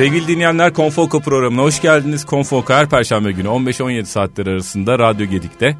Sevgili 0.00 0.28
dinleyenler 0.28 0.74
Konfoka 0.74 1.18
programına 1.18 1.62
hoş 1.62 1.82
geldiniz. 1.82 2.24
Konfoka 2.24 2.76
her 2.76 2.88
perşembe 2.88 3.32
günü 3.32 3.48
15-17 3.48 4.04
saatler 4.04 4.46
arasında 4.46 4.98
Radyo 4.98 5.26
Gedik'te. 5.26 5.76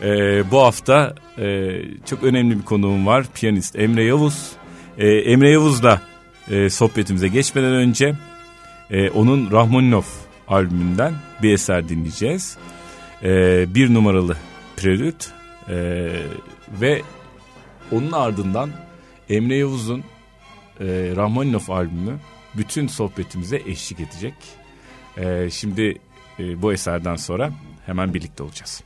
Ee, 0.00 0.50
bu 0.50 0.58
hafta 0.58 1.14
e, 1.38 1.70
çok 2.06 2.22
önemli 2.22 2.58
bir 2.58 2.64
konuğum 2.64 3.06
var. 3.06 3.26
Piyanist 3.34 3.78
Emre 3.78 4.04
Yavuz. 4.04 4.52
Ee, 4.98 5.08
Emre 5.08 5.50
Yavuz'la 5.50 6.02
e, 6.50 6.70
sohbetimize 6.70 7.28
geçmeden 7.28 7.72
önce 7.72 8.14
e, 8.90 9.10
onun 9.10 9.50
Rahmaninov 9.50 10.04
albümünden 10.48 11.14
bir 11.42 11.54
eser 11.54 11.88
dinleyeceğiz. 11.88 12.56
E, 13.22 13.64
bir 13.74 13.94
numaralı 13.94 14.36
Prelüt 14.76 15.30
e, 15.68 15.74
ve 16.80 17.02
onun 17.92 18.12
ardından 18.12 18.70
Emre 19.30 19.56
Yavuz'un 19.56 20.04
e, 20.80 20.86
Rahmaninov 21.16 21.68
albümü 21.68 22.18
bütün 22.56 22.86
sohbetimize 22.86 23.56
eşlik 23.56 24.00
edecek. 24.00 24.34
E, 25.16 25.50
şimdi 25.50 25.98
e, 26.38 26.62
bu 26.62 26.72
eserden 26.72 27.16
sonra 27.16 27.50
hemen 27.86 28.14
birlikte 28.14 28.42
olacağız. 28.42 28.82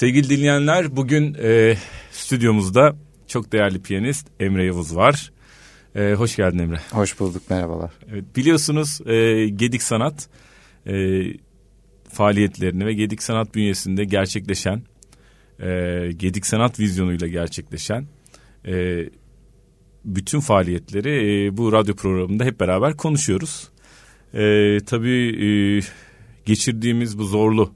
Sevgili 0.00 0.28
dinleyenler 0.28 0.96
bugün 0.96 1.36
e, 1.42 1.76
stüdyomuzda 2.10 2.96
çok 3.26 3.52
değerli 3.52 3.82
piyanist 3.82 4.26
Emre 4.40 4.64
Yavuz 4.64 4.96
var. 4.96 5.32
E, 5.94 6.14
hoş 6.14 6.36
geldin 6.36 6.58
Emre. 6.58 6.80
Hoş 6.90 7.20
bulduk 7.20 7.50
merhabalar. 7.50 7.90
Evet, 8.12 8.24
biliyorsunuz 8.36 9.00
e, 9.06 9.48
Gedik 9.48 9.82
Sanat 9.82 10.28
e, 10.86 11.22
faaliyetlerini 12.08 12.86
ve 12.86 12.92
Gedik 12.92 13.22
Sanat 13.22 13.54
bünyesinde 13.54 14.04
gerçekleşen 14.04 14.82
e, 15.58 15.68
Gedik 16.16 16.46
Sanat 16.46 16.80
vizyonuyla 16.80 17.26
gerçekleşen 17.26 18.06
e, 18.66 19.04
bütün 20.04 20.40
faaliyetleri 20.40 21.46
e, 21.46 21.56
bu 21.56 21.72
radyo 21.72 21.94
programında 21.94 22.44
hep 22.44 22.60
beraber 22.60 22.96
konuşuyoruz. 22.96 23.68
E, 24.34 24.78
tabii 24.86 25.44
e, 25.46 25.80
geçirdiğimiz 26.44 27.18
bu 27.18 27.24
zorlu 27.24 27.72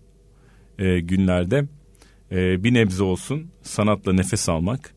e, 0.78 1.00
günlerde 1.00 1.64
e, 2.34 2.64
bir 2.64 2.74
nebze 2.74 3.02
olsun 3.02 3.50
sanatla 3.62 4.12
nefes 4.12 4.48
almak, 4.48 4.94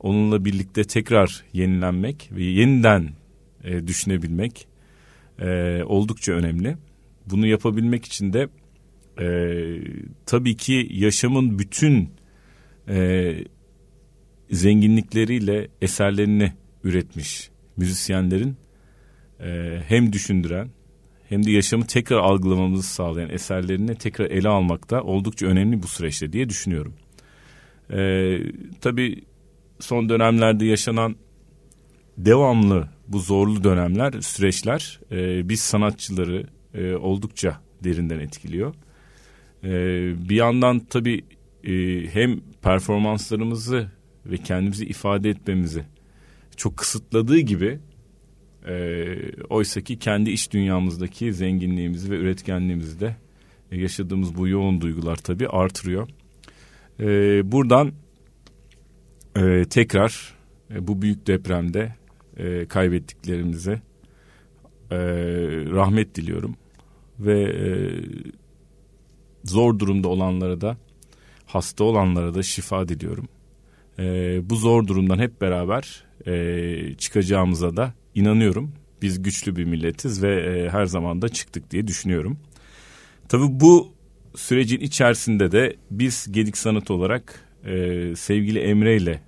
onunla 0.00 0.44
birlikte 0.44 0.84
tekrar 0.84 1.44
yenilenmek 1.52 2.30
ve 2.32 2.44
yeniden 2.44 3.08
e, 3.64 3.86
düşünebilmek 3.86 4.68
e, 5.38 5.82
oldukça 5.84 6.32
önemli. 6.32 6.76
Bunu 7.30 7.46
yapabilmek 7.46 8.04
için 8.04 8.32
de 8.32 8.48
e, 9.20 9.26
tabii 10.26 10.56
ki 10.56 10.88
yaşamın 10.90 11.58
bütün 11.58 12.10
e, 12.88 13.34
zenginlikleriyle 14.50 15.68
eserlerini 15.80 16.52
üretmiş 16.84 17.50
müzisyenlerin 17.76 18.56
e, 19.40 19.80
hem 19.88 20.12
düşündüren 20.12 20.70
hem 21.30 21.46
de 21.46 21.50
yaşamı 21.50 21.86
tekrar 21.86 22.18
algılamamızı 22.18 22.82
sağlayan 22.82 23.30
eserlerini 23.30 23.94
tekrar 23.94 24.30
ele 24.30 24.48
almakta 24.48 25.02
oldukça 25.02 25.46
önemli 25.46 25.82
bu 25.82 25.86
süreçte 25.86 26.32
diye 26.32 26.48
düşünüyorum. 26.48 26.94
Ee, 27.92 28.38
tabii 28.80 29.24
son 29.80 30.08
dönemlerde 30.08 30.64
yaşanan 30.64 31.16
devamlı 32.18 32.88
bu 33.08 33.18
zorlu 33.18 33.64
dönemler, 33.64 34.12
süreçler 34.20 35.00
e, 35.12 35.48
biz 35.48 35.60
sanatçıları 35.60 36.46
e, 36.74 36.94
oldukça 36.94 37.60
derinden 37.84 38.18
etkiliyor. 38.18 38.74
E, 39.64 39.70
bir 40.28 40.36
yandan 40.36 40.78
tabii 40.78 41.24
e, 41.64 41.72
hem 42.12 42.40
performanslarımızı 42.62 43.90
ve 44.26 44.36
kendimizi 44.36 44.86
ifade 44.86 45.30
etmemizi 45.30 45.84
çok 46.56 46.76
kısıtladığı 46.76 47.38
gibi 47.38 47.78
e, 48.66 49.16
Oysa 49.48 49.80
ki 49.80 49.98
kendi 49.98 50.30
iç 50.30 50.52
dünyamızdaki 50.52 51.34
zenginliğimizi 51.34 52.10
ve 52.10 52.16
üretkenliğimizi 52.16 53.00
de 53.00 53.16
e, 53.72 53.80
yaşadığımız 53.80 54.36
bu 54.36 54.48
yoğun 54.48 54.80
duygular 54.80 55.16
tabii 55.16 55.48
artırıyor. 55.48 56.08
E, 57.00 57.06
buradan 57.52 57.92
e, 59.36 59.64
tekrar 59.64 60.34
e, 60.74 60.88
bu 60.88 61.02
büyük 61.02 61.26
depremde 61.26 61.94
e, 62.36 62.66
kaybettiklerimize 62.66 63.72
e, 64.90 64.98
rahmet 65.70 66.14
diliyorum. 66.14 66.56
Ve 67.18 67.42
e, 67.42 67.68
zor 69.44 69.78
durumda 69.78 70.08
olanlara 70.08 70.60
da 70.60 70.76
hasta 71.46 71.84
olanlara 71.84 72.34
da 72.34 72.42
şifa 72.42 72.88
diliyorum. 72.88 73.28
E, 73.98 74.04
bu 74.50 74.56
zor 74.56 74.86
durumdan 74.86 75.18
hep 75.18 75.40
beraber 75.40 76.04
e, 76.26 76.94
çıkacağımıza 76.94 77.76
da 77.76 77.94
inanıyorum. 78.14 78.72
Biz 79.02 79.22
güçlü 79.22 79.56
bir 79.56 79.64
milletiz 79.64 80.22
ve 80.22 80.34
e, 80.34 80.70
her 80.70 80.86
zaman 80.86 81.22
da 81.22 81.28
çıktık 81.28 81.70
diye 81.70 81.86
düşünüyorum. 81.86 82.38
Tabii 83.28 83.60
bu 83.60 83.92
sürecin 84.36 84.80
içerisinde 84.80 85.52
de 85.52 85.76
biz 85.90 86.26
Gedik 86.30 86.56
Sanat 86.56 86.90
olarak 86.90 87.48
e, 87.64 88.12
sevgili 88.16 88.58
Emre 88.58 88.96
ile 88.96 89.22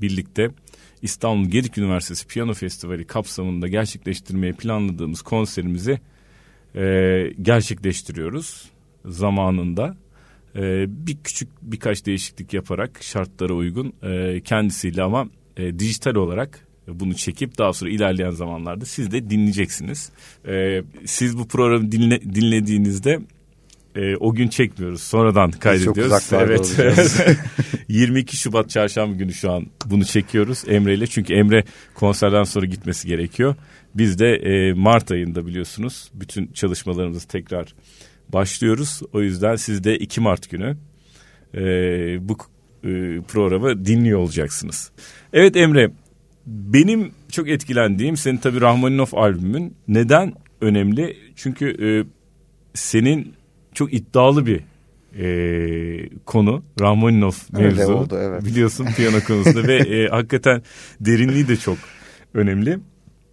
birlikte 0.00 0.50
İstanbul 1.02 1.48
Gedik 1.48 1.78
Üniversitesi 1.78 2.26
Piyano 2.26 2.54
Festivali 2.54 3.06
kapsamında 3.06 3.68
gerçekleştirmeye 3.68 4.52
planladığımız 4.52 5.22
konserimizi 5.22 6.00
e, 6.74 7.32
gerçekleştiriyoruz 7.42 8.70
zamanında. 9.04 9.96
E, 10.56 10.84
bir 11.06 11.16
küçük 11.24 11.48
birkaç 11.62 12.06
değişiklik 12.06 12.54
yaparak 12.54 13.02
şartlara 13.02 13.52
uygun 13.52 13.92
e, 14.02 14.40
kendisiyle 14.40 15.02
ama 15.02 15.28
e, 15.56 15.78
dijital 15.78 16.14
olarak 16.14 16.67
bunu 16.94 17.14
çekip 17.14 17.58
daha 17.58 17.72
sonra 17.72 17.90
ilerleyen 17.90 18.30
zamanlarda 18.30 18.84
siz 18.84 19.10
de 19.10 19.30
dinleyeceksiniz. 19.30 20.10
Ee, 20.48 20.82
siz 21.04 21.38
bu 21.38 21.48
programı 21.48 21.92
dinle, 21.92 22.20
dinlediğinizde 22.20 23.20
e, 23.96 24.16
o 24.16 24.34
gün 24.34 24.48
çekmiyoruz. 24.48 25.02
Sonradan 25.02 25.50
kaydediyoruz. 25.50 26.28
Çok 26.30 26.40
evet. 26.42 26.76
22 27.88 28.36
Şubat 28.40 28.70
çarşamba 28.70 29.16
günü 29.16 29.34
şu 29.34 29.52
an 29.52 29.66
bunu 29.86 30.04
çekiyoruz 30.04 30.64
Emre 30.68 30.94
ile. 30.94 31.06
Çünkü 31.06 31.34
Emre 31.34 31.64
konserden 31.94 32.42
sonra 32.42 32.66
gitmesi 32.66 33.08
gerekiyor. 33.08 33.54
Biz 33.94 34.18
de 34.18 34.34
e, 34.34 34.72
Mart 34.72 35.10
ayında 35.10 35.46
biliyorsunuz 35.46 36.10
bütün 36.14 36.46
çalışmalarımızı 36.46 37.28
tekrar 37.28 37.74
başlıyoruz. 38.28 39.00
O 39.12 39.20
yüzden 39.20 39.56
siz 39.56 39.84
de 39.84 39.98
2 39.98 40.20
Mart 40.20 40.50
günü 40.50 40.76
e, 41.54 41.60
bu 42.28 42.36
e, 42.84 43.20
programı 43.28 43.84
dinliyor 43.84 44.18
olacaksınız. 44.18 44.90
Evet 45.32 45.56
Emre 45.56 45.90
benim 46.48 47.12
çok 47.32 47.48
etkilendiğim 47.48 48.16
senin 48.16 48.36
tabii 48.36 48.60
Rahmaninov 48.60 49.06
albümün 49.12 49.74
neden 49.88 50.32
önemli? 50.60 51.16
Çünkü 51.36 51.76
e, 51.86 51.88
senin 52.74 53.34
çok 53.74 53.94
iddialı 53.94 54.46
bir 54.46 54.60
e, 55.18 56.08
konu 56.26 56.62
Rahmaninov 56.80 57.32
mevzu. 57.52 57.80
Öyle 57.80 57.86
oldu 57.86 58.18
evet. 58.20 58.44
Biliyorsun 58.44 58.86
piyano 58.96 59.20
konusunda 59.20 59.68
ve 59.68 59.76
e, 59.76 60.08
hakikaten 60.10 60.62
derinliği 61.00 61.48
de 61.48 61.56
çok 61.56 61.78
önemli. 62.34 62.78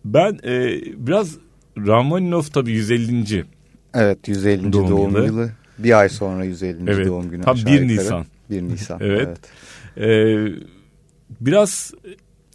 Ben 0.06 0.40
e, 0.44 0.82
biraz 1.08 1.36
Rahmaninov 1.78 2.44
tabii 2.44 2.72
150. 2.72 3.46
Evet 3.94 4.28
150. 4.28 4.74
doğum, 4.74 4.90
doğum 4.90 5.16
yılı. 5.16 5.26
yılı. 5.26 5.52
Bir 5.78 6.00
ay 6.00 6.10
sonra 6.10 6.44
150. 6.44 6.92
Evet, 6.92 7.08
doğum 7.08 7.30
günü. 7.30 7.44
Tam 7.44 7.58
1 7.58 7.88
Nisan. 7.88 8.26
1 8.50 8.62
Nisan. 8.62 9.00
evet. 9.02 9.38
evet. 9.98 10.50
E, 10.50 10.76
biraz 11.42 11.94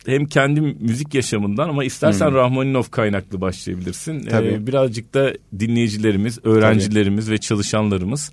hem 0.07 0.26
kendi 0.26 0.61
müzik 0.61 1.14
yaşamından 1.14 1.69
ama 1.69 1.85
istersen 1.85 2.28
hmm. 2.28 2.35
Rahmaninov 2.35 2.85
kaynaklı 2.90 3.40
başlayabilirsin. 3.40 4.21
Tabii. 4.21 4.49
Ee, 4.49 4.66
birazcık 4.66 5.14
da 5.14 5.33
dinleyicilerimiz, 5.59 6.38
öğrencilerimiz 6.45 7.25
Tabii. 7.25 7.35
ve 7.35 7.38
çalışanlarımız 7.38 8.33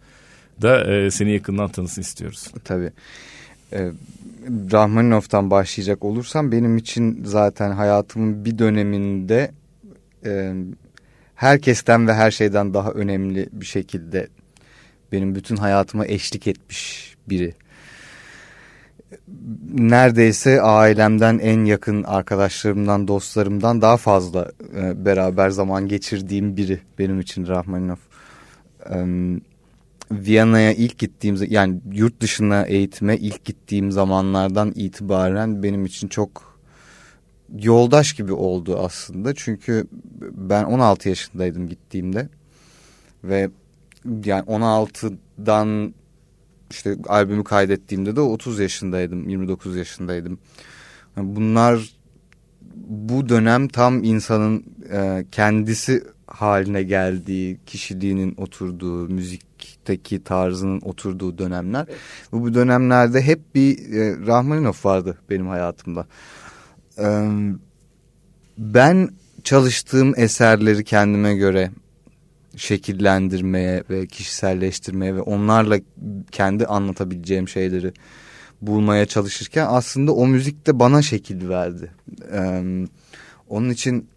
da 0.61 0.93
e, 0.93 1.11
seni 1.11 1.31
yakından 1.31 1.69
tanısın 1.69 2.01
istiyoruz. 2.01 2.47
Tabii. 2.63 2.91
Ee, 3.73 3.91
Rahmaninov'tan 4.71 5.51
başlayacak 5.51 6.05
olursam 6.05 6.51
benim 6.51 6.77
için 6.77 7.23
zaten 7.25 7.71
hayatımın 7.71 8.45
bir 8.45 8.57
döneminde 8.57 9.51
e, 10.25 10.53
herkesten 11.35 12.07
ve 12.07 12.13
her 12.13 12.31
şeyden 12.31 12.73
daha 12.73 12.91
önemli 12.91 13.49
bir 13.51 13.65
şekilde 13.65 14.27
benim 15.11 15.35
bütün 15.35 15.55
hayatıma 15.55 16.05
eşlik 16.05 16.47
etmiş 16.47 17.13
biri 17.29 17.53
neredeyse 19.73 20.61
ailemden 20.61 21.39
en 21.39 21.65
yakın 21.65 22.03
arkadaşlarımdan, 22.03 23.07
dostlarımdan 23.07 23.81
daha 23.81 23.97
fazla 23.97 24.51
e, 24.75 25.05
beraber 25.05 25.49
zaman 25.49 25.87
geçirdiğim 25.87 26.57
biri 26.57 26.79
benim 26.99 27.19
için 27.19 27.47
Rahmaninov. 27.47 27.97
E, 28.89 29.05
Viyana'ya 30.11 30.73
ilk 30.73 30.97
gittiğim 30.97 31.37
yani 31.49 31.81
yurt 31.91 32.21
dışına 32.21 32.63
eğitime 32.63 33.17
ilk 33.17 33.45
gittiğim 33.45 33.91
zamanlardan 33.91 34.71
itibaren 34.75 35.63
benim 35.63 35.85
için 35.85 36.07
çok 36.07 36.59
yoldaş 37.59 38.13
gibi 38.13 38.33
oldu 38.33 38.79
aslında. 38.79 39.35
Çünkü 39.35 39.87
ben 40.21 40.63
16 40.63 41.09
yaşındaydım 41.09 41.67
gittiğimde 41.67 42.29
ve 43.23 43.49
yani 44.25 44.43
16'dan 44.45 45.93
işte 46.71 46.97
albümü 47.07 47.43
kaydettiğimde 47.43 48.15
de 48.15 48.21
30 48.21 48.59
yaşındaydım, 48.59 49.29
29 49.29 49.75
yaşındaydım. 49.75 50.39
Bunlar 51.17 51.97
bu 52.87 53.29
dönem 53.29 53.67
tam 53.67 54.03
insanın 54.03 54.63
e, 54.91 55.25
kendisi 55.31 56.03
haline 56.27 56.83
geldiği, 56.83 57.59
kişiliğinin 57.65 58.35
oturduğu, 58.37 59.09
müzikteki 59.09 60.23
tarzının 60.23 60.81
oturduğu 60.81 61.37
dönemler. 61.37 61.85
Bu, 62.31 62.41
bu 62.41 62.53
dönemlerde 62.53 63.21
hep 63.21 63.55
bir 63.55 63.93
e, 63.93 64.27
Rahmaninov 64.27 64.73
vardı 64.83 65.17
benim 65.29 65.47
hayatımda. 65.47 66.07
E, 66.97 67.27
ben 68.57 69.09
çalıştığım 69.43 70.13
eserleri 70.17 70.83
kendime 70.83 71.35
göre 71.35 71.71
şekillendirmeye 72.57 73.83
ve 73.89 74.07
kişiselleştirmeye 74.07 75.15
ve 75.15 75.21
onlarla 75.21 75.79
kendi 76.31 76.65
anlatabileceğim 76.65 77.47
şeyleri 77.47 77.93
bulmaya 78.61 79.05
çalışırken 79.05 79.65
aslında 79.69 80.13
o 80.13 80.27
müzik 80.27 80.67
de 80.67 80.79
bana 80.79 81.01
şekil 81.01 81.49
verdi. 81.49 81.91
Ee, 82.33 82.63
onun 83.49 83.69
için 83.69 84.09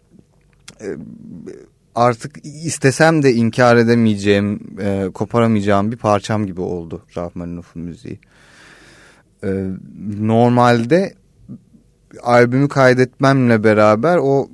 artık 1.95 2.45
istesem 2.45 3.23
de 3.23 3.33
inkar 3.33 3.75
edemeyeceğim, 3.75 4.77
e, 4.81 5.09
koparamayacağım 5.13 5.91
bir 5.91 5.97
parçam 5.97 6.45
gibi 6.45 6.61
oldu 6.61 7.05
Rahmaninov'un 7.17 7.83
müziği. 7.83 8.19
E, 9.43 9.67
normalde 10.19 11.13
albümü 12.23 12.67
kaydetmemle 12.67 13.63
beraber 13.63 14.17
o 14.17 14.49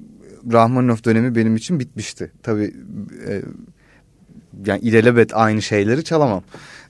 Rahmanov 0.51 0.97
dönemi 1.05 1.35
benim 1.35 1.55
için 1.55 1.79
bitmişti. 1.79 2.31
Tabii 2.43 2.73
e, 3.27 3.41
yani 4.65 4.79
ilelebet 4.79 5.35
aynı 5.35 5.61
şeyleri 5.61 6.03
çalamam. 6.03 6.43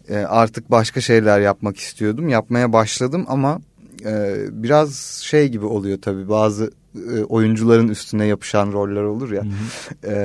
E, 0.10 0.18
artık 0.18 0.72
başka 0.72 1.02
şeyler 1.02 1.40
yapmak 1.40 1.78
istiyordum. 1.78 2.30
Yapmaya 2.30 2.74
başladım 2.74 3.26
ama 3.28 3.62
e, 4.06 4.36
biraz 4.52 4.96
şey 5.24 5.48
gibi 5.48 5.66
oluyor 5.66 6.02
tabii 6.02 6.30
bazı 6.30 6.72
e, 6.96 7.24
oyuncuların 7.24 7.88
üstüne 7.88 8.26
yapışan 8.26 8.72
roller 8.72 9.02
olur 9.02 9.32
ya. 9.32 9.44
Hı 9.44 9.48
hı. 9.48 10.12
E, 10.12 10.16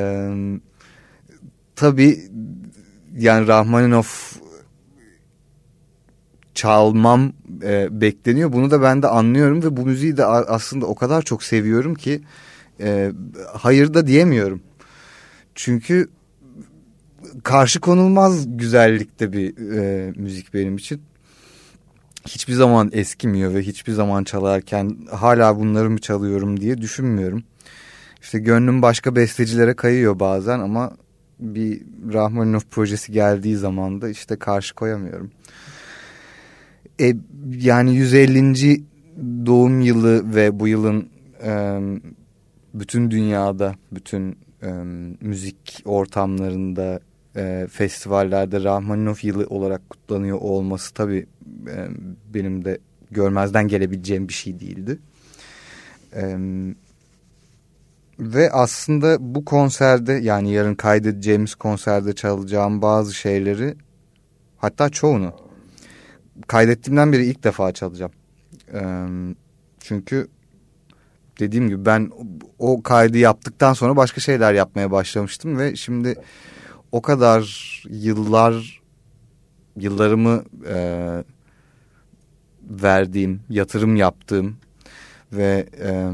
tabii 1.76 2.18
yani 3.16 3.46
Rahmaninov 3.46 4.04
çalmam 6.54 7.32
e, 7.62 8.00
bekleniyor. 8.00 8.52
Bunu 8.52 8.70
da 8.70 8.82
ben 8.82 9.02
de 9.02 9.08
anlıyorum 9.08 9.62
ve 9.62 9.76
bu 9.76 9.86
müziği 9.86 10.16
de 10.16 10.24
aslında 10.24 10.86
o 10.86 10.94
kadar 10.94 11.22
çok 11.22 11.42
seviyorum 11.42 11.94
ki 11.94 12.22
e, 12.80 13.12
hayır 13.52 13.94
da 13.94 14.06
diyemiyorum. 14.06 14.60
Çünkü 15.54 16.08
karşı 17.44 17.80
konulmaz 17.80 18.58
güzellikte 18.58 19.32
bir 19.32 19.72
e, 19.76 20.12
müzik 20.16 20.54
benim 20.54 20.76
için. 20.76 21.02
Hiçbir 22.28 22.52
zaman 22.52 22.90
eskimiyor 22.92 23.54
ve 23.54 23.62
hiçbir 23.62 23.92
zaman 23.92 24.24
çalarken 24.24 24.96
hala 25.10 25.58
bunları 25.58 25.90
mı 25.90 25.98
çalıyorum 25.98 26.60
diye 26.60 26.78
düşünmüyorum. 26.78 27.44
İşte 28.22 28.38
gönlüm 28.38 28.82
başka 28.82 29.16
bestecilere 29.16 29.74
kayıyor 29.74 30.20
bazen 30.20 30.58
ama 30.58 30.92
bir 31.40 31.82
Rahmaninov 32.12 32.60
projesi 32.70 33.12
geldiği 33.12 33.56
zaman 33.56 34.02
da 34.02 34.08
işte 34.08 34.36
karşı 34.36 34.74
koyamıyorum. 34.74 35.30
E, 37.00 37.14
yani 37.58 37.94
150. 37.94 38.82
doğum 39.46 39.80
yılı 39.80 40.34
ve 40.34 40.60
bu 40.60 40.68
yılın 40.68 41.08
e, 41.44 41.80
bütün 42.74 43.10
dünyada, 43.10 43.74
bütün 43.92 44.38
e, 44.62 44.72
müzik 45.20 45.82
ortamlarında, 45.84 47.00
e, 47.36 47.66
festivallerde 47.70 48.64
Rahmaninov 48.64 49.14
yılı 49.22 49.46
olarak 49.46 49.90
kutlanıyor 49.90 50.38
olması 50.40 50.94
tabii 50.94 51.26
e, 51.68 51.88
benim 52.34 52.64
de 52.64 52.78
görmezden 53.10 53.68
gelebileceğim 53.68 54.28
bir 54.28 54.32
şey 54.32 54.60
değildi. 54.60 54.98
E, 56.16 56.38
ve 58.18 58.50
aslında 58.50 59.16
bu 59.20 59.44
konserde 59.44 60.12
yani 60.12 60.52
yarın 60.52 60.74
kaydedeceğimiz 60.74 61.54
konserde 61.54 62.12
çalacağım 62.12 62.82
bazı 62.82 63.14
şeyleri 63.14 63.74
hatta 64.58 64.88
çoğunu 64.88 65.34
kaydettiğimden 66.46 67.12
beri 67.12 67.26
ilk 67.26 67.44
defa 67.44 67.72
çalacağım. 67.72 68.12
E, 68.74 68.80
çünkü 69.80 70.28
dediğim 71.40 71.68
gibi 71.68 71.86
ben 71.86 72.10
o 72.58 72.82
kaydı 72.82 73.18
yaptıktan 73.18 73.72
sonra 73.72 73.96
başka 73.96 74.20
şeyler 74.20 74.54
yapmaya 74.54 74.90
başlamıştım 74.90 75.58
ve 75.58 75.76
şimdi 75.76 76.14
o 76.92 77.02
kadar 77.02 77.42
yıllar 77.90 78.82
yıllarımı 79.76 80.44
e, 80.68 81.24
verdiğim, 82.70 83.40
yatırım 83.48 83.96
yaptığım 83.96 84.56
ve 85.32 85.66
e, 85.80 86.10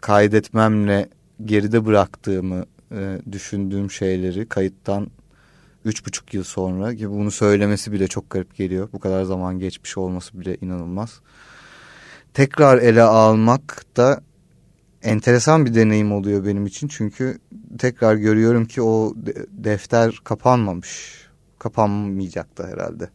kaydetmemle 0.00 1.08
geride 1.44 1.86
bıraktığımı 1.86 2.64
e, 2.92 3.18
düşündüğüm 3.32 3.90
şeyleri 3.90 4.48
kayıttan 4.48 5.10
üç 5.84 6.06
buçuk 6.06 6.34
yıl 6.34 6.44
sonra 6.44 6.94
ki 6.94 7.10
bunu 7.10 7.30
söylemesi 7.30 7.92
bile 7.92 8.08
çok 8.08 8.30
garip 8.30 8.56
geliyor. 8.56 8.88
Bu 8.92 8.98
kadar 8.98 9.24
zaman 9.24 9.58
geçmiş 9.58 9.98
olması 9.98 10.40
bile 10.40 10.56
inanılmaz. 10.60 11.20
Tekrar 12.34 12.78
ele 12.78 13.02
almak 13.02 13.84
da 13.96 14.20
enteresan 15.02 15.66
bir 15.66 15.74
deneyim 15.74 16.12
oluyor 16.12 16.46
benim 16.46 16.66
için. 16.66 16.88
Çünkü 16.88 17.38
tekrar 17.78 18.16
görüyorum 18.16 18.64
ki 18.64 18.82
o 18.82 19.14
defter 19.50 20.20
kapanmamış. 20.24 21.18
Kapanmayacak 21.58 22.58
da 22.58 22.66
herhalde. 22.66 23.10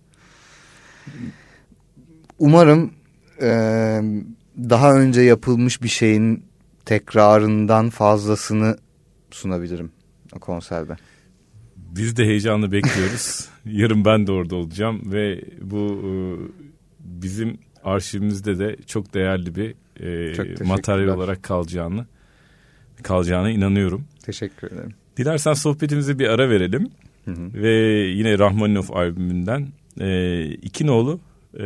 Umarım 2.39 2.93
e, 3.41 3.49
daha 4.57 4.93
önce 4.93 5.21
yapılmış 5.21 5.83
bir 5.83 5.87
şeyin 5.87 6.45
tekrarından 6.85 7.89
fazlasını 7.89 8.77
sunabilirim 9.31 9.91
o 10.35 10.39
konserde. 10.39 10.95
Biz 11.75 12.17
de 12.17 12.23
heyecanla 12.23 12.71
bekliyoruz. 12.71 13.49
Yarın 13.65 14.05
ben 14.05 14.27
de 14.27 14.31
orada 14.31 14.55
olacağım 14.55 15.01
ve 15.11 15.41
bu 15.61 16.01
e, 16.03 16.13
bizim 16.99 17.57
arşivimizde 17.83 18.59
de 18.59 18.77
çok 18.87 19.13
değerli 19.13 19.55
bir 19.55 19.75
e, 19.99 20.33
materyal 20.63 21.07
olarak 21.07 21.43
kalacağını 21.43 22.05
kalacağına 23.03 23.49
inanıyorum. 23.49 24.05
Teşekkür 24.25 24.67
ederim. 24.67 24.93
Dilersen 25.17 25.53
sohbetimize 25.53 26.19
bir 26.19 26.27
ara 26.27 26.49
verelim. 26.49 26.89
Hı 27.25 27.31
hı. 27.31 27.53
Ve 27.53 27.71
yine 28.07 28.39
Rahmaninov 28.39 28.89
albümünden 28.93 29.67
e, 29.99 30.45
iki 30.45 30.87
nolu 30.87 31.19
e, 31.59 31.65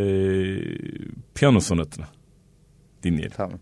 piyano 1.36 1.60
sonatını 1.60 2.06
dinleyelim. 3.04 3.32
Tamam. 3.38 3.60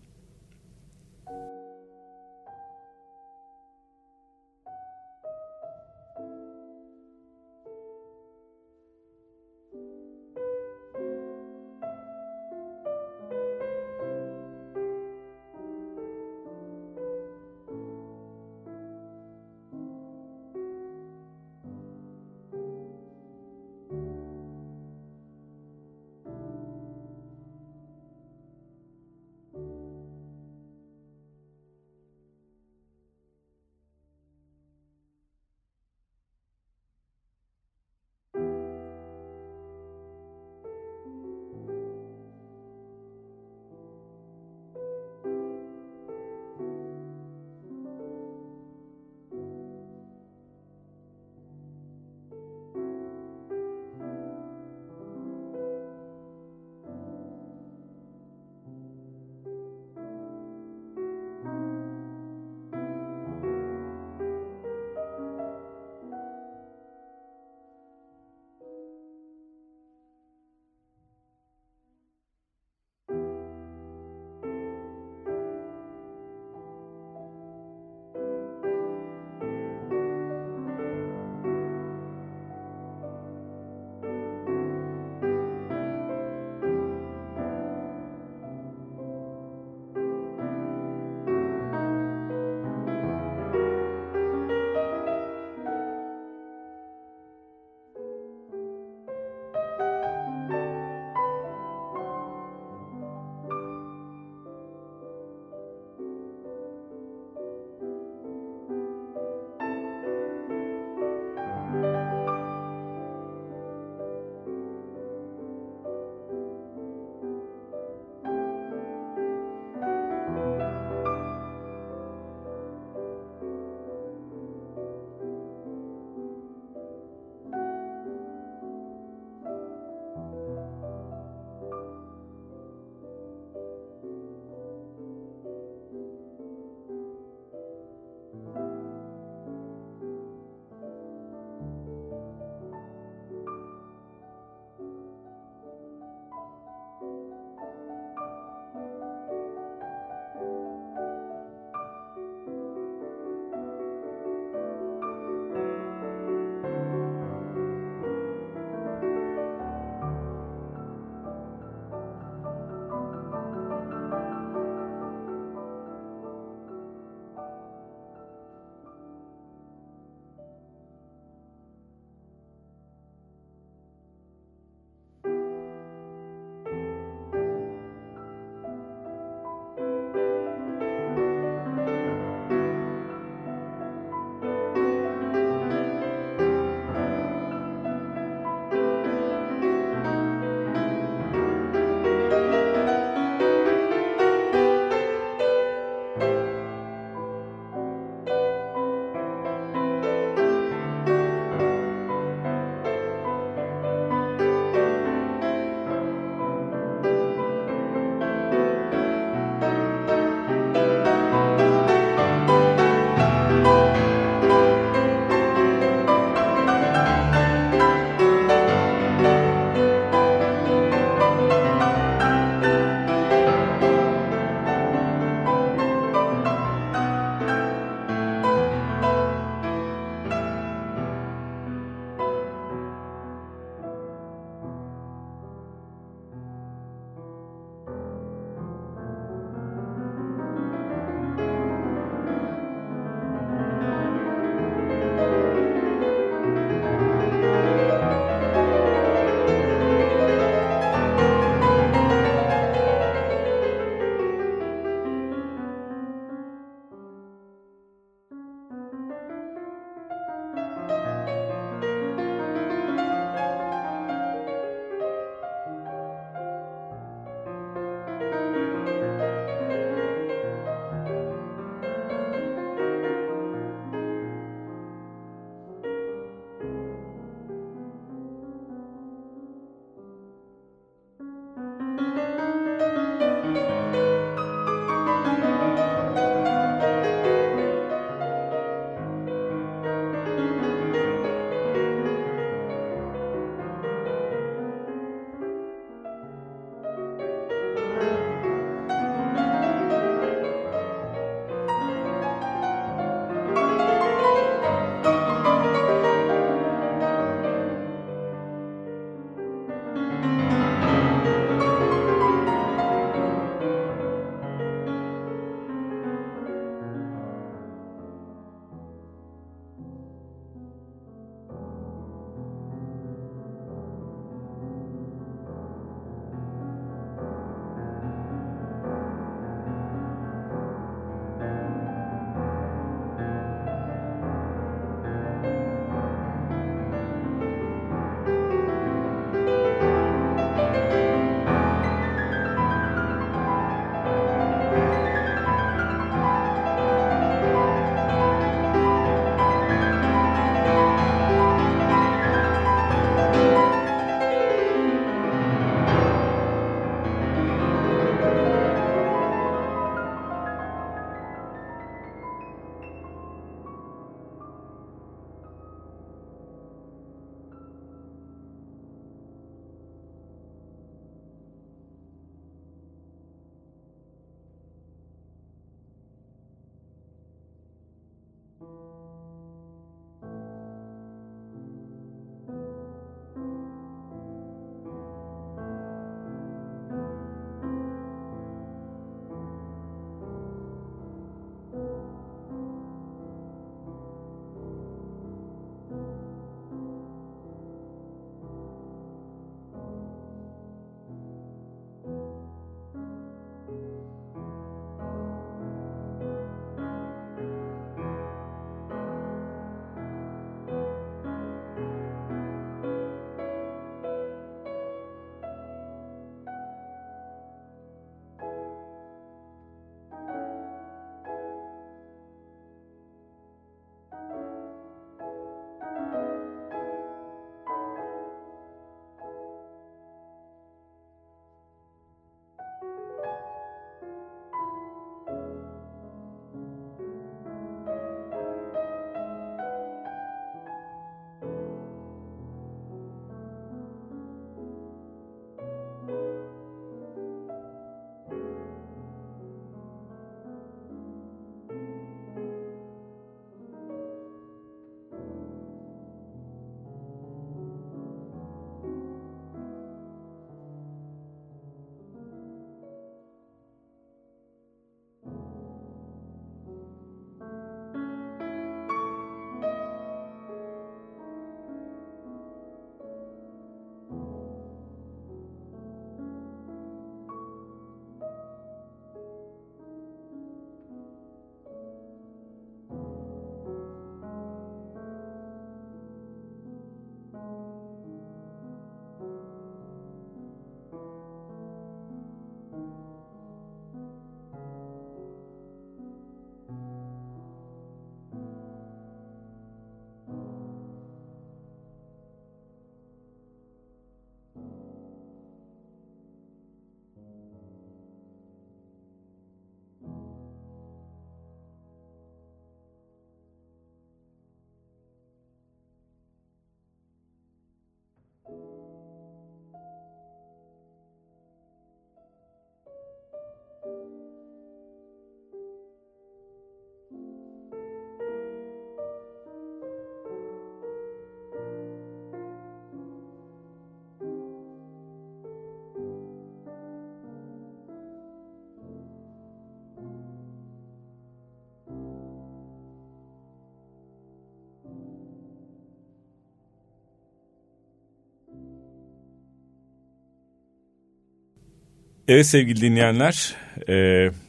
Evet 552.28 552.46
sevgili 552.46 552.80
dinleyenler, 552.80 553.54
e, 553.88 553.94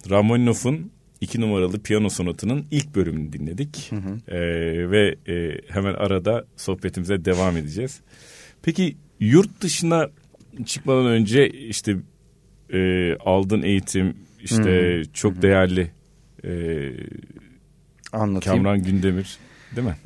Rachmaninoff'un 0.10 0.92
iki 1.22 1.42
numaralı 1.42 1.80
piyano 1.80 2.10
sonatının 2.10 2.66
ilk 2.72 2.96
bölümünü 2.96 3.34
dinledik. 3.34 3.92
Hı 3.92 3.96
hı. 3.96 4.36
E, 4.36 4.40
ve 4.92 5.16
e, 5.28 5.62
hemen 5.68 5.94
arada 5.94 6.46
sohbetimize 6.56 7.26
devam 7.26 7.58
edeceğiz. 7.58 8.00
Peki 8.62 8.96
yurt 9.20 9.62
dışına 9.62 10.10
çıkmadan 10.66 11.06
önce 11.06 11.50
işte 11.50 11.96
e, 12.74 13.14
aldığın 13.16 13.62
eğitim, 13.62 14.18
işte 14.44 14.62
hı 14.62 15.04
çok 15.14 15.42
değerli 15.42 15.92
e, 16.44 16.52
Anlatayım. 18.12 18.64
Kamran 18.64 18.84
Gündemir 18.84 19.38
değil 19.76 19.88
mi? 19.88 19.98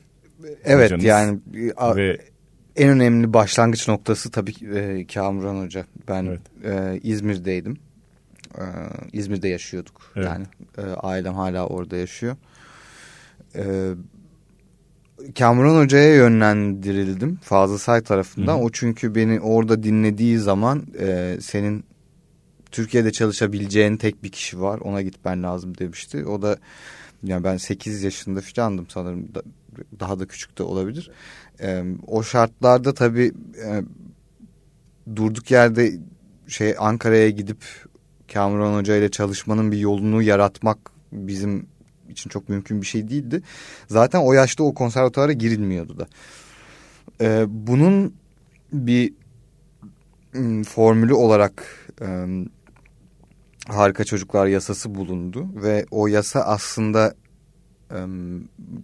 Evet 0.64 0.86
Hocanız. 0.86 1.04
yani 1.04 1.40
ve 1.96 2.18
en 2.76 2.90
önemli 2.90 3.34
başlangıç 3.34 3.88
noktası 3.88 4.32
tabii 4.32 4.54
e, 4.76 5.08
Kamuran 5.08 5.64
Hoca. 5.66 5.86
Ben 6.08 6.26
evet. 6.26 6.42
e, 6.64 7.00
İzmir'deydim. 7.04 7.78
E, 8.58 8.64
İzmir'de 9.14 9.48
yaşıyorduk. 9.48 10.02
Evet. 10.16 10.28
Yani 10.28 10.46
e, 10.78 10.82
ailem 10.82 11.34
hala 11.34 11.68
orada 11.68 11.98
yaşıyor. 11.98 12.36
E, 13.56 13.94
Kamuran 15.40 15.84
Hoca'ya 15.84 16.16
yönlendirildim 16.16 17.36
Fazıl 17.36 17.78
Say 17.78 18.02
tarafından. 18.02 18.58
Hı. 18.58 18.62
O 18.62 18.70
çünkü 18.70 19.16
beni 19.16 19.40
orada 19.40 19.84
dinlediği 19.84 20.38
zaman 20.38 20.86
e, 21.00 21.38
senin 21.42 21.84
Türkiye'de 22.72 23.12
çalışabileceğin 23.12 23.98
tek 23.98 24.24
bir 24.24 24.30
kişi 24.30 24.62
var. 24.62 24.80
Ona 24.80 25.02
gitmen 25.02 25.44
lazım 25.44 25.78
demişti. 25.78 26.26
O 26.26 26.42
da 26.42 26.58
yani 27.24 27.44
ben 27.44 27.58
8 27.58 28.04
yaşında 28.04 28.42
falandım 28.42 28.86
sanırım. 28.90 29.28
Daha 30.00 30.20
da 30.20 30.28
küçük 30.28 30.58
de 30.58 30.64
olabilir. 30.64 31.12
E, 31.62 31.84
o 32.08 32.24
şartlarda 32.24 32.93
tabii 32.93 33.32
e, 33.65 33.84
durduk 35.15 35.52
yerde 35.52 35.91
şey 36.47 36.76
Ankara'ya 36.80 37.30
gidip 37.30 37.63
Kamuran 38.34 38.78
Hoca 38.80 38.95
ile 38.95 39.12
çalışmanın 39.12 39.71
bir 39.71 39.78
yolunu 39.78 40.21
yaratmak 40.21 40.78
bizim 41.12 41.67
için 42.10 42.30
çok 42.30 42.50
mümkün 42.50 42.82
bir 42.82 42.86
şey 42.86 43.10
değildi. 43.10 43.41
Zaten 43.88 44.19
o 44.19 44.34
yaşta 44.34 44.63
o 44.63 44.74
konservatuara 44.74 45.32
girilmiyordu 45.32 46.00
da. 46.00 46.08
Ee, 47.21 47.45
bunun 47.47 48.13
bir 48.74 49.13
formülü 50.63 51.13
olarak 51.13 51.65
e, 52.02 52.28
harika 53.67 54.04
çocuklar 54.04 54.47
yasası 54.47 54.95
bulundu 54.95 55.47
ve 55.56 55.86
o 55.91 56.08
yasa 56.08 56.41
aslında 56.41 57.13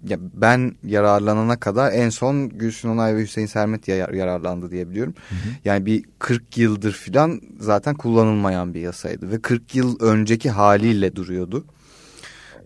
ya 0.08 0.17
ben 0.34 0.76
yararlanana 0.84 1.60
kadar 1.60 1.91
en 1.91 2.10
son 2.10 2.50
Gülsün 2.50 2.89
Onay 2.89 3.15
ve 3.15 3.22
Hüseyin 3.22 3.48
Sermet 3.48 3.88
yararlandı 3.88 4.72
diyebiliyorum. 4.72 5.13
Hı 5.30 5.36
hı. 5.36 5.50
Yani 5.65 5.86
bir 5.86 6.06
40 6.20 6.58
yıldır 6.58 6.91
filan 6.91 7.41
zaten 7.60 7.96
kullanılmayan 7.96 8.74
bir 8.74 8.82
yasaydı 8.82 9.32
ve 9.32 9.41
40 9.41 9.76
yıl 9.76 10.00
önceki 10.00 10.50
haliyle 10.50 11.15
duruyordu. 11.15 11.65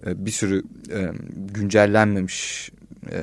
Bir 0.05 0.31
sürü 0.31 0.63
güncellenmemiş 1.53 2.71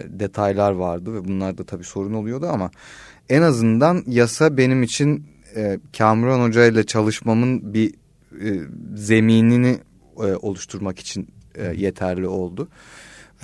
detaylar 0.09 0.73
vardı 0.73 1.15
ve 1.15 1.25
bunlar 1.25 1.59
da 1.59 1.65
tabii 1.65 1.85
sorun 1.85 2.15
oluyordu 2.15 2.47
ama 2.47 2.71
en 3.29 3.43
azından 3.43 4.03
yasa 4.07 4.57
benim 4.57 4.83
için 4.83 5.27
Kamuran 5.99 6.49
Hoca 6.49 6.67
ile 6.67 6.87
çalışmamın 6.87 7.75
bir 7.75 7.95
zeminini 8.95 9.79
oluşturmak 10.17 10.99
için 10.99 11.29
yeterli 11.77 12.27
oldu 12.27 12.69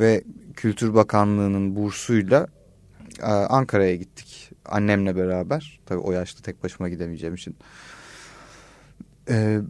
ve 0.01 0.25
Kültür 0.57 0.95
Bakanlığı'nın 0.95 1.77
bursuyla 1.77 2.47
e, 3.23 3.27
Ankara'ya 3.27 3.97
gittik. 3.97 4.51
Annemle 4.65 5.17
beraber. 5.17 5.81
Tabii 5.87 5.99
o 5.99 6.13
yaşta 6.13 6.43
tek 6.43 6.65
başıma 6.65 6.89
gidemeyeceğim 6.89 7.35
için. 7.35 7.57
E, 9.29 9.61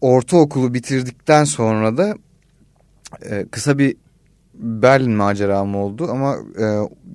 ortaokulu 0.00 0.74
bitirdikten 0.74 1.44
sonra 1.44 1.96
da 1.96 2.14
e, 3.22 3.46
kısa 3.50 3.78
bir 3.78 3.96
Berlin 4.54 5.10
maceram 5.10 5.74
oldu 5.76 6.08
ama 6.10 6.36
e, 6.60 6.64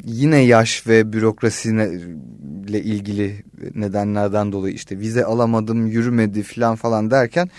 yine 0.03 0.37
yaş 0.37 0.87
ve 0.87 1.13
bürokrasiyle 1.13 2.81
ilgili 2.83 3.43
nedenlerden 3.75 4.51
dolayı 4.51 4.73
işte 4.73 4.99
vize 4.99 5.25
alamadım, 5.25 5.87
yürümedi 5.87 6.43
falan 6.43 6.75
falan 6.75 7.11
derken 7.11 7.49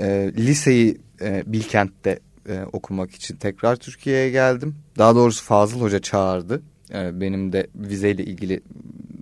e, 0.00 0.32
liseyi 0.36 0.98
e, 1.20 1.42
Bilkent'te 1.46 2.20
e, 2.48 2.62
okumak 2.72 3.10
için 3.10 3.36
tekrar 3.36 3.76
Türkiye'ye 3.76 4.30
geldim. 4.30 4.74
Daha 4.98 5.14
doğrusu 5.14 5.44
Fazıl 5.44 5.80
Hoca 5.80 5.98
çağırdı. 5.98 6.62
E, 6.94 7.20
benim 7.20 7.52
de 7.52 7.66
vizeyle 7.74 8.24
ilgili 8.24 8.60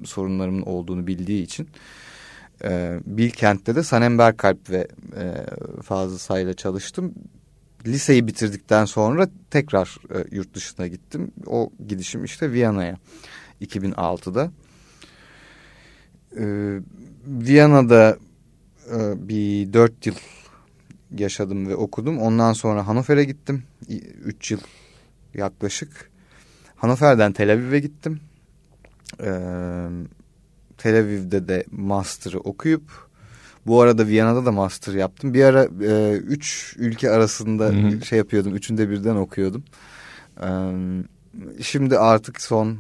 sorunlarımın 0.05 0.63
olduğunu 0.63 1.07
bildiği 1.07 1.43
için. 1.43 1.69
E, 2.65 3.01
Bilkent'te 3.07 3.75
de 3.75 3.83
Sanem 3.83 4.19
Berkalp 4.19 4.71
ve 4.71 4.89
e, 5.17 5.47
Fazıl 5.83 6.19
Say'la 6.19 6.55
çalıştım. 6.55 7.15
Liseyi 7.87 8.27
bitirdikten 8.27 8.85
sonra 8.85 9.29
tekrar 9.51 9.97
e, 10.15 10.37
yurt 10.37 10.55
dışına 10.55 10.87
gittim. 10.87 11.33
O 11.47 11.71
gidişim 11.89 12.25
işte 12.25 12.53
Viyana'ya 12.53 12.97
2006'da. 13.61 14.51
E, 16.37 16.45
Viyana'da 17.27 18.19
e, 18.91 19.29
bir 19.29 19.73
dört 19.73 20.07
yıl 20.07 20.15
yaşadım 21.17 21.69
ve 21.69 21.77
okudum. 21.77 22.19
Ondan 22.19 22.53
sonra 22.53 22.87
Hannover'e 22.87 23.25
gittim. 23.25 23.63
Üç 24.25 24.51
yıl 24.51 24.61
yaklaşık. 25.35 26.11
Hannover'den 26.77 27.33
Tel 27.33 27.53
Aviv'e 27.53 27.79
gittim. 27.79 28.21
Ee, 29.21 29.89
Tel 30.79 30.99
Aviv'de 30.99 31.49
de 31.49 31.65
master'ı 31.71 32.41
okuyup 32.41 33.09
bu 33.67 33.81
arada 33.81 34.07
Viyana'da 34.07 34.47
da 34.47 34.53
master 34.53 34.95
yaptım. 34.95 35.35
Bir 35.35 35.45
ara 35.45 35.69
e, 35.85 36.13
üç 36.13 36.75
ülke 36.79 37.11
arasında 37.11 37.65
hı 37.65 37.69
hı. 37.69 38.05
şey 38.05 38.19
yapıyordum. 38.19 38.55
Üçünde 38.55 38.91
birden 38.91 39.17
okuyordum. 39.17 39.65
Ee, 40.43 40.47
şimdi 41.63 41.99
artık 41.99 42.41
son 42.41 42.79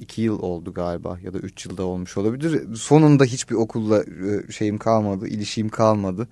iki 0.00 0.22
yıl 0.22 0.38
oldu 0.38 0.74
galiba 0.74 1.18
ya 1.22 1.34
da 1.34 1.38
üç 1.38 1.66
yılda 1.66 1.82
olmuş 1.84 2.16
olabilir. 2.16 2.76
Sonunda 2.76 3.24
hiçbir 3.24 3.54
okulla 3.54 4.04
şeyim 4.50 4.78
kalmadı, 4.78 5.28
ilişiğim 5.28 5.68
kalmadı 5.68 6.28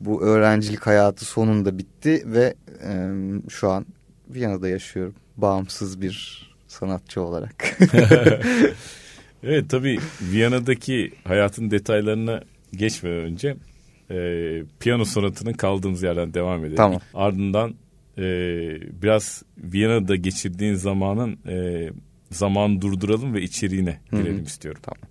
bu 0.00 0.22
öğrencilik 0.22 0.86
hayatı 0.86 1.24
sonunda 1.24 1.78
bitti 1.78 2.22
ve 2.26 2.54
e, 2.84 2.92
şu 3.48 3.70
an 3.70 3.86
Viyana'da 4.28 4.68
yaşıyorum. 4.68 5.14
Bağımsız 5.36 6.00
bir 6.00 6.46
sanatçı 6.68 7.22
olarak. 7.22 7.78
evet 9.42 9.70
tabii 9.70 9.98
Viyana'daki 10.22 11.12
hayatın 11.24 11.70
detaylarına 11.70 12.42
geçmeden 12.72 13.18
önce 13.18 13.56
e, 14.10 14.16
piyano 14.80 15.04
sonatının 15.04 15.52
kaldığımız 15.52 16.02
yerden 16.02 16.34
devam 16.34 16.60
edelim. 16.60 16.76
Tamam. 16.76 17.00
Ardından 17.14 17.74
e, 18.18 18.22
biraz 19.02 19.42
Viyana'da 19.58 20.16
geçirdiğin 20.16 20.74
zamanın 20.74 21.38
e, 21.48 21.88
zaman 22.30 22.80
durduralım 22.80 23.34
ve 23.34 23.42
içeriğine 23.42 24.00
girelim 24.12 24.38
Hı 24.38 24.42
-hı. 24.42 24.46
istiyorum. 24.46 24.82
Tamam. 24.82 25.10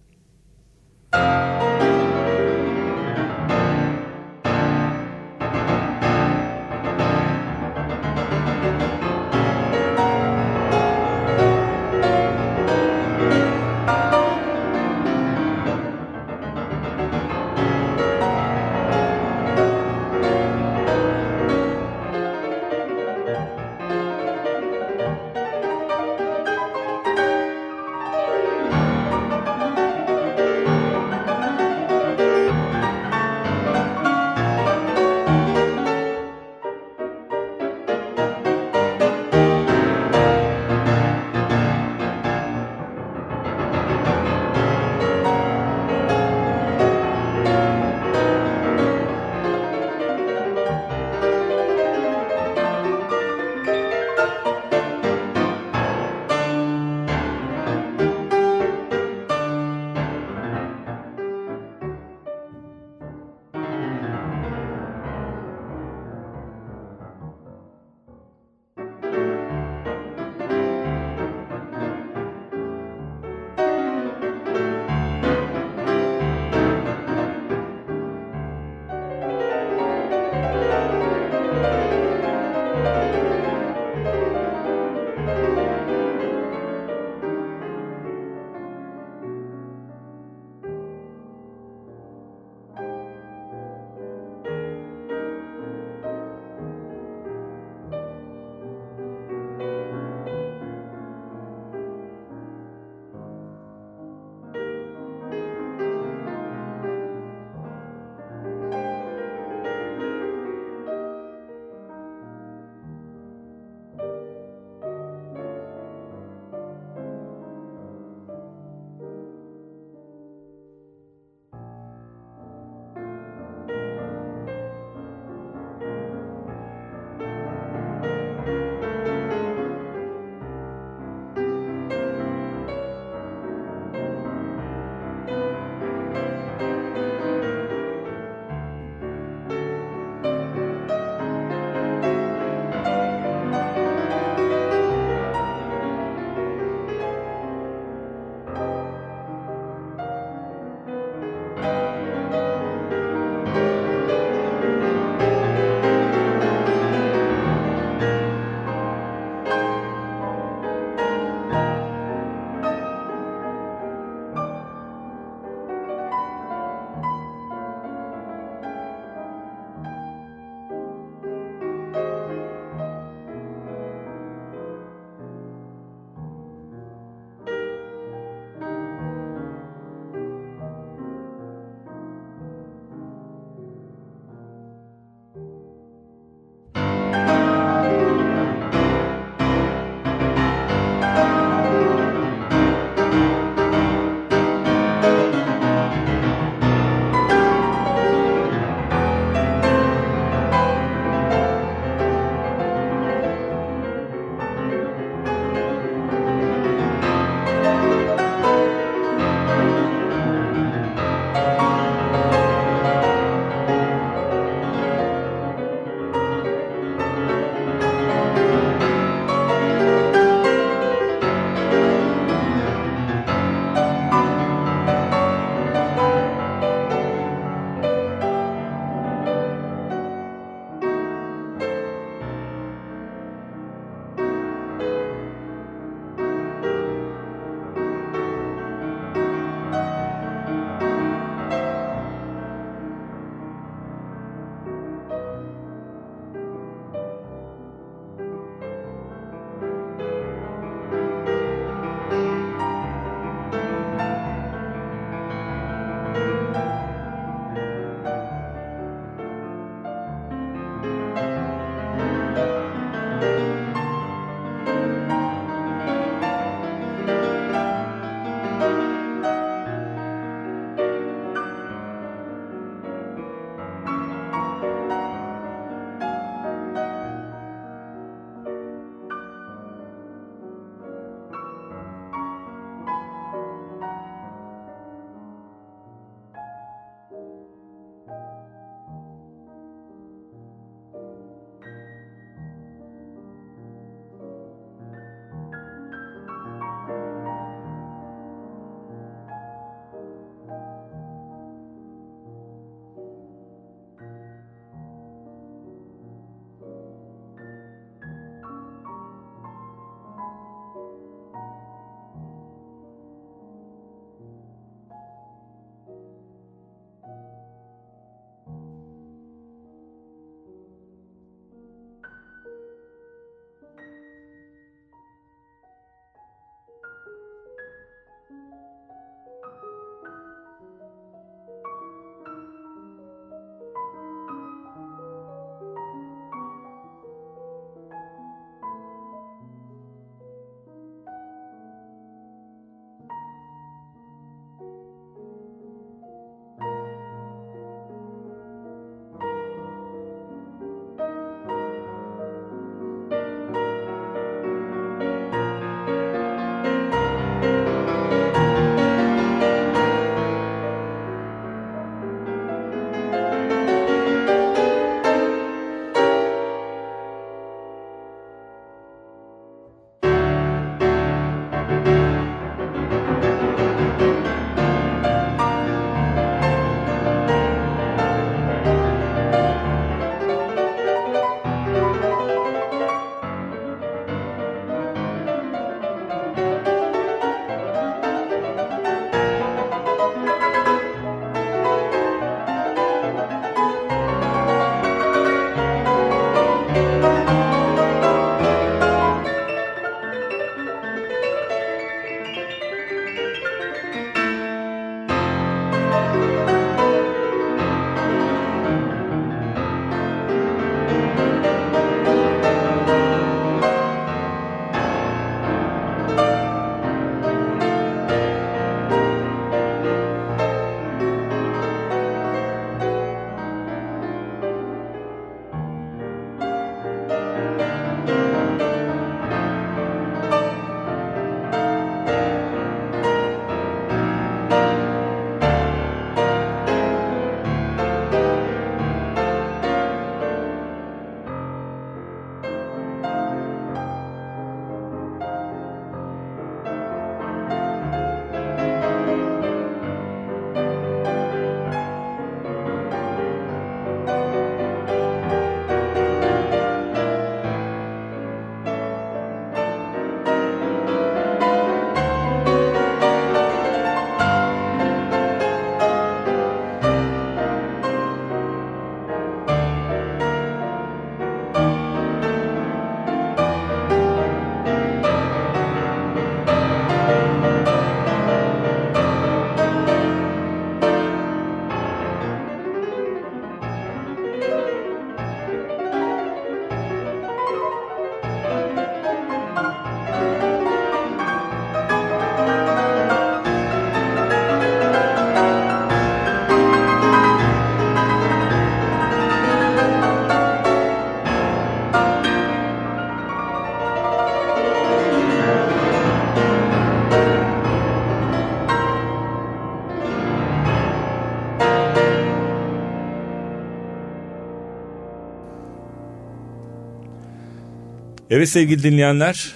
Evet 518.40 518.50
sevgili 518.50 518.84
dinleyenler, 518.84 519.54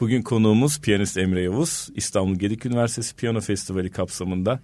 bugün 0.00 0.22
konuğumuz 0.22 0.80
piyanist 0.80 1.18
Emre 1.18 1.42
Yavuz. 1.42 1.88
İstanbul 1.94 2.34
Gedik 2.34 2.66
Üniversitesi 2.66 3.16
Piyano 3.16 3.40
Festivali 3.40 3.90
kapsamında 3.90 4.60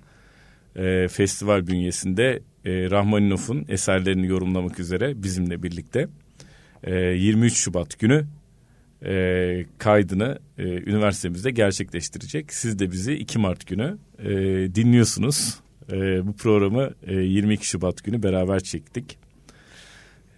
e, 0.76 1.08
festival 1.08 1.66
bünyesinde 1.66 2.42
e, 2.64 2.90
Rahmaninov'un 2.90 3.64
eserlerini 3.68 4.26
yorumlamak 4.26 4.80
üzere 4.80 5.22
bizimle 5.22 5.62
birlikte 5.62 6.08
e, 6.84 6.94
23 6.94 7.56
Şubat 7.56 7.98
günü 7.98 8.26
e, 9.04 9.64
kaydını 9.78 10.38
e, 10.58 10.62
üniversitemizde 10.62 11.50
gerçekleştirecek. 11.50 12.52
Siz 12.52 12.78
de 12.78 12.90
bizi 12.90 13.14
2 13.14 13.38
Mart 13.38 13.66
günü 13.66 13.98
e, 14.18 14.30
dinliyorsunuz. 14.74 15.60
E, 15.92 16.26
bu 16.26 16.36
programı 16.36 16.90
e, 17.06 17.14
22 17.14 17.66
Şubat 17.66 18.04
günü 18.04 18.22
beraber 18.22 18.60
çektik. 18.60 19.18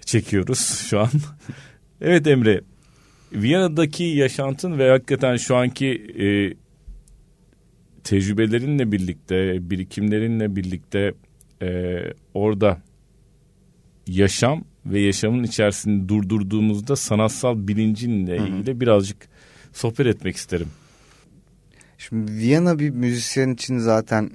Çekiyoruz 0.04 0.86
şu 0.90 1.00
an. 1.00 1.10
evet 2.00 2.26
Emre, 2.26 2.60
Viyana'daki 3.32 4.04
yaşantın 4.04 4.78
ve 4.78 4.90
hakikaten 4.90 5.36
şu 5.36 5.56
anki 5.56 5.86
e, 6.18 6.26
tecrübelerinle 8.04 8.92
birlikte, 8.92 9.70
birikimlerinle 9.70 10.56
birlikte 10.56 11.14
e, 11.62 12.00
orada 12.34 12.82
yaşam 14.06 14.64
ve 14.86 15.00
yaşamın 15.00 15.42
içerisinde 15.42 16.08
durdurduğumuzda 16.08 16.96
sanatsal 16.96 17.68
bilincinle 17.68 18.36
ilgili 18.36 18.80
birazcık 18.80 19.28
sohbet 19.72 20.06
etmek 20.06 20.36
isterim. 20.36 20.68
Şimdi 21.98 22.32
Viyana 22.32 22.78
bir 22.78 22.90
müzisyen 22.90 23.48
için 23.48 23.78
zaten 23.78 24.30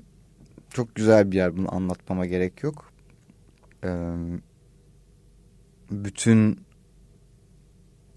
çok 0.74 0.96
güzel 0.96 1.32
bir 1.32 1.36
yer 1.36 1.58
bunu 1.58 1.76
anlatmama 1.76 2.26
gerek 2.26 2.64
yok. 2.64 2.92
Ee, 3.84 3.90
bütün 5.92 6.60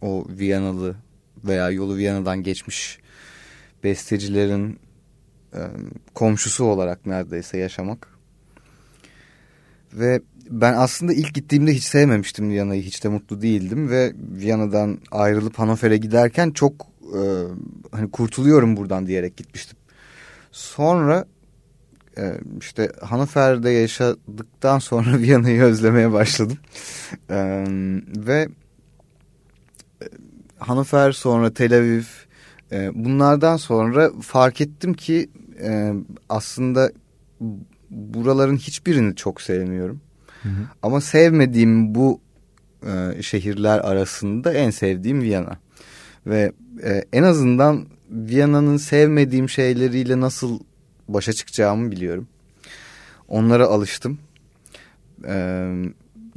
o 0.02 0.26
Viyanalı 0.28 0.96
veya 1.44 1.70
yolu 1.70 1.96
Viyana'dan 1.96 2.42
geçmiş 2.42 2.98
bestecilerin 3.84 4.78
e, 5.54 5.60
komşusu 6.14 6.64
olarak 6.64 7.06
neredeyse 7.06 7.58
yaşamak. 7.58 8.08
Ve 9.92 10.20
ben 10.50 10.74
aslında 10.74 11.12
ilk 11.12 11.34
gittiğimde 11.34 11.72
hiç 11.72 11.84
sevmemiştim 11.84 12.50
Viyana'yı. 12.50 12.82
Hiç 12.82 13.04
de 13.04 13.08
mutlu 13.08 13.42
değildim 13.42 13.90
ve 13.90 14.12
Viyana'dan 14.16 14.98
ayrılıp 15.10 15.58
Hanover'e 15.58 15.96
giderken 15.96 16.50
çok 16.50 16.86
e, 17.02 17.22
hani 17.92 18.10
kurtuluyorum 18.10 18.76
buradan 18.76 19.06
diyerek 19.06 19.36
gitmiştim. 19.36 19.78
Sonra 20.52 21.24
e, 22.18 22.34
işte 22.60 22.92
Hanover'de 23.00 23.70
yaşadıktan 23.70 24.78
sonra 24.78 25.18
Viyana'yı 25.18 25.62
özlemeye 25.62 26.12
başladım. 26.12 26.58
E, 27.30 27.64
ve 28.16 28.48
Hanover 30.62 31.12
sonra 31.12 31.54
Tel 31.54 31.78
Aviv 31.78 32.02
e, 32.72 32.90
bunlardan 32.94 33.56
sonra 33.56 34.10
fark 34.22 34.60
ettim 34.60 34.94
ki 34.94 35.30
e, 35.62 35.92
aslında 36.28 36.92
buraların 37.90 38.56
hiçbirini 38.56 39.16
çok 39.16 39.40
sevmiyorum. 39.40 40.00
Hı 40.42 40.48
hı. 40.48 40.62
Ama 40.82 41.00
sevmediğim 41.00 41.94
bu 41.94 42.20
e, 42.86 43.22
şehirler 43.22 43.78
arasında 43.78 44.52
en 44.52 44.70
sevdiğim 44.70 45.22
Viyana. 45.22 45.58
Ve 46.26 46.52
e, 46.82 47.04
en 47.12 47.22
azından 47.22 47.86
Viyana'nın 48.10 48.76
sevmediğim 48.76 49.48
şeyleriyle 49.48 50.20
nasıl 50.20 50.60
başa 51.08 51.32
çıkacağımı 51.32 51.90
biliyorum. 51.90 52.28
Onlara 53.28 53.66
alıştım. 53.66 54.18
E, 55.28 55.66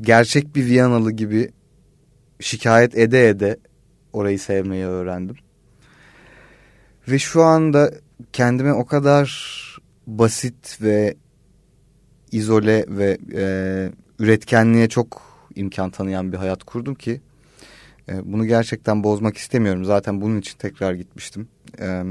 gerçek 0.02 0.56
bir 0.56 0.66
Viyanalı 0.66 1.12
gibi 1.12 1.52
şikayet 2.40 2.98
ede 2.98 3.30
ede 3.30 3.58
orayı 4.16 4.39
sevmeyi 4.39 4.86
öğrendim. 4.86 5.36
Ve 7.07 7.20
şu 7.20 7.43
anda 7.43 7.91
kendime 8.34 8.74
o 8.74 8.86
kadar 8.86 9.55
basit 10.07 10.82
ve 10.82 11.16
izole 12.32 12.86
ve 12.89 13.18
e, 13.34 13.45
üretkenliğe 14.20 14.89
çok 14.89 15.22
imkan 15.55 15.89
tanıyan 15.89 16.32
bir 16.32 16.38
hayat 16.38 16.63
kurdum 16.63 16.95
ki 16.95 17.22
e, 18.09 18.34
bunu 18.34 18.45
gerçekten 18.45 19.03
bozmak 19.03 19.38
istemiyorum. 19.38 19.86
Zaten 19.86 20.22
bunun 20.22 20.39
için 20.39 20.57
tekrar 20.57 20.93
gitmiştim. 20.93 21.47
E, 21.80 22.03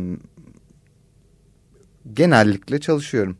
genellikle 2.13 2.81
çalışıyorum. 2.81 3.37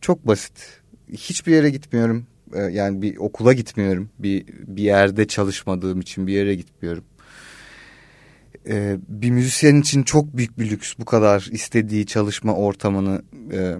Çok 0.00 0.26
basit. 0.26 0.80
Hiçbir 1.12 1.52
yere 1.52 1.70
gitmiyorum. 1.70 2.26
E, 2.52 2.60
yani 2.60 3.02
bir 3.02 3.16
okula 3.16 3.52
gitmiyorum. 3.52 4.10
Bir 4.18 4.46
bir 4.48 4.82
yerde 4.82 5.26
çalışmadığım 5.26 6.00
için 6.00 6.26
bir 6.26 6.32
yere 6.32 6.54
gitmiyorum 6.54 7.04
e, 8.68 8.96
bir 9.08 9.30
müzisyen 9.30 9.76
için 9.76 10.02
çok 10.02 10.36
büyük 10.36 10.58
bir 10.58 10.70
lüks 10.70 10.94
bu 10.98 11.04
kadar 11.04 11.48
istediği 11.52 12.06
çalışma 12.06 12.54
ortamını 12.54 13.22
e, 13.52 13.76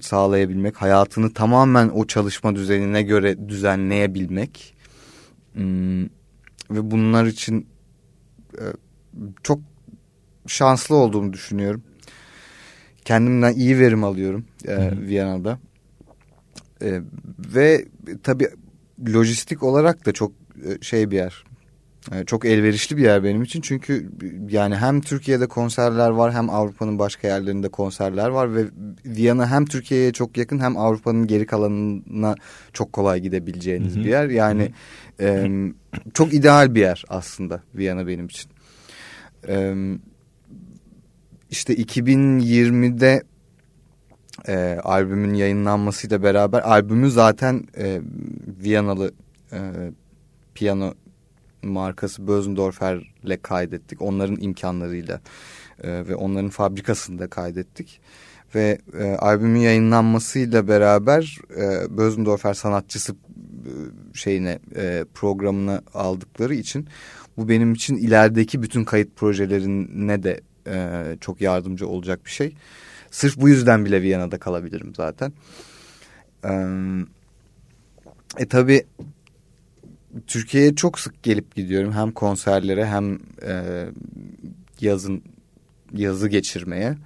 sağlayabilmek. 0.00 0.76
Hayatını 0.76 1.32
tamamen 1.32 1.88
o 1.88 2.06
çalışma 2.06 2.56
düzenine 2.56 3.02
göre 3.02 3.48
düzenleyebilmek. 3.48 4.74
Hmm, 5.52 6.02
ve 6.70 6.90
bunlar 6.90 7.26
için 7.26 7.66
e, 8.58 8.64
çok 9.42 9.60
şanslı 10.46 10.96
olduğumu 10.96 11.32
düşünüyorum. 11.32 11.82
Kendimden 13.04 13.52
iyi 13.52 13.78
verim 13.78 14.04
alıyorum 14.04 14.44
e, 14.68 15.00
Viyana'da. 15.00 15.58
E, 16.82 17.00
ve 17.38 17.84
tabii 18.22 18.48
lojistik 19.14 19.62
olarak 19.62 20.06
da 20.06 20.12
çok 20.12 20.32
e, 20.64 20.84
şey 20.84 21.10
bir 21.10 21.16
yer 21.16 21.44
çok 22.26 22.44
elverişli 22.44 22.96
bir 22.96 23.02
yer 23.02 23.24
benim 23.24 23.42
için 23.42 23.60
çünkü 23.60 24.10
yani 24.50 24.76
hem 24.76 25.00
Türkiye'de 25.00 25.46
konserler 25.46 26.10
var 26.10 26.32
hem 26.32 26.50
Avrupa'nın 26.50 26.98
başka 26.98 27.28
yerlerinde 27.28 27.68
konserler 27.68 28.28
var 28.28 28.54
ve 28.54 28.64
Viyana 29.06 29.50
hem 29.50 29.64
Türkiye'ye 29.64 30.12
çok 30.12 30.36
yakın 30.36 30.58
hem 30.58 30.76
Avrupa'nın 30.76 31.26
geri 31.26 31.46
kalanına 31.46 32.34
çok 32.72 32.92
kolay 32.92 33.20
gidebileceğiniz 33.20 33.94
Hı 33.94 34.00
-hı. 34.00 34.04
bir 34.04 34.08
yer. 34.08 34.28
Yani 34.28 34.72
e, 35.20 35.48
çok 36.14 36.34
ideal 36.34 36.74
bir 36.74 36.80
yer 36.80 37.04
aslında 37.08 37.62
Viyana 37.74 38.06
benim 38.06 38.26
için. 38.26 38.50
E, 39.48 39.74
işte 41.50 41.74
2020'de 41.74 43.22
e, 44.48 44.80
albümün 44.84 45.34
yayınlanmasıyla 45.34 46.22
beraber 46.22 46.60
albümü 46.60 47.10
zaten 47.10 47.62
e, 47.78 48.00
Viyanalı 48.62 49.12
e, 49.52 49.58
piyano 50.54 50.94
markası 51.66 52.26
Bösendorfer'le 52.26 53.42
kaydettik. 53.42 54.02
Onların 54.02 54.40
imkanlarıyla 54.40 55.20
e, 55.82 56.06
ve 56.06 56.14
onların 56.14 56.50
fabrikasında 56.50 57.28
kaydettik. 57.28 58.00
Ve 58.54 58.78
e, 58.98 59.04
albümün 59.04 59.60
yayınlanmasıyla 59.60 60.68
beraber 60.68 61.38
e, 61.56 61.96
Bösendorfer 61.96 62.54
sanatçısı 62.54 63.12
e, 63.12 63.16
şeyine 64.14 64.58
e, 64.76 65.04
programına 65.14 65.82
aldıkları 65.94 66.54
için 66.54 66.88
bu 67.36 67.48
benim 67.48 67.72
için 67.72 67.96
ilerideki 67.96 68.62
bütün 68.62 68.84
kayıt 68.84 69.16
projelerine 69.16 70.22
de 70.22 70.40
e, 70.66 71.02
çok 71.20 71.40
yardımcı 71.40 71.88
olacak 71.88 72.24
bir 72.24 72.30
şey. 72.30 72.56
Sırf 73.10 73.36
bu 73.36 73.48
yüzden 73.48 73.84
bile 73.84 74.02
Viyana'da 74.02 74.38
kalabilirim 74.38 74.92
zaten. 74.96 75.32
E, 76.44 76.52
e 78.38 78.46
tabi 78.46 78.84
Türkiye'ye 80.26 80.74
çok 80.74 80.98
sık 80.98 81.22
gelip 81.22 81.54
gidiyorum. 81.54 81.92
Hem 81.92 82.12
konserlere 82.12 82.86
hem 82.86 83.18
e, 83.42 83.84
yazın 84.80 85.22
yazı 85.92 86.28
geçirmeye. 86.28 86.96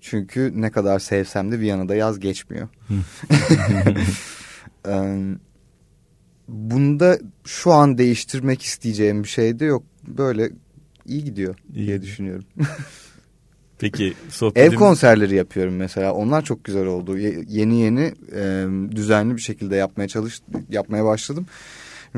Çünkü 0.00 0.52
ne 0.54 0.70
kadar 0.70 0.98
sevsem 0.98 1.52
de 1.52 1.60
Viyana'da 1.60 1.94
yaz 1.94 2.20
geçmiyor. 2.20 2.68
bunda 6.48 7.18
şu 7.44 7.72
an 7.72 7.98
değiştirmek 7.98 8.62
isteyeceğim 8.62 9.22
bir 9.22 9.28
şey 9.28 9.58
de 9.58 9.64
yok. 9.64 9.82
Böyle 10.08 10.50
iyi 11.06 11.24
gidiyor 11.24 11.56
iyi. 11.74 11.86
diye 11.86 12.02
düşünüyorum. 12.02 12.44
Peki 13.78 14.14
sohbetim... 14.28 14.72
Ev 14.72 14.76
konserleri 14.76 15.34
yapıyorum 15.34 15.76
mesela. 15.76 16.12
Onlar 16.12 16.44
çok 16.44 16.64
güzel 16.64 16.86
oldu. 16.86 17.18
Yeni 17.48 17.80
yeni 17.80 18.14
e, 18.32 18.66
düzenli 18.90 19.36
bir 19.36 19.40
şekilde 19.40 19.76
yapmaya 19.76 20.08
çalış 20.08 20.40
yapmaya 20.68 21.04
başladım. 21.04 21.46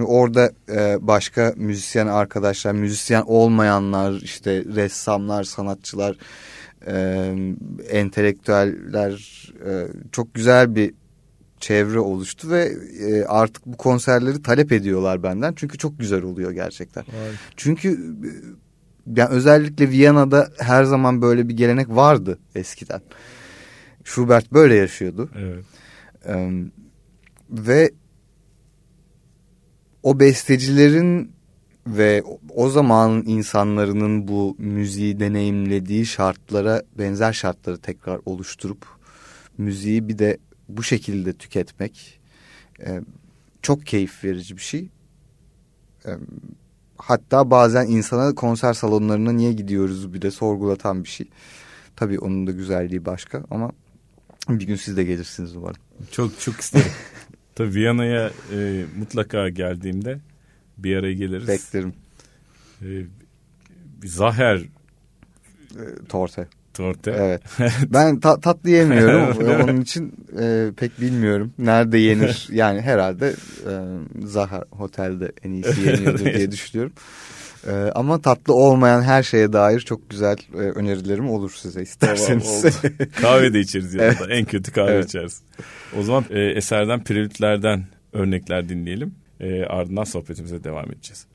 Orada 0.05 0.53
e, 0.69 0.97
başka 1.01 1.55
müzisyen 1.57 2.07
arkadaşlar, 2.07 2.73
müzisyen 2.73 3.23
olmayanlar, 3.27 4.13
işte 4.13 4.65
ressamlar, 4.65 5.45
sanatçılar, 5.45 6.17
e, 6.87 6.95
entelektüeller 7.91 9.13
e, 9.67 9.87
çok 10.13 10.35
güzel 10.35 10.75
bir 10.75 10.95
çevre 11.61 11.99
oluştu 11.99 12.51
ve 12.51 12.73
e, 13.01 13.25
artık 13.25 13.67
bu 13.67 13.77
konserleri 13.77 14.43
talep 14.43 14.73
ediyorlar 14.73 15.23
benden. 15.23 15.53
Çünkü 15.57 15.79
çok 15.79 15.99
güzel 15.99 16.23
oluyor 16.23 16.51
gerçekten. 16.51 17.05
Evet. 17.17 17.35
Çünkü 17.57 17.91
e, 17.93 18.31
yani 19.17 19.31
özellikle 19.31 19.91
Viyana'da 19.91 20.49
her 20.59 20.85
zaman 20.85 21.23
böyle 21.23 21.49
bir 21.49 21.57
gelenek 21.57 21.89
vardı 21.89 22.39
eskiden. 22.55 23.01
Schubert 24.05 24.53
böyle 24.53 24.75
yaşıyordu. 24.75 25.31
Evet. 25.39 25.65
E, 26.27 26.51
ve 27.51 27.91
o 30.07 30.21
bestecilerin 30.21 31.33
ve 31.87 32.23
o 32.55 32.69
zaman 32.71 33.23
insanların 33.27 34.29
bu 34.29 34.57
müziği 34.59 35.21
deneyimlediği 35.21 36.07
şartlara 36.07 36.83
benzer 36.99 37.33
şartları 37.33 37.79
tekrar 37.79 38.21
oluşturup 38.27 38.87
müziği 39.59 40.09
bir 40.09 40.19
de 40.19 40.39
bu 40.69 40.83
şekilde 40.83 41.33
tüketmek 41.33 42.21
e, 42.81 43.01
çok 43.63 43.87
keyif 43.87 44.25
verici 44.25 44.57
bir 44.57 44.63
şey. 44.63 44.89
E, 46.07 46.11
hatta 46.97 47.51
bazen 47.51 47.87
insana 47.87 48.35
konser 48.35 48.73
salonlarına 48.73 49.33
niye 49.33 49.53
gidiyoruz 49.53 50.15
bir 50.15 50.23
de 50.23 50.31
sorgulatan 50.31 51.05
bir 51.05 51.09
şey. 51.09 51.31
Tabii 51.97 52.19
onun 52.19 52.47
da 52.47 52.51
güzelliği 52.51 53.05
başka 53.05 53.45
ama 53.51 53.73
bir 54.49 54.67
gün 54.67 54.77
siz 54.77 54.97
de 54.97 55.05
gelirsiniz 55.05 55.57
umarım. 55.57 55.81
Çok 56.11 56.41
çok 56.41 56.61
isterim. 56.61 56.93
Tabii 57.57 57.75
Viyana'ya 57.75 58.31
e, 58.53 58.85
mutlaka 58.99 59.49
geldiğimde 59.49 60.19
bir 60.79 60.97
araya 60.97 61.13
geliriz. 61.13 61.49
Beklerim. 61.49 61.93
E, 62.83 62.89
Zaher 64.05 64.57
e, 64.57 65.85
Torte. 66.09 66.49
Torte. 66.75 67.11
Evet. 67.19 67.43
Ben 67.93 68.21
ta 68.21 68.41
tatlı 68.41 68.71
yemiyorum. 68.71 69.47
Onun 69.65 69.81
için 69.81 70.15
e, 70.41 70.71
pek 70.77 71.01
bilmiyorum. 71.01 71.53
Nerede 71.59 71.99
yenir? 71.99 72.49
Yani 72.53 72.81
herhalde 72.81 73.35
e, 73.67 73.73
Zahar 74.27 74.65
Hotel'de 74.71 75.33
en 75.43 75.51
iyisi 75.51 75.81
yeniyordur 75.81 76.25
diye 76.25 76.51
düşünüyorum. 76.51 76.93
E, 77.67 77.73
ama 77.95 78.21
tatlı 78.21 78.55
olmayan 78.55 79.03
her 79.03 79.23
şeye 79.23 79.53
dair 79.53 79.81
çok 79.81 80.11
güzel 80.11 80.37
e, 80.55 80.57
önerilerim 80.57 81.31
olur 81.31 81.53
size 81.57 81.83
isterseniz. 81.83 82.63
Tamam, 82.63 82.97
kahve 83.21 83.53
de 83.53 83.61
içeriz 83.61 83.95
yanında. 83.95 84.17
Evet. 84.21 84.31
En 84.31 84.45
kötü 84.45 84.73
kahve 84.73 84.91
evet. 84.91 85.09
içeriz. 85.09 85.43
O 85.99 86.03
zaman 86.03 86.25
e, 86.31 86.41
eserden 86.41 87.05
Prelütlerden 87.05 87.87
örnekler 88.13 88.69
dinleyelim. 88.69 89.15
E, 89.41 89.65
ardından 89.65 90.05
sohbetimize 90.05 90.65
devam 90.65 90.93
edeceğiz. 90.93 91.27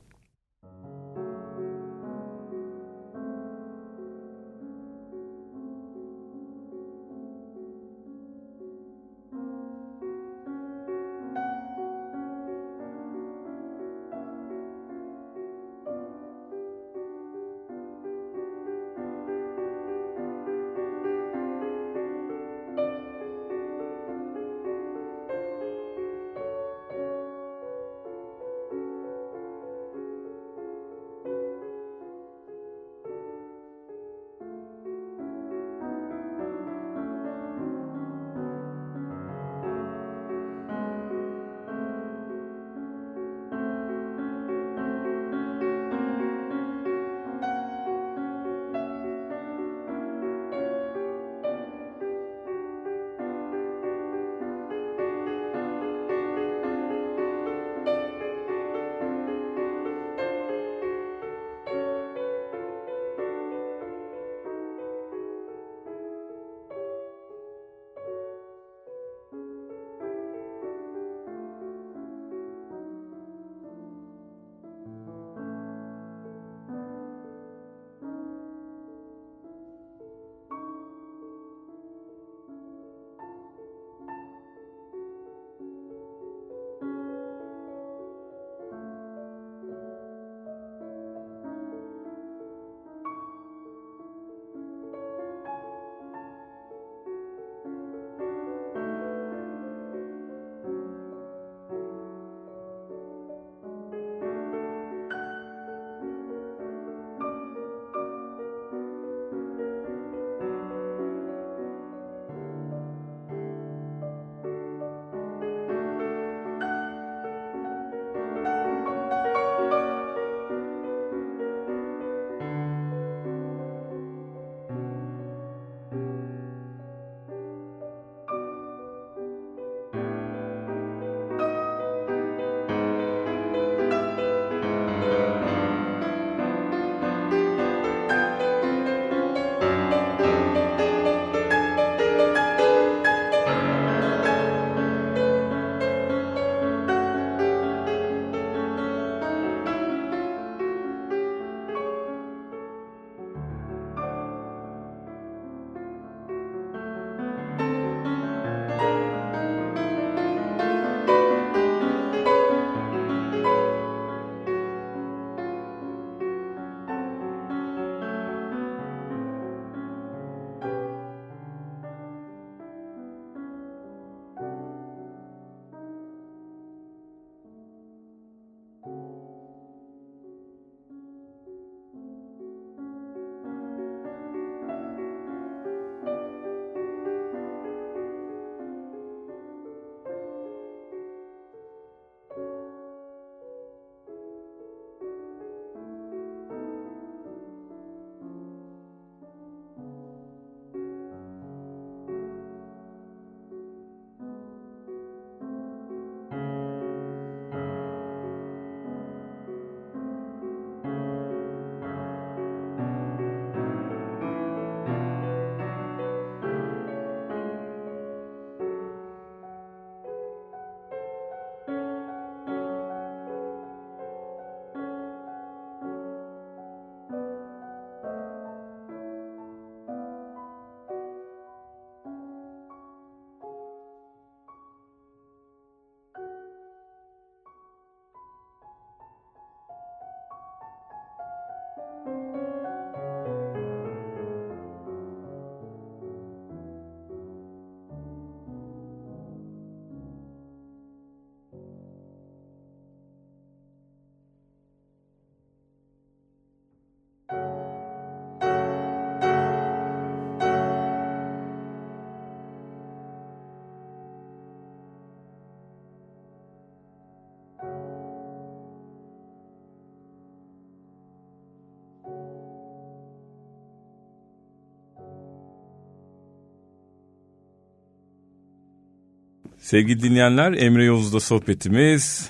Sevgili 279.72 280.03
dinleyenler 280.03 280.53
Emre 280.53 280.86
Yavuz'da 280.86 281.19
sohbetimiz 281.19 282.30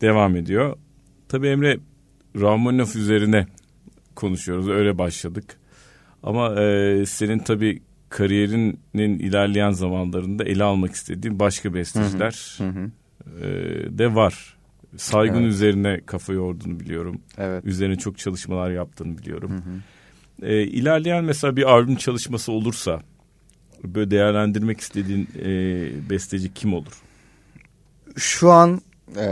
devam 0.00 0.36
ediyor. 0.36 0.76
Tabii 1.28 1.48
Emre 1.48 1.78
Rahmaninoff 2.36 2.96
üzerine 2.96 3.46
konuşuyoruz 4.14 4.68
öyle 4.68 4.98
başladık. 4.98 5.56
Ama 6.22 6.62
e, 6.62 7.06
senin 7.06 7.38
tabii 7.38 7.82
kariyerinin 8.08 9.18
ilerleyen 9.18 9.70
zamanlarında 9.70 10.44
ele 10.44 10.64
almak 10.64 10.92
istediğin 10.92 11.38
başka 11.38 11.74
besteciler 11.74 12.58
hı 12.58 12.68
hı. 12.68 12.90
E, 13.40 13.48
de 13.98 14.14
var. 14.14 14.56
Saygın 14.96 15.42
evet. 15.42 15.52
üzerine 15.52 16.00
kafa 16.06 16.32
yorduğunu 16.32 16.80
biliyorum. 16.80 17.20
Evet. 17.38 17.64
Üzerine 17.64 17.96
çok 17.96 18.18
çalışmalar 18.18 18.70
yaptığını 18.70 19.18
biliyorum. 19.18 19.50
Hı 19.50 19.56
hı. 19.56 20.50
E, 20.50 20.62
ilerleyen 20.62 21.24
mesela 21.24 21.56
bir 21.56 21.62
albüm 21.62 21.96
çalışması 21.96 22.52
olursa 22.52 23.02
böyle 23.94 24.10
değerlendirmek 24.10 24.80
istediğin 24.80 25.28
e, 25.38 25.50
besteci 26.10 26.54
kim 26.54 26.74
olur? 26.74 27.02
Şu 28.16 28.50
an 28.52 28.80
e, 29.16 29.26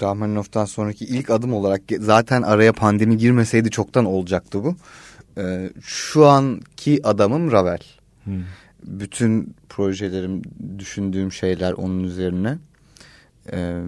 Rahmaninov'dan 0.00 0.64
sonraki 0.64 1.04
ilk 1.04 1.30
adım 1.30 1.52
olarak 1.52 1.82
zaten 1.98 2.42
araya 2.42 2.72
pandemi 2.72 3.16
girmeseydi 3.16 3.70
çoktan 3.70 4.04
olacaktı 4.04 4.64
bu. 4.64 4.76
E, 5.40 5.70
şu 5.82 6.26
anki 6.26 7.06
adamım 7.06 7.52
Ravel. 7.52 7.80
Hmm. 8.24 8.42
Bütün 8.84 9.54
projelerim, 9.68 10.42
düşündüğüm 10.78 11.32
şeyler 11.32 11.72
onun 11.72 12.04
üzerine. 12.04 12.58
E, 13.52 13.80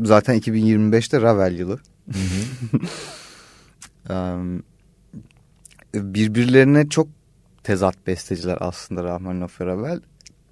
zaten 0.00 0.38
2025'te 0.38 1.20
Ravel 1.20 1.58
yılı. 1.58 1.78
Hı 2.12 2.18
hı. 2.18 2.78
birbirlerine 5.94 6.88
çok 6.88 7.08
tezat 7.64 8.06
besteciler 8.06 8.58
aslında 8.60 9.04
Rahmaninoff 9.04 9.60
ve 9.60 9.66
Ravel. 9.66 10.00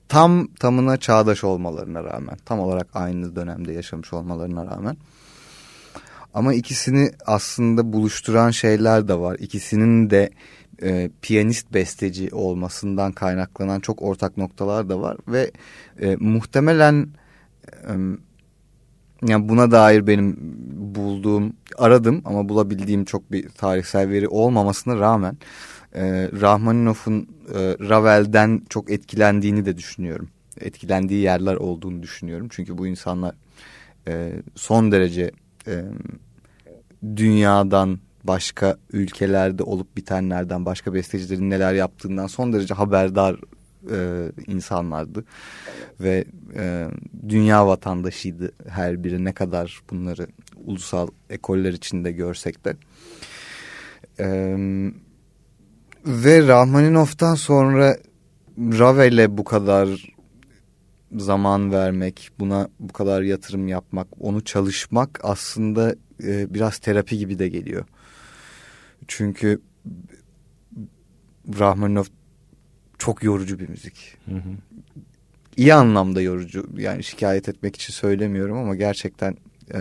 Tam 0.08 0.46
tamına 0.46 0.96
çağdaş 0.96 1.44
olmalarına 1.44 2.04
rağmen, 2.04 2.36
tam 2.44 2.60
olarak 2.60 2.88
aynı 2.94 3.36
dönemde 3.36 3.72
yaşamış 3.72 4.12
olmalarına 4.12 4.66
rağmen. 4.66 4.96
Ama 6.34 6.54
ikisini 6.54 7.10
aslında 7.26 7.92
buluşturan 7.92 8.50
şeyler 8.50 9.08
de 9.08 9.18
var. 9.18 9.36
İkisinin 9.40 10.10
de 10.10 10.30
e, 10.82 11.10
piyanist 11.22 11.74
besteci 11.74 12.28
olmasından 12.32 13.12
kaynaklanan 13.12 13.80
çok 13.80 14.02
ortak 14.02 14.36
noktalar 14.36 14.88
da 14.88 15.00
var. 15.00 15.16
Ve 15.28 15.50
e, 16.00 16.16
muhtemelen 16.16 17.08
e, 17.88 17.92
yani 19.26 19.48
buna 19.48 19.70
dair 19.70 20.06
benim 20.06 20.36
bulduğum, 20.94 21.52
aradım 21.78 22.22
ama 22.24 22.48
bulabildiğim 22.48 23.04
çok 23.04 23.32
bir 23.32 23.48
tarihsel 23.48 24.08
veri 24.08 24.28
olmamasına 24.28 24.96
rağmen 24.96 25.36
e, 25.94 26.30
Rahmaninov'un 26.40 27.28
e, 27.54 27.58
Ravel'den 27.88 28.62
çok 28.68 28.90
etkilendiğini 28.90 29.64
de 29.64 29.76
düşünüyorum. 29.76 30.28
Etkilendiği 30.60 31.20
yerler 31.20 31.54
olduğunu 31.54 32.02
düşünüyorum. 32.02 32.48
Çünkü 32.50 32.78
bu 32.78 32.86
insanlar 32.86 33.34
e, 34.08 34.32
son 34.54 34.92
derece 34.92 35.30
e, 35.66 35.84
dünyadan 37.16 37.98
başka 38.24 38.76
ülkelerde 38.92 39.62
olup 39.62 39.96
bitenlerden 39.96 40.66
başka 40.66 40.94
bestecilerin 40.94 41.50
neler 41.50 41.74
yaptığından 41.74 42.26
son 42.26 42.52
derece 42.52 42.74
haberdar 42.74 43.36
e, 43.90 44.30
insanlardı 44.46 45.24
ve 46.00 46.24
e, 46.56 46.88
dünya 47.28 47.66
vatandaşıydı 47.66 48.52
her 48.68 49.04
biri 49.04 49.24
ne 49.24 49.32
kadar 49.32 49.80
bunları 49.90 50.26
ulusal 50.64 51.08
ekoller 51.30 51.72
içinde 51.72 52.12
görsek 52.12 52.64
de. 52.64 52.76
E, 54.20 54.56
ve 56.06 56.48
Rahmaninov'tan 56.48 57.34
sonra 57.34 57.96
Ravel'e 58.58 59.38
bu 59.38 59.44
kadar 59.44 60.12
zaman 61.16 61.72
vermek, 61.72 62.30
buna 62.38 62.68
bu 62.80 62.92
kadar 62.92 63.22
yatırım 63.22 63.68
yapmak, 63.68 64.08
onu 64.20 64.44
çalışmak 64.44 65.20
aslında 65.22 65.94
e, 66.24 66.54
biraz 66.54 66.78
terapi 66.78 67.18
gibi 67.18 67.38
de 67.38 67.48
geliyor. 67.48 67.84
Çünkü 69.08 69.60
Rahmaninov 71.58 72.04
çok 72.98 73.22
yorucu 73.22 73.58
bir 73.58 73.68
müzik. 73.68 74.18
Hı 74.28 74.34
hı. 74.34 74.56
İyi 75.56 75.74
anlamda 75.74 76.22
yorucu. 76.22 76.68
Yani 76.76 77.04
şikayet 77.04 77.48
etmek 77.48 77.76
için 77.76 77.92
söylemiyorum 77.92 78.56
ama 78.56 78.74
gerçekten 78.74 79.36
e, 79.74 79.80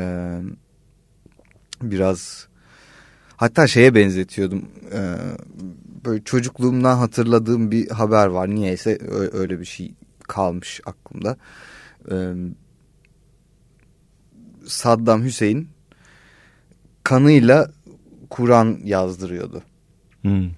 biraz 1.81 2.47
hatta 3.37 3.67
şeye 3.67 3.95
benzetiyordum. 3.95 4.65
E, 4.93 4.99
böyle 6.05 6.23
çocukluğumdan 6.23 6.97
hatırladığım 6.97 7.71
bir 7.71 7.89
haber 7.89 8.27
var. 8.27 8.49
Niyeyse 8.49 8.97
öyle 9.33 9.59
bir 9.59 9.65
şey 9.65 9.93
kalmış 10.27 10.81
aklımda. 10.85 11.37
Ee, 12.11 12.33
Saddam 14.65 15.23
Hüseyin 15.23 15.69
kanıyla 17.03 17.71
Kur'an 18.29 18.79
yazdırıyordu. 18.83 19.63
Hmm. 20.21 20.49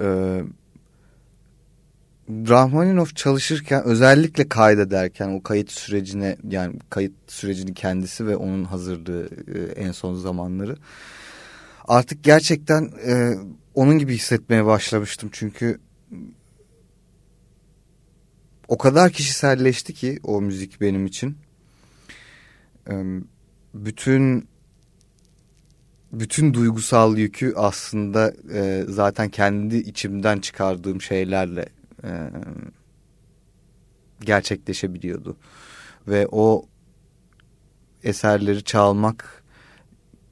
Ee, 0.00 0.42
Rahmaninov 2.28 3.06
çalışırken 3.06 3.84
özellikle 3.84 4.48
kaydederken 4.48 5.28
o 5.28 5.42
kayıt 5.42 5.70
sürecine 5.70 6.36
yani 6.48 6.74
kayıt 6.90 7.12
sürecini 7.26 7.74
kendisi 7.74 8.26
ve 8.26 8.36
onun 8.36 8.64
hazırlığı 8.64 9.28
e, 9.54 9.82
en 9.82 9.92
son 9.92 10.14
zamanları 10.14 10.76
artık 11.88 12.24
gerçekten 12.24 12.90
e, 13.06 13.34
onun 13.76 13.98
gibi 13.98 14.14
hissetmeye 14.14 14.66
başlamıştım 14.66 15.28
çünkü 15.32 15.80
o 18.68 18.78
kadar 18.78 19.12
kişiselleşti 19.12 19.94
ki 19.94 20.20
o 20.22 20.40
müzik 20.40 20.80
benim 20.80 21.06
için. 21.06 21.36
Bütün 23.74 24.48
bütün 26.12 26.54
duygusal 26.54 27.18
yükü 27.18 27.54
aslında 27.56 28.32
e, 28.52 28.84
zaten 28.88 29.28
kendi 29.28 29.76
içimden 29.76 30.38
çıkardığım 30.38 31.00
şeylerle 31.00 31.66
e, 32.04 32.10
gerçekleşebiliyordu. 34.20 35.36
Ve 36.08 36.28
o 36.32 36.66
eserleri 38.04 38.64
çalmak 38.64 39.44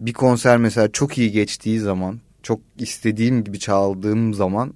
bir 0.01 0.13
konser 0.13 0.59
mesela 0.59 0.93
çok 0.93 1.19
iyi 1.19 1.31
geçtiği 1.33 1.81
zaman 1.81 2.21
çok 2.45 2.61
istediğim 2.79 3.45
gibi 3.45 3.59
çaldığım 3.59 4.35
zaman 4.35 4.75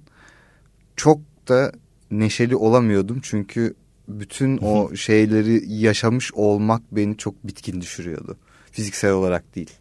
çok 0.95 1.19
da 1.47 1.71
neşeli 2.11 2.55
olamıyordum. 2.55 3.19
Çünkü 3.23 3.73
bütün 4.07 4.57
o 4.57 4.95
şeyleri 4.95 5.73
yaşamış 5.73 6.33
olmak 6.33 6.81
beni 6.91 7.17
çok 7.17 7.47
bitkin 7.47 7.81
düşürüyordu. 7.81 8.37
Fiziksel 8.71 9.11
olarak 9.11 9.55
değil. 9.55 9.71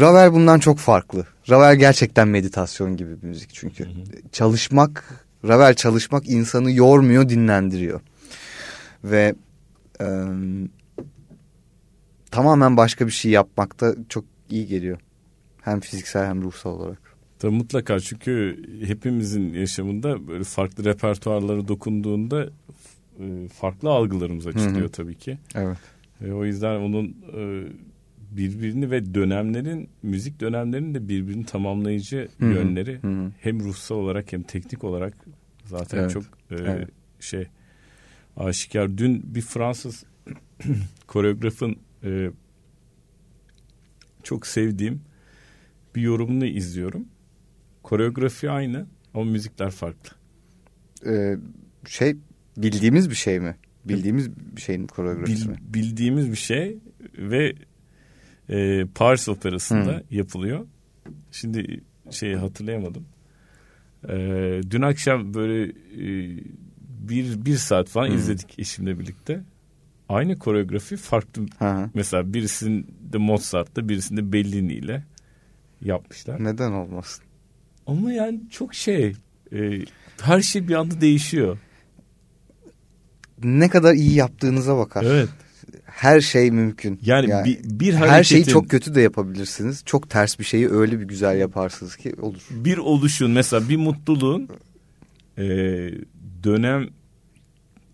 Ravel 0.00 0.32
bundan 0.32 0.58
çok 0.58 0.78
farklı. 0.78 1.26
Ravel 1.50 1.76
gerçekten 1.76 2.28
meditasyon 2.28 2.96
gibi 2.96 3.22
bir 3.22 3.28
müzik 3.28 3.50
çünkü. 3.54 3.88
Çalışmak, 4.32 5.24
Ravel 5.44 5.74
çalışmak 5.74 6.28
insanı 6.28 6.72
yormuyor, 6.72 7.28
dinlendiriyor. 7.28 8.00
Ve 9.04 9.34
e, 10.00 10.06
tamamen 12.30 12.76
başka 12.76 13.06
bir 13.06 13.12
şey 13.12 13.30
yapmakta 13.30 13.94
çok 14.08 14.24
iyi 14.50 14.66
geliyor. 14.66 14.98
Hem 15.62 15.80
fiziksel 15.80 16.26
hem 16.26 16.42
ruhsal 16.42 16.70
olarak. 16.70 17.12
Tabii 17.38 17.54
mutlaka 17.54 18.00
çünkü 18.00 18.62
hepimizin 18.86 19.54
yaşamında 19.54 20.28
böyle 20.28 20.44
farklı 20.44 20.84
repertuarlara 20.84 21.68
dokunduğunda 21.68 22.50
e, 23.20 23.48
farklı 23.48 23.90
algılarımız 23.90 24.46
açılıyor 24.46 24.80
Hı-hı. 24.80 24.88
tabii 24.88 25.14
ki. 25.14 25.38
Evet. 25.54 25.78
E, 26.24 26.32
o 26.32 26.44
yüzden 26.44 26.80
onun 26.80 27.16
e, 27.36 27.66
birbirini 28.30 28.90
ve 28.90 29.14
dönemlerin 29.14 29.88
müzik 30.02 30.40
dönemlerinin 30.40 30.94
de 30.94 31.08
birbirini 31.08 31.46
tamamlayıcı 31.46 32.28
Hı-hı. 32.38 32.50
yönleri 32.50 33.02
Hı-hı. 33.02 33.32
hem 33.40 33.60
ruhsal 33.60 33.96
olarak 33.96 34.32
hem 34.32 34.42
teknik 34.42 34.84
olarak 34.84 35.14
zaten 35.64 35.98
evet. 35.98 36.10
çok 36.10 36.24
e, 36.24 36.54
evet. 36.54 36.88
şey 37.20 37.46
aşikar. 38.36 38.98
Dün 38.98 39.34
bir 39.34 39.42
Fransız 39.42 40.04
koreografın 41.06 41.76
e, 42.04 42.30
çok 44.22 44.46
sevdiğim 44.46 45.00
bir 45.96 46.02
yorumunu 46.02 46.46
izliyorum. 46.46 47.04
Koreografi 47.82 48.50
aynı 48.50 48.86
ama 49.14 49.24
müzikler 49.24 49.70
farklı. 49.70 50.16
Ee, 51.06 51.36
şey 51.86 52.16
bildiğimiz 52.56 53.10
bir 53.10 53.14
şey 53.14 53.40
mi? 53.40 53.56
Bildiğimiz 53.84 54.30
bir 54.36 54.60
şeyin 54.60 54.86
koreografisi 54.86 55.44
Bil, 55.44 55.50
mi? 55.50 55.56
Bildiğimiz 55.62 56.30
bir 56.30 56.36
şey 56.36 56.78
ve 57.18 57.54
e, 58.48 58.86
Paris 58.94 59.28
Operası'nda 59.28 59.92
hmm. 59.92 60.16
yapılıyor. 60.16 60.66
Şimdi 61.30 61.80
şeyi 62.10 62.36
hatırlayamadım. 62.36 63.06
E, 64.08 64.14
dün 64.70 64.82
akşam 64.82 65.34
böyle 65.34 65.64
e, 65.64 66.36
bir, 67.08 67.44
bir 67.44 67.56
saat 67.56 67.88
falan 67.88 68.08
hmm. 68.08 68.14
izledik 68.14 68.58
eşimle 68.58 68.98
birlikte. 68.98 69.44
Aynı 70.08 70.38
koreografi 70.38 70.96
farklı. 70.96 71.46
Hı 71.58 71.90
Mesela 71.94 72.34
birisinde 72.34 73.18
Mozart'ta 73.18 73.88
birisinde 73.88 74.32
Bellini 74.32 74.72
ile 74.72 75.04
yapmışlar. 75.82 76.44
Neden 76.44 76.72
olmasın? 76.72 77.24
Ama 77.86 78.12
yani 78.12 78.40
çok 78.50 78.74
şey 78.74 79.14
e, 79.52 79.84
her 80.20 80.42
şey 80.42 80.68
bir 80.68 80.74
anda 80.74 81.00
değişiyor. 81.00 81.58
ne 83.44 83.68
kadar 83.68 83.94
iyi 83.94 84.14
yaptığınıza 84.14 84.76
bakar. 84.78 85.04
Evet. 85.04 85.28
Her 85.84 86.20
şey 86.20 86.50
mümkün. 86.50 87.00
Yani, 87.02 87.30
yani 87.30 87.44
bir, 87.44 87.80
bir 87.80 87.94
hareketin... 87.94 88.14
Her 88.14 88.24
şeyi 88.24 88.44
çok 88.44 88.70
kötü 88.70 88.94
de 88.94 89.00
yapabilirsiniz. 89.00 89.82
Çok 89.84 90.10
ters 90.10 90.38
bir 90.38 90.44
şeyi 90.44 90.68
öyle 90.68 91.00
bir 91.00 91.04
güzel 91.04 91.38
yaparsınız 91.38 91.96
ki 91.96 92.14
olur. 92.20 92.46
Bir 92.50 92.78
oluşun 92.78 93.30
mesela 93.30 93.68
bir 93.68 93.76
mutluluğun 93.76 94.48
e, 95.38 95.44
dönem 96.44 96.88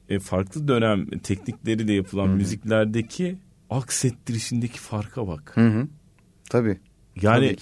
e, 0.08 0.18
farklı 0.18 0.68
dönem 0.68 1.06
teknikleriyle 1.06 1.92
yapılan 1.92 2.26
Hı-hı. 2.26 2.36
müziklerdeki 2.36 3.38
aksettirişindeki 3.70 4.78
farka 4.78 5.28
bak. 5.28 5.52
Hı 5.54 5.68
hı. 5.68 5.88
Tabii. 6.50 6.80
Yani 7.22 7.56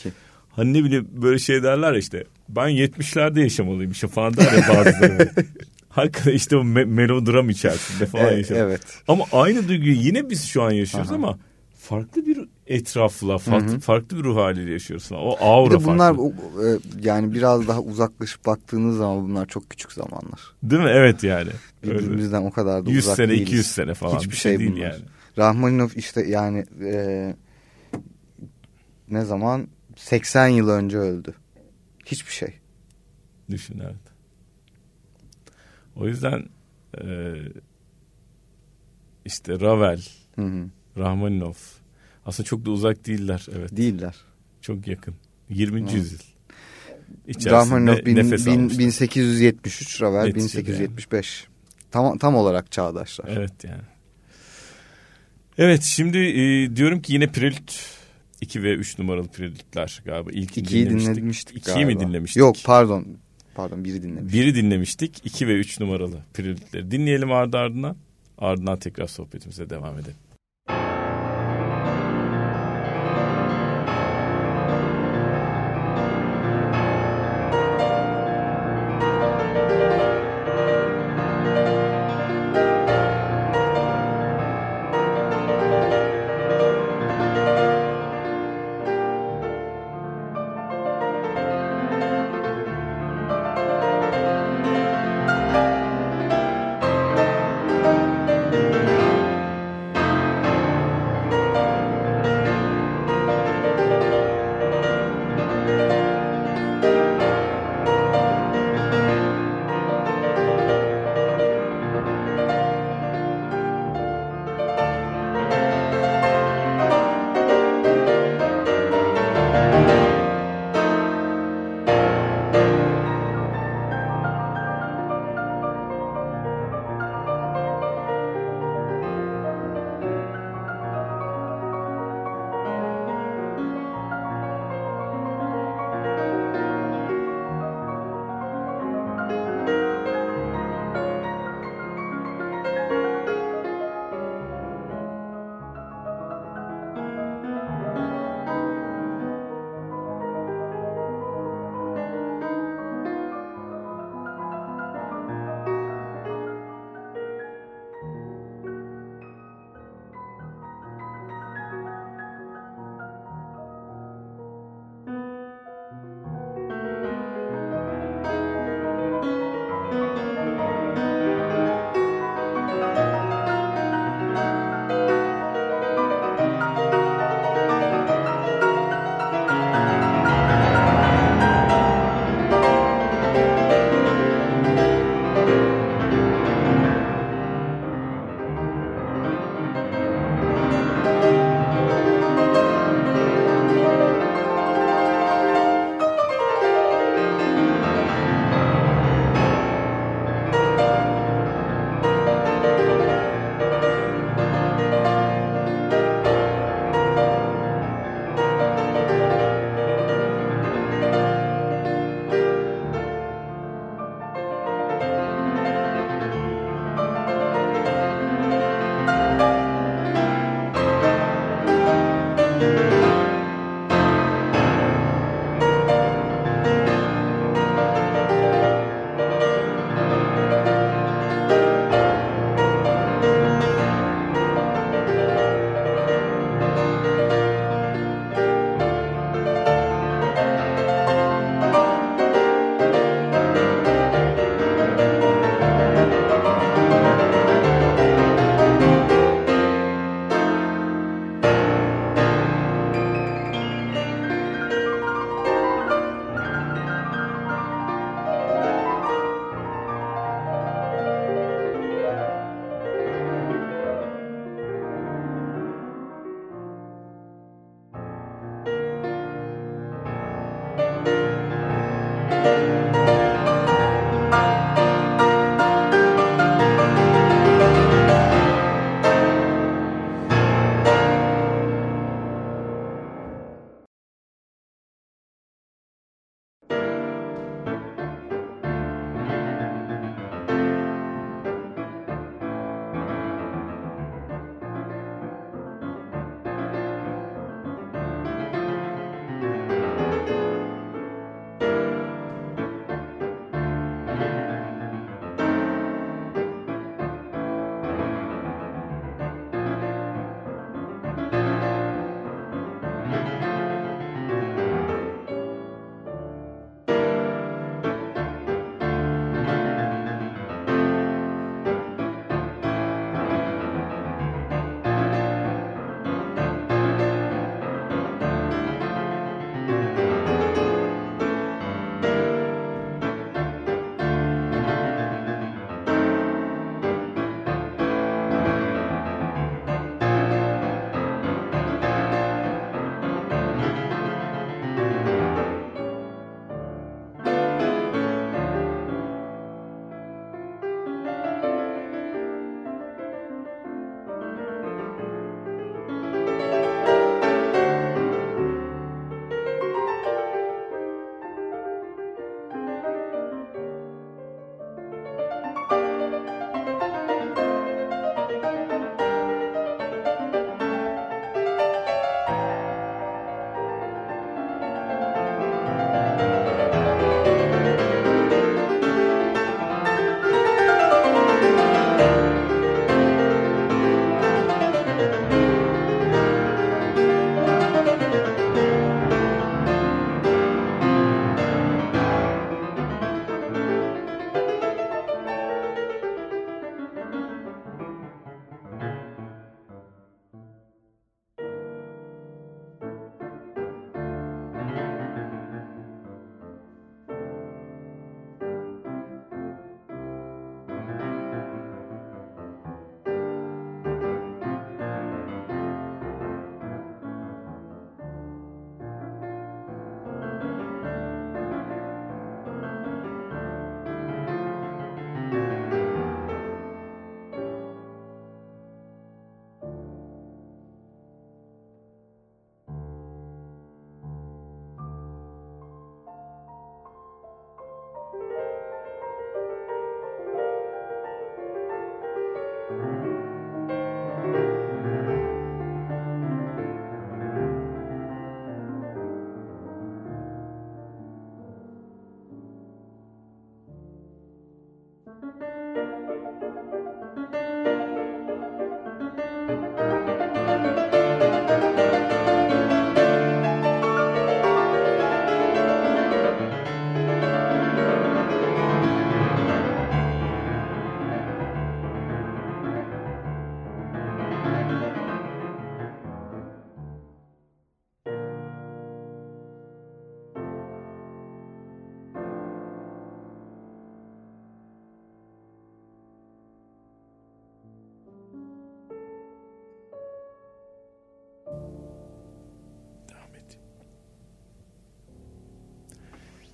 hani 0.50 0.72
ne 0.72 0.84
bileyim 0.84 1.08
böyle 1.12 1.38
şey 1.38 1.62
derler 1.62 1.94
işte 1.94 2.24
ben 2.48 2.68
70'lerde 2.68 3.40
yaşamalıyım 3.40 3.92
işte 3.92 4.08
falan 4.08 4.36
der 4.36 4.52
ya 4.52 4.68
bazıları. 4.68 5.30
Hakikaten 5.88 6.32
işte 6.32 6.56
o 6.56 6.60
me- 6.60 6.86
melodram 6.86 7.50
içerisinde 7.50 8.06
falan 8.06 8.24
evet, 8.24 8.38
yaşamak. 8.38 8.62
Evet. 8.62 8.80
Ama 9.08 9.24
aynı 9.32 9.68
duyguyu 9.68 9.94
yine 9.94 10.30
biz 10.30 10.44
şu 10.44 10.62
an 10.62 10.70
yaşıyoruz 10.70 11.10
Aha. 11.10 11.16
ama 11.16 11.38
farklı 11.78 12.26
bir 12.26 12.48
etrafla, 12.66 13.38
farklı, 13.38 13.80
farklı 13.80 14.18
bir 14.18 14.24
ruh 14.24 14.36
haliyle 14.36 14.72
yaşıyorsun. 14.72 15.16
O 15.16 15.36
aura 15.40 15.74
bir 15.74 15.80
de 15.80 15.84
bunlar 15.84 16.16
farklı. 16.16 16.32
E, 16.68 16.78
yani 17.08 17.34
biraz 17.34 17.68
daha 17.68 17.80
uzaklaşıp 17.80 18.46
baktığınız 18.46 18.96
zaman 18.96 19.28
bunlar 19.28 19.46
çok 19.46 19.70
küçük 19.70 19.92
zamanlar. 19.92 20.40
Değil 20.62 20.82
mi? 20.82 20.90
Evet 20.92 21.22
yani. 21.22 21.50
Birbirimizden 21.82 22.42
o 22.42 22.50
kadar 22.50 22.86
da 22.86 22.90
100 22.90 23.04
uzak 23.04 23.16
sene, 23.16 23.28
değiliz. 23.28 23.48
200 23.48 23.66
sene 23.66 23.94
falan. 23.94 24.18
Hiçbir 24.18 24.36
şey, 24.36 24.52
şey 24.52 24.58
değil 24.58 24.72
bunlar. 24.72 24.82
yani. 24.82 25.02
Rahmaninov 25.38 25.88
işte 25.96 26.26
yani 26.26 26.64
e, 26.82 27.34
ne 29.10 29.24
zaman 29.24 29.68
80 29.96 30.48
yıl 30.48 30.68
önce 30.68 30.98
öldü. 30.98 31.34
Hiçbir 32.06 32.32
şey. 32.32 32.58
Düşün 33.50 33.78
evet. 33.84 33.96
O 35.96 36.06
yüzden 36.06 36.46
e, 37.04 37.34
işte 39.24 39.60
Ravel, 39.60 40.02
hı 40.34 40.42
hı. 40.42 40.66
Rahmaninov 40.96 41.54
aslında 42.26 42.46
çok 42.46 42.64
da 42.64 42.70
uzak 42.70 43.06
değiller. 43.06 43.46
Evet. 43.56 43.76
Değiller. 43.76 44.16
Çok 44.60 44.86
yakın. 44.86 45.14
20. 45.50 45.80
Evet. 45.80 45.94
yüzyıl. 45.94 46.18
Rahmaninov 47.44 47.96
bin, 47.96 48.16
bin, 48.16 48.78
1873, 48.78 50.02
Ravel 50.02 50.24
Net 50.24 50.34
1875. 50.34 51.42
Yani. 51.42 51.56
Tam, 51.90 52.18
tam 52.18 52.34
olarak 52.34 52.72
çağdaşlar. 52.72 53.28
Evet 53.28 53.64
yani. 53.64 53.82
Evet 55.58 55.82
şimdi 55.82 56.18
e, 56.18 56.76
diyorum 56.76 57.02
ki 57.02 57.12
yine 57.12 57.32
Prelude 57.32 57.72
2 58.40 58.62
ve 58.62 58.74
3 58.74 58.98
numaralı 58.98 59.28
Prelude'ler 59.28 60.02
galiba. 60.04 60.30
İlk 60.32 60.58
İkiyi 60.58 60.86
dinlemiştik. 60.86 61.16
dinlemiştik 61.16 61.66
2'yi 61.66 61.86
mi 61.86 62.00
dinlemiştik? 62.00 62.40
Yok 62.40 62.56
pardon. 62.64 63.06
Pardon 63.54 63.84
biri 63.84 64.02
dinlemiştik. 64.02 64.40
Biri 64.40 64.54
dinlemiştik. 64.54 65.20
2 65.24 65.48
ve 65.48 65.54
3 65.54 65.80
numaralı 65.80 66.18
Prelude'leri. 66.34 66.90
Dinleyelim 66.90 67.32
ardı 67.32 67.56
ardına. 67.58 67.96
Ardından 68.38 68.78
tekrar 68.78 69.06
sohbetimize 69.06 69.70
devam 69.70 69.98
edelim. 69.98 70.16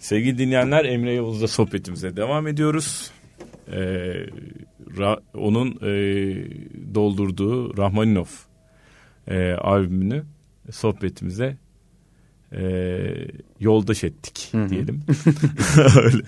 Sevgili 0.03 0.39
dinleyenler 0.39 0.85
Emre 0.85 1.13
Yavuz'la 1.13 1.49
sohbetimize 1.49 2.17
devam 2.17 2.47
ediyoruz. 2.47 3.11
Ee, 3.73 3.77
ra, 4.99 5.21
onun 5.35 5.71
e, 5.71 5.95
doldurduğu 6.95 7.77
Rahmaninov 7.77 8.27
e, 9.29 9.53
albümünü 9.53 10.25
sohbetimize 10.71 11.57
e, 12.53 12.63
yoldaş 13.61 14.05
ettik 14.05 14.53
diyelim. 14.71 15.03
Öyle. 16.05 16.23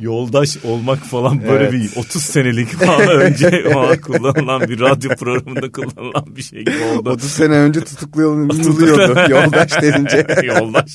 Yoldaş 0.00 0.64
olmak 0.64 0.98
falan 0.98 1.42
böyle 1.42 1.64
evet. 1.64 1.72
bir 1.72 2.00
30 2.00 2.22
senelik 2.22 2.68
falan 2.68 3.08
önce 3.20 3.64
kullanılan 4.02 4.68
bir 4.68 4.80
radyo 4.80 5.10
programında 5.16 5.72
kullanılan 5.72 6.36
bir 6.36 6.42
şey 6.42 6.64
gibi 6.64 6.84
oldu. 6.84 7.10
30 7.10 7.30
sene 7.30 7.54
önce 7.54 7.80
tutukluyordu 7.80 9.30
yoldaş 9.30 9.82
denince. 9.82 10.26
yoldaş. 10.46 10.94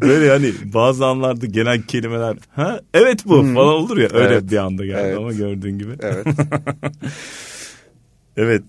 böyle 0.00 0.26
yani 0.26 0.52
bazı 0.64 1.06
anlarda 1.06 1.46
gelen 1.46 1.82
kelimeler 1.82 2.36
ha 2.50 2.80
evet 2.94 3.26
bu 3.26 3.42
hmm. 3.42 3.54
falan 3.54 3.74
olur 3.74 3.98
ya 3.98 4.08
öyle 4.12 4.34
evet. 4.34 4.50
bir 4.50 4.56
anda 4.56 4.86
geldi 4.86 5.00
evet. 5.04 5.18
ama 5.18 5.32
gördüğün 5.32 5.78
gibi. 5.78 5.92
Evet. 6.00 6.26
evet. 8.36 8.62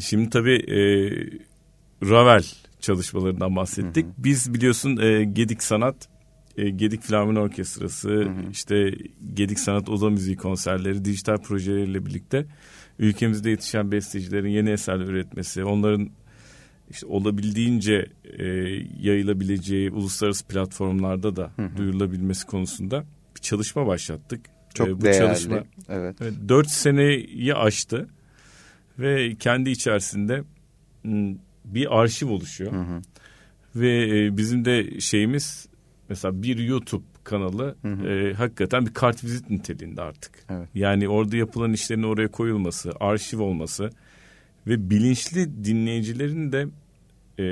Şimdi 0.00 0.30
tabii 0.30 0.56
e, 0.56 0.78
Ravel 2.02 2.44
çalışmalarından 2.80 3.56
bahsettik. 3.56 4.04
Hı 4.04 4.08
hı. 4.08 4.14
Biz 4.18 4.54
biliyorsun 4.54 4.96
e, 4.96 5.24
Gedik 5.24 5.62
Sanat, 5.62 6.08
e, 6.56 6.70
Gedik 6.70 7.02
Filarmoni 7.02 7.38
Orkestrası, 7.38 8.08
hı 8.08 8.22
hı. 8.22 8.50
işte 8.50 8.94
Gedik 9.34 9.58
Sanat 9.58 9.88
Oda 9.88 10.10
Müziği 10.10 10.36
konserleri, 10.36 11.04
dijital 11.04 11.36
projeleriyle 11.36 12.06
birlikte 12.06 12.46
ülkemizde 12.98 13.50
yetişen 13.50 13.92
bestecilerin 13.92 14.48
yeni 14.48 14.70
eserler 14.70 15.04
üretmesi, 15.06 15.64
onların 15.64 16.10
işte 16.90 17.06
olabildiğince 17.06 18.06
e, 18.24 18.44
yayılabileceği 19.00 19.90
uluslararası 19.90 20.46
platformlarda 20.46 21.36
da 21.36 21.52
hı 21.56 21.62
hı. 21.62 21.76
duyurulabilmesi 21.76 22.46
konusunda 22.46 23.04
bir 23.36 23.40
çalışma 23.40 23.86
başlattık. 23.86 24.40
Çok 24.74 24.88
e, 24.88 24.96
bu 24.96 25.00
değerli. 25.00 25.18
Çalışma, 25.18 25.64
evet. 25.88 26.16
evet. 26.20 26.34
Dört 26.48 26.70
seneyi 26.70 27.54
aştı 27.54 28.08
ve 28.98 29.34
kendi 29.34 29.70
içerisinde 29.70 30.42
bir 31.64 32.00
arşiv 32.00 32.28
oluşuyor. 32.28 32.72
Hı 32.72 32.80
hı. 32.80 33.02
Ve 33.76 34.20
e, 34.24 34.36
bizim 34.36 34.64
de 34.64 35.00
şeyimiz 35.00 35.68
mesela 36.08 36.42
bir 36.42 36.58
YouTube 36.58 37.04
kanalı 37.24 37.76
hı 37.82 37.92
hı. 37.92 38.08
E, 38.08 38.34
hakikaten 38.34 38.86
bir 38.86 38.94
kart 38.94 39.24
vizit 39.24 39.50
niteliğinde 39.50 40.02
artık. 40.02 40.32
Evet. 40.50 40.68
Yani 40.74 41.08
orada 41.08 41.36
yapılan 41.36 41.72
işlerin 41.72 42.02
oraya 42.02 42.28
koyulması, 42.28 42.92
arşiv 43.00 43.40
olması 43.40 43.90
ve 44.66 44.90
bilinçli 44.90 45.64
dinleyicilerin 45.64 46.52
de 46.52 46.66
e, 47.38 47.46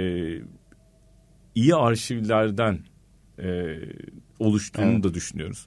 iyi 1.55 1.75
arşivlerden 1.75 2.79
e, 3.39 3.77
oluştuğunu 4.39 4.93
evet. 4.93 5.05
da 5.05 5.15
düşünüyoruz. 5.15 5.67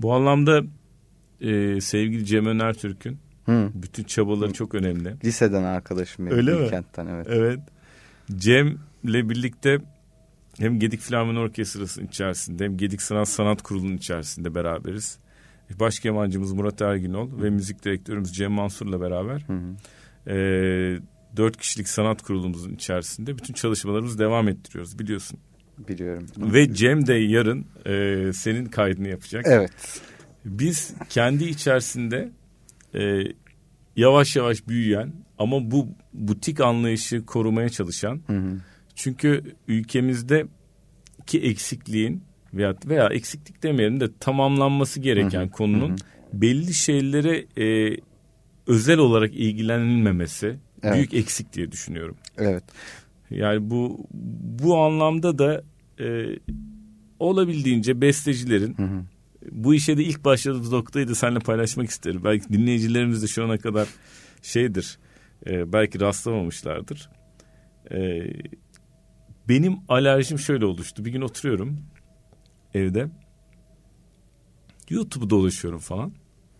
Bu 0.00 0.12
anlamda 0.12 0.62
e, 1.40 1.80
sevgili 1.80 2.26
Cem 2.26 2.46
Öner 2.46 2.74
Türk'ün 2.74 3.18
Hı. 3.46 3.70
bütün 3.74 4.04
çabaları 4.04 4.48
Hı. 4.50 4.54
çok 4.54 4.74
önemli. 4.74 5.16
Liseden 5.24 5.62
arkadaşım 5.62 6.26
benim. 6.26 6.36
Öyle 6.36 6.54
mi? 6.54 6.70
Kentten, 6.70 7.06
evet. 7.06 7.26
Evet. 7.30 7.60
Cem'le 8.36 8.78
birlikte 9.04 9.78
hem 10.58 10.78
Gedik 10.78 11.00
Filarmoni 11.00 11.38
Orkestrası'nın 11.38 12.06
içerisinde 12.06 12.64
hem 12.64 12.76
Gedik 12.76 13.02
Sanat 13.02 13.28
Sanat 13.28 13.62
Kurulu'nun 13.62 13.96
içerisinde 13.96 14.54
beraberiz. 14.54 15.18
Baş 15.80 15.98
kemancımız 16.00 16.52
Murat 16.52 16.82
Erginol 16.82 17.42
ve 17.42 17.50
müzik 17.50 17.84
direktörümüz 17.84 18.32
Cem 18.32 18.52
Mansur'la 18.52 19.00
beraber 19.00 19.44
hı 19.46 19.52
hı. 19.52 19.76
E, 20.30 20.36
dört 21.36 21.56
kişilik 21.56 21.88
sanat 21.88 22.22
kurulumuzun 22.22 22.74
içerisinde 22.74 23.38
bütün 23.38 23.54
çalışmalarımızı 23.54 24.18
devam 24.18 24.48
ettiriyoruz 24.48 24.98
biliyorsun. 24.98 25.38
Biliyorum. 25.88 26.26
Ve 26.36 26.74
Cem 26.74 27.06
de 27.06 27.14
yarın 27.14 27.66
e, 27.86 28.32
senin 28.32 28.66
kaydını 28.66 29.08
yapacak. 29.08 29.44
Evet. 29.48 30.02
Biz 30.44 30.94
kendi 31.08 31.44
içerisinde 31.44 32.32
e, 32.94 33.00
yavaş 33.96 34.36
yavaş 34.36 34.68
büyüyen 34.68 35.12
ama 35.38 35.70
bu 35.70 35.88
butik 36.12 36.60
anlayışı 36.60 37.26
korumaya 37.26 37.68
çalışan. 37.68 38.20
Hı 38.26 38.32
hı. 38.32 38.58
Çünkü 38.98 39.42
ülkemizde 39.68 40.46
ki 41.26 41.40
eksikliğin 41.40 42.22
veya 42.54 42.74
veya 42.86 43.08
eksiklik 43.08 43.62
demeyelim 43.62 44.00
de 44.00 44.08
tamamlanması 44.20 45.00
gereken 45.00 45.40
hı 45.40 45.44
hı. 45.44 45.50
konunun 45.50 45.90
hı 45.90 45.92
hı. 45.92 45.96
belli 46.32 46.74
şeylere 46.74 47.44
e, 47.58 47.96
özel 48.66 48.98
olarak 48.98 49.34
ilgilenilmemesi 49.34 50.56
evet. 50.82 50.94
büyük 50.94 51.14
eksik 51.14 51.52
diye 51.52 51.72
düşünüyorum. 51.72 52.16
Evet. 52.38 52.64
Yani 53.30 53.70
bu 53.70 54.06
bu 54.60 54.78
anlamda 54.78 55.38
da 55.38 55.62
e, 56.00 56.26
olabildiğince 57.18 58.00
bestecilerin 58.00 58.74
hı 58.74 58.82
hı 58.82 59.02
bu 59.52 59.74
işe 59.74 59.98
de 59.98 60.04
ilk 60.04 60.24
başladığımız 60.24 60.72
noktayı 60.72 61.08
da 61.08 61.14
seninle 61.14 61.38
paylaşmak 61.38 61.90
isterim. 61.90 62.20
Belki 62.24 62.48
dinleyicilerimiz 62.48 63.22
de 63.22 63.26
şu 63.26 63.44
ana 63.44 63.58
kadar 63.58 63.88
şeydir, 64.42 64.98
e, 65.46 65.72
belki 65.72 66.00
rastlamamışlardır. 66.00 67.10
E, 67.90 68.26
benim 69.48 69.76
alerjim 69.88 70.38
şöyle 70.38 70.64
oluştu. 70.64 71.04
Bir 71.04 71.10
gün 71.10 71.20
oturuyorum 71.20 71.78
evde. 72.74 73.08
YouTube'u 74.90 75.30
dolaşıyorum 75.30 75.80
falan. 75.80 76.12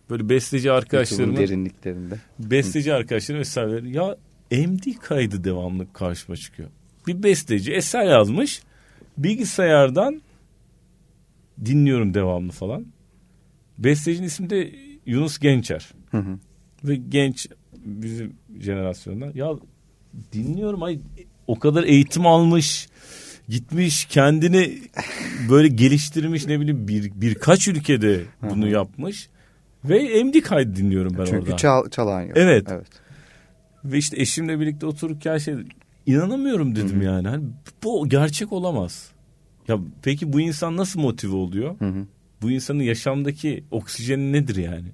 Böyle 0.09 0.29
besteci 0.29 0.71
arkadaşlarımın 0.71 1.37
derinliklerinde. 1.37 2.19
Besteci 2.39 2.93
arkadaşlarım 2.93 3.41
eserleri 3.41 3.95
ya 3.95 4.17
MD 4.51 4.97
kaydı 5.01 5.43
devamlı 5.43 5.93
karşıma 5.93 6.35
çıkıyor. 6.35 6.69
Bir 7.07 7.23
besteci 7.23 7.71
eser 7.73 8.05
yazmış. 8.05 8.61
Bilgisayardan 9.17 10.21
dinliyorum 11.65 12.13
devamlı 12.13 12.51
falan. 12.51 12.85
Bestecinin 13.77 14.27
ismi 14.27 14.49
de 14.49 14.75
Yunus 15.05 15.39
Gençer. 15.39 15.89
Hı 16.11 16.17
hı. 16.17 16.39
Ve 16.83 16.95
genç 16.95 17.47
bizim 17.77 18.35
jenerasyonda. 18.59 19.31
Ya 19.35 19.53
dinliyorum 20.33 20.83
ay 20.83 20.99
o 21.49 21.59
kadar 21.59 21.83
eğitim 21.83 22.25
almış 22.25 22.89
gitmiş 23.47 24.05
kendini 24.05 24.79
böyle 25.49 25.67
geliştirmiş 25.67 26.47
ne 26.47 26.59
bileyim 26.59 26.87
bir 26.87 27.11
birkaç 27.15 27.67
ülkede 27.67 28.21
bunu 28.41 28.63
Hı-hı. 28.63 28.71
yapmış 28.71 29.29
ve 29.85 30.23
MD 30.23 30.41
kaydı 30.41 30.75
dinliyorum 30.75 31.15
ben 31.17 31.25
Çünkü 31.25 31.37
orada. 31.37 31.45
Çünkü 31.45 31.61
çal, 31.61 31.89
çalan 31.89 32.21
yok. 32.21 32.31
Evet. 32.35 32.67
evet. 32.71 32.87
Ve 33.85 33.97
işte 33.97 34.21
eşimle 34.21 34.59
birlikte 34.59 34.85
otururken 34.85 35.37
şey 35.37 35.55
inanamıyorum 36.05 36.75
dedim 36.75 36.95
Hı-hı. 36.95 37.03
yani. 37.03 37.27
Hani 37.27 37.43
bu 37.83 38.09
gerçek 38.09 38.53
olamaz. 38.53 39.11
Ya 39.67 39.79
peki 40.01 40.33
bu 40.33 40.41
insan 40.41 40.77
nasıl 40.77 40.99
motive 40.99 41.35
oluyor? 41.35 41.79
Hı 41.79 41.85
hı. 41.85 42.05
Bu 42.41 42.51
insanın 42.51 42.83
yaşamdaki 42.83 43.63
oksijeni 43.71 44.33
nedir 44.33 44.55
yani? 44.55 44.87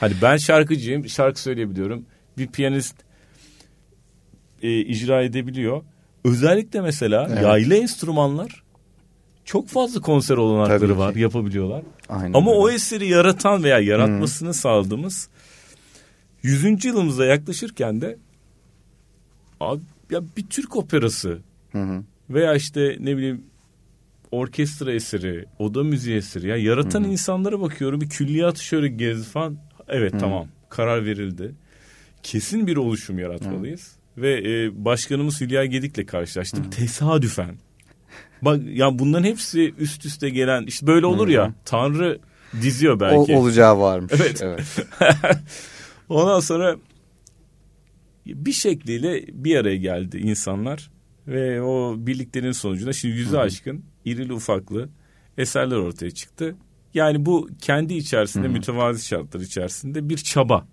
Hani 0.00 0.14
ben 0.22 0.36
şarkıcıyım, 0.36 1.08
şarkı 1.08 1.40
söyleyebiliyorum. 1.40 2.06
Bir 2.38 2.46
piyanist 2.46 2.96
e, 4.62 4.80
icra 4.80 5.22
edebiliyor. 5.22 5.82
Özellikle 6.24 6.80
mesela 6.80 7.26
evet. 7.30 7.42
yaylı 7.42 7.74
enstrümanlar 7.74 8.62
çok 9.44 9.68
fazla 9.68 10.00
konser 10.00 10.36
olanakları 10.36 10.98
var, 10.98 11.14
yapabiliyorlar. 11.14 11.82
Aynen 12.08 12.32
Ama 12.32 12.50
öyle. 12.50 12.60
o 12.60 12.70
eseri 12.70 13.08
yaratan 13.08 13.64
veya 13.64 13.78
yaratmasını 13.78 14.48
hı. 14.48 14.54
sağladığımız 14.54 15.28
100. 16.42 16.84
yılımıza 16.84 17.24
yaklaşırken 17.24 18.00
de 18.00 18.18
abi, 19.60 19.80
ya 20.10 20.22
bir 20.36 20.46
Türk 20.46 20.76
operası 20.76 21.38
hı 21.72 21.82
hı. 21.82 22.02
veya 22.30 22.54
işte 22.54 22.96
ne 23.00 23.16
bileyim 23.16 23.44
orkestra 24.30 24.92
eseri, 24.92 25.44
oda 25.58 25.82
müziği 25.82 26.16
eseri. 26.16 26.48
Ya 26.48 26.56
yaratan 26.56 27.00
Hı-hı. 27.02 27.10
insanlara 27.10 27.60
bakıyorum 27.60 28.00
bir 28.00 28.08
külliyatı 28.08 28.64
şöyle 28.64 28.88
gez 28.88 29.28
falan. 29.28 29.56
Evet 29.88 30.12
Hı-hı. 30.12 30.20
tamam 30.20 30.46
karar 30.68 31.04
verildi. 31.04 31.54
Kesin 32.22 32.66
bir 32.66 32.76
oluşum 32.76 33.18
yaratmalıyız. 33.18 33.92
Hı-hı. 33.92 34.01
Ve 34.16 34.64
e, 34.64 34.84
başkanımız 34.84 35.40
Hülya 35.40 35.64
Gedik'le 35.64 36.06
karşılaştım. 36.06 36.62
Hı-hı. 36.62 36.70
Tesadüfen. 36.70 37.54
Bak 38.42 38.60
ya 38.66 38.98
bunların 38.98 39.24
hepsi 39.24 39.74
üst 39.78 40.06
üste 40.06 40.30
gelen 40.30 40.62
işte 40.66 40.86
böyle 40.86 41.06
olur 41.06 41.26
Hı-hı. 41.26 41.34
ya 41.34 41.54
Tanrı 41.64 42.18
diziyor 42.62 43.00
belki. 43.00 43.32
O, 43.32 43.40
olacağı 43.40 43.78
varmış. 43.78 44.12
Evet. 44.16 44.42
evet. 44.42 44.86
Ondan 46.08 46.40
sonra 46.40 46.76
bir 48.26 48.52
şekliyle 48.52 49.24
bir 49.32 49.56
araya 49.56 49.76
geldi 49.76 50.18
insanlar 50.18 50.90
ve 51.26 51.62
o 51.62 51.94
birliklerin 51.98 52.52
sonucunda 52.52 52.92
şimdi 52.92 53.14
yüzü 53.16 53.36
aşkın 53.36 53.84
irili 54.04 54.32
ufaklı 54.32 54.88
eserler 55.38 55.76
ortaya 55.76 56.10
çıktı. 56.10 56.56
Yani 56.94 57.26
bu 57.26 57.48
kendi 57.60 57.94
içerisinde 57.94 58.44
Hı-hı. 58.44 58.52
mütevazi 58.52 59.06
şartlar 59.06 59.40
içerisinde 59.40 60.08
bir 60.08 60.16
çaba. 60.16 60.66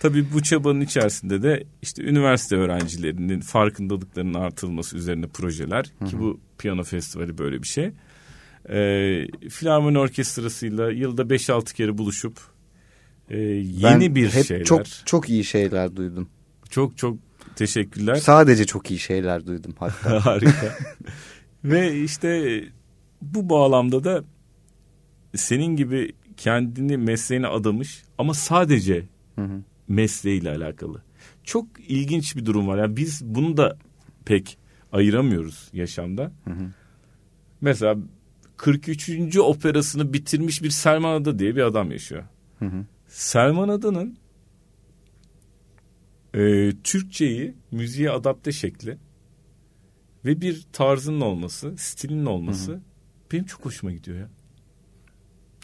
Tabii 0.00 0.32
bu 0.32 0.42
çabanın 0.42 0.80
içerisinde 0.80 1.42
de 1.42 1.64
işte 1.82 2.02
üniversite 2.02 2.56
öğrencilerinin 2.56 3.40
farkındalıklarının 3.40 4.34
artırılması 4.34 4.96
üzerine 4.96 5.26
projeler 5.26 5.84
Hı-hı. 5.98 6.08
ki 6.08 6.18
bu 6.18 6.40
piyano 6.58 6.82
festivali 6.82 7.38
böyle 7.38 7.62
bir 7.62 7.66
şey. 7.66 7.92
Ee, 8.70 9.26
Filarmoni 9.50 9.98
Orkestrası'yla 9.98 10.90
yılda 10.90 11.22
5-6 11.22 11.74
kere 11.74 11.98
buluşup 11.98 12.38
e, 13.30 13.38
yeni 13.38 14.00
ben 14.00 14.14
bir 14.14 14.30
hep 14.30 14.46
şeyler. 14.46 14.64
Çok 14.64 14.86
çok 15.04 15.28
iyi 15.28 15.44
şeyler 15.44 15.96
duydum. 15.96 16.28
Çok 16.70 16.98
çok 16.98 17.18
teşekkürler. 17.56 18.14
Sadece 18.14 18.66
çok 18.66 18.90
iyi 18.90 18.98
şeyler 18.98 19.46
duydum 19.46 19.74
hatta. 19.78 20.26
Harika. 20.26 20.78
Ve 21.64 22.00
işte 22.00 22.62
bu 23.22 23.48
bağlamda 23.48 24.04
da 24.04 24.24
senin 25.34 25.76
gibi 25.76 26.12
kendini 26.36 26.96
mesleğine 26.96 27.46
adamış 27.46 28.02
ama 28.18 28.34
sadece 28.34 29.04
Hı 29.34 29.42
hı. 29.44 29.62
Mesleğiyle 29.90 30.50
alakalı. 30.50 31.02
Çok 31.44 31.66
ilginç 31.88 32.36
bir 32.36 32.46
durum 32.46 32.68
var. 32.68 32.78
Yani 32.78 32.96
biz 32.96 33.24
bunu 33.24 33.56
da 33.56 33.78
pek 34.24 34.58
ayıramıyoruz 34.92 35.68
yaşamda. 35.72 36.32
Hı 36.44 36.50
hı. 36.50 36.72
Mesela 37.60 37.96
43. 38.56 39.36
operasını 39.38 40.12
bitirmiş 40.12 40.62
bir 40.62 40.70
Selman 40.70 41.20
Ada 41.20 41.38
diye 41.38 41.56
bir 41.56 41.62
adam 41.62 41.90
yaşıyor. 41.90 42.24
Hı 42.58 42.64
hı. 42.64 42.86
Selman 43.06 43.68
Ada'nın 43.68 44.18
e, 46.34 46.72
Türkçeyi 46.84 47.54
müziğe 47.70 48.10
adapte 48.10 48.52
şekli 48.52 48.98
ve 50.24 50.40
bir 50.40 50.66
tarzının 50.72 51.20
olması, 51.20 51.74
stilinin 51.76 52.26
olması 52.26 52.80
benim 53.32 53.44
çok 53.44 53.64
hoşuma 53.64 53.92
gidiyor 53.92 54.18
ya. 54.18 54.28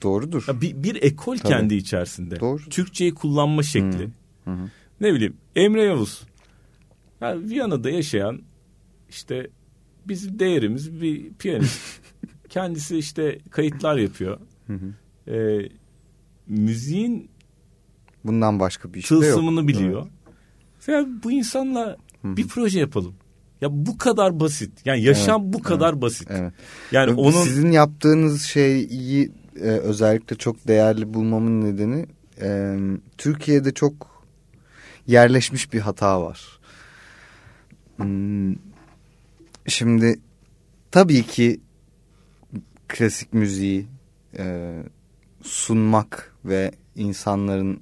Doğrudur. 0.02 0.44
ya 0.48 0.60
bir, 0.60 0.82
bir 0.82 1.02
ekol 1.02 1.36
Tabii. 1.36 1.48
kendi 1.48 1.74
içerisinde. 1.74 2.40
Doğru. 2.40 2.62
Türkçeyi 2.70 3.14
kullanma 3.14 3.62
şekli. 3.62 4.08
Hı 4.44 4.50
hı. 4.50 4.70
Ne 5.00 5.14
bileyim 5.14 5.36
Emre 5.56 5.82
Yavuz. 5.82 6.22
Ya 7.20 7.40
Viyana'da 7.40 7.90
yaşayan 7.90 8.42
işte 9.08 9.50
bizim 10.08 10.38
değerimiz 10.38 11.00
bir 11.00 11.32
piyanist. 11.34 11.80
Kendisi 12.48 12.98
işte 12.98 13.38
kayıtlar 13.50 13.96
yapıyor. 13.96 14.38
Hı 14.66 14.72
hı. 14.72 14.94
Ee, 15.32 15.68
müziğin 16.46 17.30
Bundan 18.24 18.60
başka 18.60 18.94
bir 18.94 19.02
şey 19.02 19.20
de 19.20 19.26
yok. 19.26 19.34
tılsımını 19.34 19.68
biliyor. 19.68 20.06
Ya 20.86 21.06
bu 21.24 21.32
insanla 21.32 21.96
Hı. 22.22 22.36
bir 22.36 22.48
proje 22.48 22.80
yapalım. 22.80 23.14
Ya 23.60 23.68
bu 23.72 23.98
kadar 23.98 24.40
basit. 24.40 24.72
Yani 24.86 25.02
yaşam 25.02 25.52
bu 25.52 25.62
kadar 25.62 26.00
basit. 26.00 26.28
Evet. 26.30 26.52
Yani 26.92 27.10
Ve 27.12 27.14
onun 27.14 27.30
Sizin 27.30 27.70
yaptığınız 27.70 28.42
şeyi 28.42 29.32
e, 29.60 29.68
özellikle 29.68 30.36
çok 30.36 30.68
değerli 30.68 31.14
bulmamın 31.14 31.60
nedeni 31.64 32.06
e, 32.40 32.78
Türkiye'de 33.18 33.74
çok 33.74 34.24
yerleşmiş 35.06 35.72
bir 35.72 35.80
hata 35.80 36.22
var. 36.22 36.58
Hmm, 37.96 38.54
Şimdi 39.68 40.20
tabii 40.90 41.22
ki 41.22 41.60
klasik 42.88 43.34
müziği 43.34 43.86
e, 44.38 44.74
sunmak 45.42 46.34
ve 46.44 46.70
insanların 46.96 47.80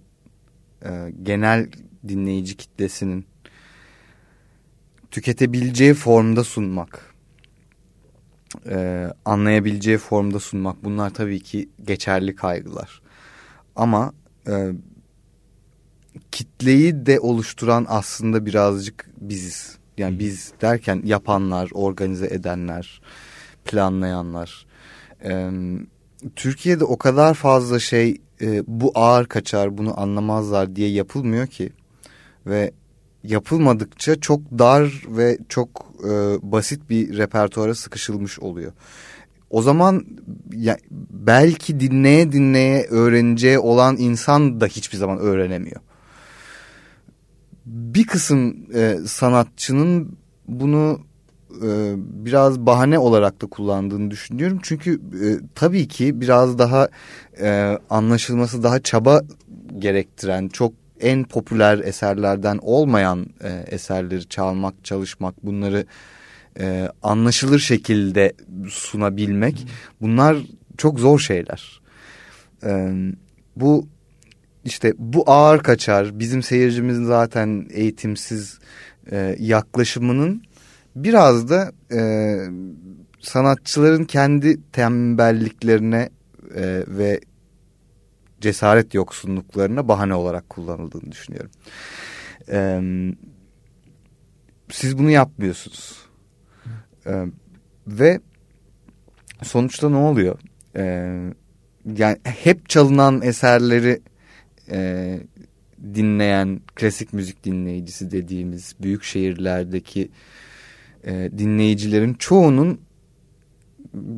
e, 0.84 1.12
genel 1.22 1.70
dinleyici 2.08 2.56
kitlesinin 2.56 3.26
tüketebileceği 5.10 5.94
formda 5.94 6.44
sunmak 6.44 7.13
e, 8.68 9.08
anlayabileceği 9.24 9.98
formda 9.98 10.40
sunmak 10.40 10.84
bunlar 10.84 11.10
tabii 11.10 11.40
ki 11.40 11.68
geçerli 11.82 12.34
kaygılar. 12.34 13.02
Ama 13.76 14.12
e, 14.48 14.72
kitleyi 16.32 17.06
de 17.06 17.20
oluşturan 17.20 17.86
aslında 17.88 18.46
birazcık 18.46 19.10
biziz. 19.20 19.78
Yani 19.98 20.18
biz 20.18 20.52
derken 20.60 21.02
yapanlar, 21.04 21.70
organize 21.72 22.26
edenler, 22.26 23.00
planlayanlar. 23.64 24.66
E, 25.24 25.50
Türkiye'de 26.36 26.84
o 26.84 26.98
kadar 26.98 27.34
fazla 27.34 27.78
şey 27.78 28.20
e, 28.40 28.62
bu 28.66 28.92
ağır 28.94 29.26
kaçar, 29.26 29.78
bunu 29.78 30.00
anlamazlar 30.00 30.76
diye 30.76 30.88
yapılmıyor 30.90 31.46
ki. 31.46 31.72
Ve 32.46 32.72
yapılmadıkça 33.24 34.20
çok 34.20 34.40
dar 34.58 35.02
ve 35.08 35.38
çok 35.48 35.68
e, 36.04 36.10
basit 36.42 36.90
bir 36.90 37.18
repertuara 37.18 37.74
sıkışılmış 37.74 38.40
oluyor. 38.40 38.72
O 39.50 39.62
zaman 39.62 40.06
ya, 40.52 40.76
belki 41.10 41.80
dinleye 41.80 42.32
dinleye 42.32 42.86
öğreneceği 42.90 43.58
olan 43.58 43.96
insan 43.96 44.60
da 44.60 44.66
hiçbir 44.66 44.98
zaman 44.98 45.18
öğrenemiyor. 45.18 45.80
Bir 47.66 48.06
kısım 48.06 48.56
e, 48.74 48.96
sanatçının 49.06 50.16
bunu 50.48 51.00
e, 51.62 51.94
biraz 51.96 52.60
bahane 52.60 52.98
olarak 52.98 53.42
da 53.42 53.46
kullandığını 53.46 54.10
düşünüyorum. 54.10 54.58
Çünkü 54.62 54.94
e, 54.94 55.26
tabii 55.54 55.88
ki 55.88 56.20
biraz 56.20 56.58
daha 56.58 56.88
e, 57.40 57.78
anlaşılması 57.90 58.62
daha 58.62 58.82
çaba 58.82 59.22
gerektiren 59.78 60.48
çok 60.48 60.72
en 61.00 61.24
popüler 61.24 61.78
eserlerden 61.78 62.58
olmayan 62.62 63.26
e, 63.42 63.48
eserleri 63.48 64.28
çalmak, 64.28 64.84
çalışmak, 64.84 65.46
bunları 65.46 65.86
e, 66.60 66.88
anlaşılır 67.02 67.58
şekilde 67.58 68.32
sunabilmek 68.68 69.66
bunlar 70.00 70.36
çok 70.78 71.00
zor 71.00 71.18
şeyler. 71.18 71.80
E, 72.64 72.92
bu 73.56 73.88
işte 74.64 74.92
bu 74.98 75.30
ağır 75.30 75.58
kaçar 75.58 76.18
bizim 76.18 76.42
seyircimizin 76.42 77.04
zaten 77.04 77.66
eğitimsiz 77.70 78.58
e, 79.10 79.36
yaklaşımının 79.38 80.42
biraz 80.96 81.48
da 81.48 81.72
e, 81.92 82.00
sanatçıların 83.20 84.04
kendi 84.04 84.70
tembelliklerine 84.72 86.08
e, 86.54 86.84
ve 86.88 87.20
cesaret 88.44 88.94
yoksunluklarına 88.94 89.88
bahane 89.88 90.14
olarak 90.14 90.50
kullanıldığını 90.50 91.12
düşünüyorum. 91.12 91.50
Ee, 92.48 92.80
siz 94.70 94.98
bunu 94.98 95.10
yapmıyorsunuz. 95.10 95.98
Ee, 97.06 97.24
ve 97.86 98.20
sonuçta 99.42 99.90
ne 99.90 99.96
oluyor? 99.96 100.38
Ee, 100.76 101.32
yani 101.96 102.18
hep 102.24 102.68
çalınan 102.68 103.22
eserleri 103.22 104.00
e, 104.70 105.18
dinleyen 105.94 106.60
klasik 106.74 107.12
müzik 107.12 107.44
dinleyicisi 107.44 108.10
dediğimiz 108.10 108.74
büyük 108.82 109.04
şehirlerdeki 109.04 110.10
e, 111.04 111.30
dinleyicilerin 111.38 112.14
çoğunun 112.14 112.80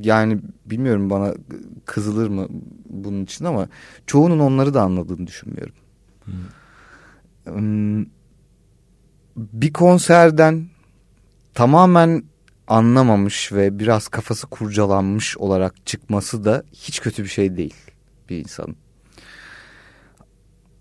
yani 0.03 0.39
bilmiyorum 0.67 1.11
bana 1.11 1.35
kızılır 1.85 2.29
mı 2.29 2.49
bunun 2.91 3.25
için 3.25 3.45
ama 3.45 3.69
çoğunun 4.07 4.39
onları 4.39 4.75
da 4.75 4.83
anladığını 4.83 5.27
düşünmüyorum. 5.27 5.75
Hmm. 7.45 8.07
Bir 9.37 9.73
konserden 9.73 10.67
tamamen 11.55 12.23
anlamamış 12.69 13.53
ve 13.53 13.79
biraz 13.79 14.09
kafası 14.09 14.47
kurcalanmış 14.47 15.39
olarak 15.39 15.87
çıkması 15.87 16.45
da 16.45 16.65
hiç 16.73 17.01
kötü 17.01 17.25
bir 17.25 17.29
şey 17.29 17.57
değil 17.57 17.75
bir 18.29 18.37
insanın. 18.37 18.77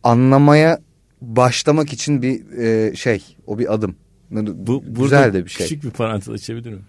Anlamaya 0.04 0.80
başlamak 1.22 1.94
için 1.94 2.22
bir 2.22 2.58
e, 2.58 2.96
şey, 2.96 3.38
o 3.48 3.60
bir 3.60 3.74
adım. 3.74 3.96
Bu, 4.32 4.84
Güzel 4.88 5.34
de 5.34 5.46
bir 5.46 5.50
şey. 5.50 5.68
Küçük 5.68 5.84
bir 5.84 5.90
parantez 5.90 6.30
açabilirim. 6.30 6.82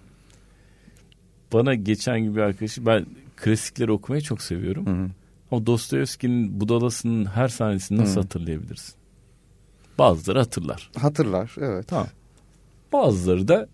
Bana 1.52 1.74
geçen 1.74 2.20
gibi 2.20 2.42
arkadaşı 2.42 2.86
ben 2.86 3.06
klasikleri 3.36 3.92
okumayı 3.92 4.22
çok 4.22 4.42
seviyorum. 4.42 4.86
Hı 4.86 4.90
hı. 5.04 5.10
Ama 5.50 5.66
Dostoyevski'nin 5.66 6.60
Budalası'nın 6.60 7.24
her 7.24 7.48
sahnesini 7.48 7.98
nasıl 7.98 8.16
Hı. 8.16 8.20
hatırlayabilirsin? 8.20 8.94
Bazıları 9.98 10.38
hatırlar. 10.38 10.90
Hatırlar, 10.96 11.54
evet. 11.58 11.88
Tamam. 11.88 12.06
Bazıları 12.92 13.48
da 13.48 13.68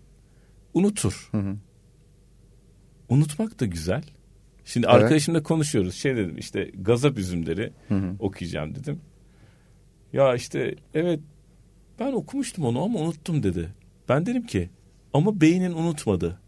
unutur. 0.73 1.27
Hı 1.31 1.37
hı. 1.37 1.55
Unutmak 3.09 3.59
da 3.59 3.65
güzel. 3.65 4.03
Şimdi 4.65 4.87
Evet. 4.91 4.95
arkadaşımla 5.03 5.43
konuşuyoruz. 5.43 5.95
Şey 5.95 6.15
dedim 6.15 6.37
işte 6.37 6.71
gazap 6.81 7.17
üzümleri 7.17 7.73
Hı 7.87 7.95
hı. 7.95 8.15
okuyacağım 8.19 8.75
dedim. 8.75 8.99
Ya 10.13 10.35
işte 10.35 10.75
evet 10.93 11.19
ben 11.99 12.11
okumuştum 12.11 12.65
onu 12.65 12.83
ama 12.83 12.99
unuttum 12.99 13.43
dedi. 13.43 13.69
Ben 14.09 14.25
dedim 14.25 14.45
ki 14.45 14.69
ama 15.13 15.41
beynin 15.41 15.71
unutmadı. 15.73 16.39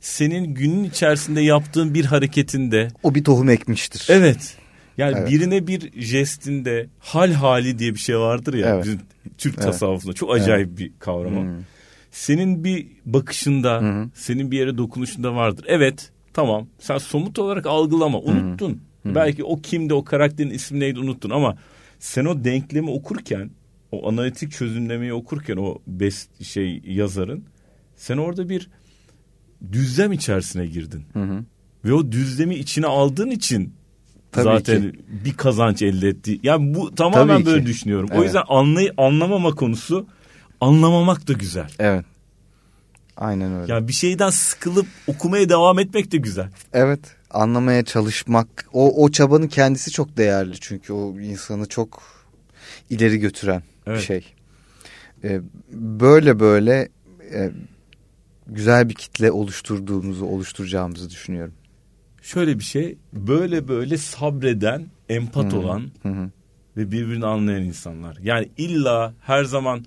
Senin 0.00 0.54
günün 0.54 0.84
içerisinde 0.84 1.40
yaptığın 1.40 1.94
bir 1.94 2.04
hareketinde 2.04 2.88
O 3.02 3.14
bir 3.14 3.24
tohum 3.24 3.48
ekmiştir. 3.48 4.06
evet 4.10 4.56
yani 4.98 5.14
Evet. 5.18 5.30
birine 5.30 5.66
bir 5.66 6.00
jestinde 6.02 6.86
hal 6.98 7.32
hali 7.32 7.78
diye 7.78 7.94
bir 7.94 7.98
şey 7.98 8.18
vardır 8.18 8.54
ya 8.54 8.68
Evet. 8.74 8.84
bizim 8.84 9.00
Türk 9.38 9.54
Evet. 9.54 9.64
tasavvufunda 9.64 10.12
çok 10.14 10.34
acayip 10.34 10.78
bir 10.78 10.92
kavram 10.98 11.38
o. 11.38 11.42
Hı. 11.42 11.58
Senin 12.10 12.64
bir 12.64 12.86
bakışında, 13.06 13.80
hı. 13.82 14.10
senin 14.14 14.50
bir 14.50 14.58
yere 14.58 14.78
dokunuşunda 14.78 15.34
vardır. 15.34 15.64
Evet, 15.68 16.10
tamam. 16.32 16.66
Sen 16.78 16.98
somut 16.98 17.38
olarak 17.38 17.66
algılama, 17.66 18.18
unuttun. 18.18 18.80
Belki 19.04 19.44
o 19.44 19.60
kimdi, 19.60 19.94
o 19.94 20.04
karakterin 20.04 20.50
ismi 20.50 20.80
neydi 20.80 20.98
unuttun 21.00 21.30
ama 21.30 21.58
sen 21.98 22.24
o 22.24 22.44
denklemi 22.44 22.90
okurken, 22.90 23.50
o 23.92 24.08
analitik 24.08 24.52
çözümlemeyi 24.52 25.12
okurken 25.12 25.56
o 25.56 25.78
best 25.86 26.44
şey 26.44 26.82
yazarın 26.86 27.44
sen 27.96 28.16
orada 28.16 28.48
bir 28.48 28.68
düzlem 29.72 30.12
içerisine 30.12 30.66
girdin. 30.66 31.04
Hı 31.12 31.22
hı. 31.22 31.44
Ve 31.84 31.92
o 31.92 32.12
düzlemi 32.12 32.54
içine 32.54 32.86
aldığın 32.86 33.30
için 33.30 33.74
Tabii 34.32 34.44
zaten 34.44 34.82
ki. 34.82 34.98
bir 35.24 35.34
kazanç 35.36 35.82
elde 35.82 36.08
etti. 36.08 36.40
Yani 36.42 36.74
bu 36.74 36.94
tamamen 36.94 37.36
Tabii 37.36 37.46
böyle 37.46 37.60
ki. 37.60 37.66
düşünüyorum. 37.66 38.08
O 38.12 38.14
Evet. 38.14 38.24
yüzden 38.24 38.42
anlay 38.48 38.90
anlamama 38.96 39.54
konusu 39.54 40.06
anlamamak 40.60 41.28
da 41.28 41.32
güzel. 41.32 41.70
Evet. 41.78 42.04
Aynen 43.16 43.60
öyle. 43.60 43.72
Yani 43.72 43.88
bir 43.88 43.92
şeyden 43.92 44.30
sıkılıp 44.30 44.86
okumaya 45.06 45.48
devam 45.48 45.78
etmek 45.78 46.12
de 46.12 46.16
güzel. 46.16 46.48
Evet 46.72 47.00
anlamaya 47.30 47.84
çalışmak 47.84 48.48
o, 48.72 49.04
o 49.04 49.10
çabanın 49.10 49.48
kendisi 49.48 49.90
çok 49.90 50.16
değerli 50.16 50.54
çünkü 50.60 50.92
o 50.92 51.20
insanı 51.20 51.66
çok 51.68 52.02
ileri 52.90 53.18
götüren 53.18 53.62
Evet. 53.86 53.98
bir 53.98 54.04
şey. 54.04 54.24
Ee, 55.24 55.40
böyle 55.72 56.40
böyle 56.40 56.88
e, 57.34 57.50
güzel 58.48 58.88
bir 58.88 58.94
kitle 58.94 59.30
oluşturduğumuzu 59.32 60.24
oluşturacağımızı 60.24 61.10
düşünüyorum. 61.10 61.54
Şöyle 62.22 62.58
bir 62.58 62.64
şey 62.64 62.98
böyle 63.12 63.68
böyle 63.68 63.98
sabreden, 63.98 64.86
empat 65.08 65.54
olan 65.54 65.90
Hı 66.02 66.08
hı. 66.08 66.30
ve 66.76 66.92
birbirini 66.92 67.26
anlayan 67.26 67.62
insanlar. 67.62 68.16
Yani 68.22 68.48
illa 68.56 69.14
her 69.20 69.44
zaman 69.44 69.84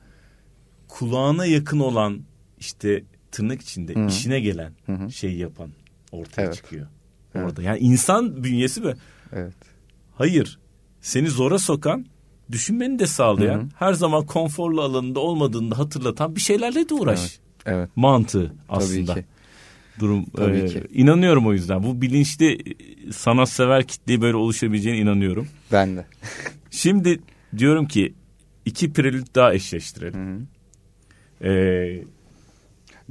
kulağına 0.87 1.45
yakın 1.45 1.79
olan 1.79 2.21
işte 2.59 3.03
tırnak 3.31 3.61
içinde 3.61 3.95
Hı. 3.95 4.07
işine 4.07 4.39
gelen 4.39 4.73
Hı 4.85 4.93
hı. 4.93 5.11
şeyi 5.11 5.37
yapan 5.37 5.69
ortaya 6.11 6.41
Evet. 6.41 6.55
çıkıyor. 6.55 6.87
Evet. 7.35 7.45
Orada. 7.45 7.61
Yani 7.61 7.79
insan 7.79 8.43
bünyesi 8.43 8.81
mi? 8.81 8.93
Evet. 9.33 9.53
Hayır. 10.15 10.59
Seni 11.01 11.29
zora 11.29 11.59
sokan, 11.59 12.05
düşünmeni 12.51 12.99
de 12.99 13.07
sağlayan, 13.07 13.59
Hı 13.59 13.63
hı. 13.63 13.67
her 13.75 13.93
zaman 13.93 14.25
konforlu 14.25 14.81
alanında 14.81 15.19
olmadığını 15.19 15.75
hatırlatan 15.75 16.35
bir 16.35 16.41
şeylerle 16.41 16.89
de 16.89 16.93
uğraş. 16.93 17.19
Evet. 17.19 17.39
Evet. 17.65 17.89
Mantığı 17.95 18.53
aslında. 18.69 19.13
Tabii 19.13 19.21
ki. 19.21 19.27
Durum 19.99 20.25
Tabii 20.35 20.57
e, 20.57 20.65
ki. 20.65 20.83
inanıyorum 20.93 21.47
o 21.47 21.53
yüzden. 21.53 21.83
Bu 21.83 22.01
bilinçli 22.01 22.53
e, 22.53 23.11
sanatsever 23.11 23.83
kitleye 23.87 24.21
böyle 24.21 24.35
oluşabileceğine 24.35 24.99
inanıyorum. 24.99 25.47
Ben 25.71 25.97
de. 25.97 26.05
Şimdi 26.71 27.19
diyorum 27.57 27.85
ki 27.87 28.13
iki 28.65 28.93
prelüt 28.93 29.35
daha 29.35 29.53
eşleştirelim. 29.53 30.37
hı. 30.37 31.47
Ee, 31.47 32.03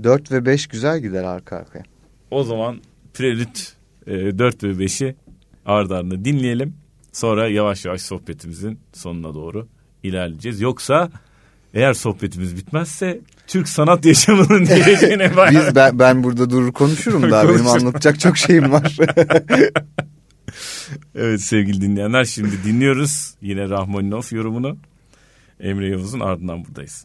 4 0.02 0.32
ve 0.32 0.46
5 0.46 0.66
güzel 0.66 1.00
gider 1.00 1.24
arka 1.24 1.56
arkaya. 1.56 1.82
o 2.30 2.44
zaman 2.44 2.80
prelüt 3.14 3.72
e, 4.06 4.38
4 4.38 4.64
ve 4.64 4.68
5'i 4.68 5.16
ardı 5.66 5.96
ardına 5.96 6.24
dinleyelim. 6.24 6.74
Sonra 7.12 7.48
yavaş 7.48 7.84
yavaş 7.84 8.02
sohbetimizin 8.02 8.78
sonuna 8.92 9.34
doğru 9.34 9.68
ilerleyeceğiz. 10.02 10.60
Yoksa 10.60 11.10
eğer 11.74 11.94
sohbetimiz 11.94 12.56
bitmezse 12.56 13.20
Türk 13.46 13.68
sanat 13.68 14.04
yaşamının 14.04 14.64
geleceğine 14.64 15.36
bayağı... 15.36 15.66
Biz 15.66 15.74
ben, 15.74 15.98
ben 15.98 16.22
burada 16.22 16.50
durur 16.50 16.72
konuşurum 16.72 17.30
daha 17.30 17.48
benim 17.48 17.66
anlatacak 17.66 18.20
çok 18.20 18.38
şeyim 18.38 18.72
var. 18.72 18.96
Evet 21.14 21.40
sevgili 21.40 21.80
dinleyenler 21.80 22.24
şimdi 22.24 22.64
dinliyoruz 22.64 23.34
yine 23.40 23.68
Rahmaninov 23.68 24.22
yorumunu. 24.30 24.78
Emre 25.60 25.88
Yavuz'un 25.88 26.20
ardından 26.20 26.64
buradayız. 26.64 27.04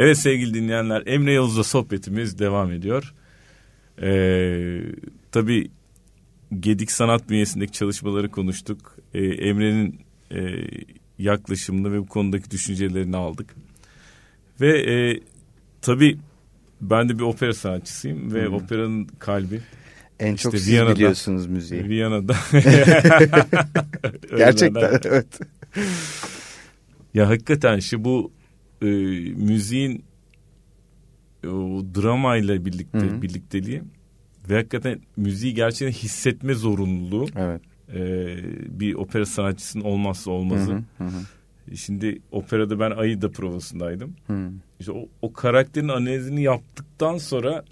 Evet 0.00 0.18
sevgili 0.18 0.54
dinleyenler 0.54 1.02
Emre 1.06 1.32
Yavuz'la 1.32 1.64
sohbetimiz 1.64 2.38
devam 2.38 2.72
ediyor. 2.72 3.14
Ee, 4.02 4.80
tabii 5.32 5.70
Gedik 6.60 6.90
Sanat 6.90 7.30
bünyesindeki 7.30 7.72
çalışmaları 7.72 8.30
konuştuk. 8.30 8.96
Ee, 9.14 9.24
Emre'nin 9.24 10.00
e, 10.32 10.38
yaklaşımını 11.18 11.92
ve 11.92 11.98
bu 11.98 12.06
konudaki 12.06 12.50
düşüncelerini 12.50 13.16
aldık. 13.16 13.54
Ve 14.60 14.92
e, 14.92 15.20
tabii 15.82 16.18
ben 16.80 17.08
de 17.08 17.18
bir 17.18 17.22
opera 17.22 17.52
sanatçısıyım 17.52 18.34
ve 18.34 18.46
hmm. 18.46 18.54
operanın 18.54 19.04
kalbi. 19.18 19.60
En 20.20 20.36
çok 20.36 20.52
siz 20.52 20.68
Viyana'da, 20.68 20.94
biliyorsunuz 20.94 21.46
müziği. 21.46 21.88
Viyana'da. 21.88 22.36
Gerçekten 24.36 25.00
evet. 25.04 25.40
Ya 27.14 27.28
hakikaten 27.28 27.78
şu 27.78 28.04
bu 28.04 28.32
e, 28.82 28.86
müziğin 29.34 30.04
o 31.46 31.82
dramayla 31.94 32.64
birlikte 32.64 32.98
Hı-hı. 32.98 33.22
birlikteliği 33.22 33.82
ve 34.48 34.54
hakikaten 34.54 35.00
müziği 35.16 35.54
gerçekten 35.54 35.92
hissetme 35.92 36.54
zorunluluğu. 36.54 37.26
Evet. 37.36 37.60
E, 37.94 38.00
bir 38.80 38.94
opera 38.94 39.26
sanatçısının 39.26 39.84
olmazsa 39.84 40.30
olmazı. 40.30 40.72
Hı 40.98 41.04
hı. 41.04 41.76
Şimdi 41.76 42.22
operada 42.30 42.80
ben 42.80 42.90
Aida 42.90 43.30
provasındaydım. 43.30 44.16
Hı. 44.26 44.50
İşte 44.80 44.92
o, 44.92 45.08
o 45.22 45.32
karakterin 45.32 45.88
analizini 45.88 46.42
yaptıktan 46.42 47.18
sonra 47.18 47.64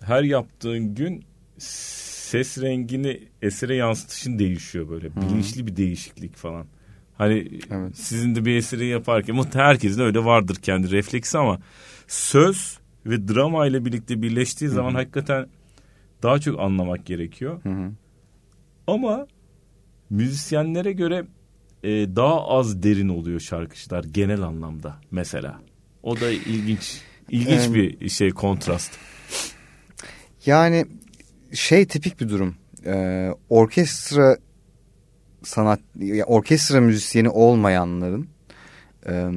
her 0.00 0.22
yaptığın 0.22 0.94
gün 0.94 1.24
ses 1.58 2.58
rengini 2.62 3.20
esere 3.42 3.74
yansıtışın 3.74 4.38
değişiyor 4.38 4.88
böyle. 4.88 5.08
Hı. 5.08 5.12
Bilinçli 5.16 5.66
bir 5.66 5.76
değişiklik 5.76 6.36
falan. 6.36 6.66
Hani 7.18 7.48
evet. 7.70 7.96
sizin 7.96 8.34
de 8.34 8.44
bir 8.44 8.56
eseri 8.56 8.86
yaparken 8.86 9.36
muhtemelen 9.36 9.68
herkesin 9.68 10.00
öyle 10.00 10.24
vardır 10.24 10.56
kendi 10.56 10.90
refleksi 10.90 11.38
ama 11.38 11.58
söz 12.08 12.78
ve 13.06 13.28
drama 13.28 13.66
ile 13.66 13.84
birlikte 13.84 14.22
birleştiği 14.22 14.68
zaman 14.68 14.90
Hı-hı. 14.90 14.98
hakikaten 14.98 15.46
daha 16.22 16.38
çok 16.38 16.60
anlamak 16.60 17.06
gerekiyor. 17.06 17.62
Hı-hı. 17.62 17.90
Ama 18.86 19.26
müzisyenlere 20.10 20.92
göre 20.92 21.24
e, 21.82 21.88
daha 21.90 22.48
az 22.48 22.82
derin 22.82 23.08
oluyor 23.08 23.40
şarkıcılar 23.40 24.04
genel 24.04 24.42
anlamda 24.42 24.96
mesela. 25.10 25.60
O 26.02 26.20
da 26.20 26.30
ilginç 26.30 27.00
ilginç 27.30 27.74
bir 27.74 28.08
şey 28.08 28.30
kontrast. 28.30 28.92
Yani 30.46 30.86
şey 31.52 31.86
tipik 31.86 32.20
bir 32.20 32.28
durum. 32.28 32.56
Ee, 32.86 33.30
orkestra 33.48 34.36
sanat 35.44 35.80
orkestra 36.26 36.80
müzisyeni 36.80 37.28
olmayanların 37.28 38.28
e, 39.08 39.30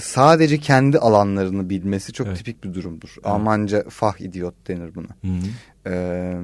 sadece 0.00 0.58
kendi 0.58 0.98
alanlarını 0.98 1.70
bilmesi 1.70 2.12
çok 2.12 2.26
evet. 2.26 2.38
tipik 2.38 2.64
bir 2.64 2.74
durumdur. 2.74 3.08
Evet. 3.14 3.26
Almanca 3.26 3.84
fah 3.88 4.20
idiot 4.20 4.68
denir 4.68 4.94
buna. 4.94 5.08
Hı 5.24 5.28
hı. 5.28 5.90
E, 5.90 6.34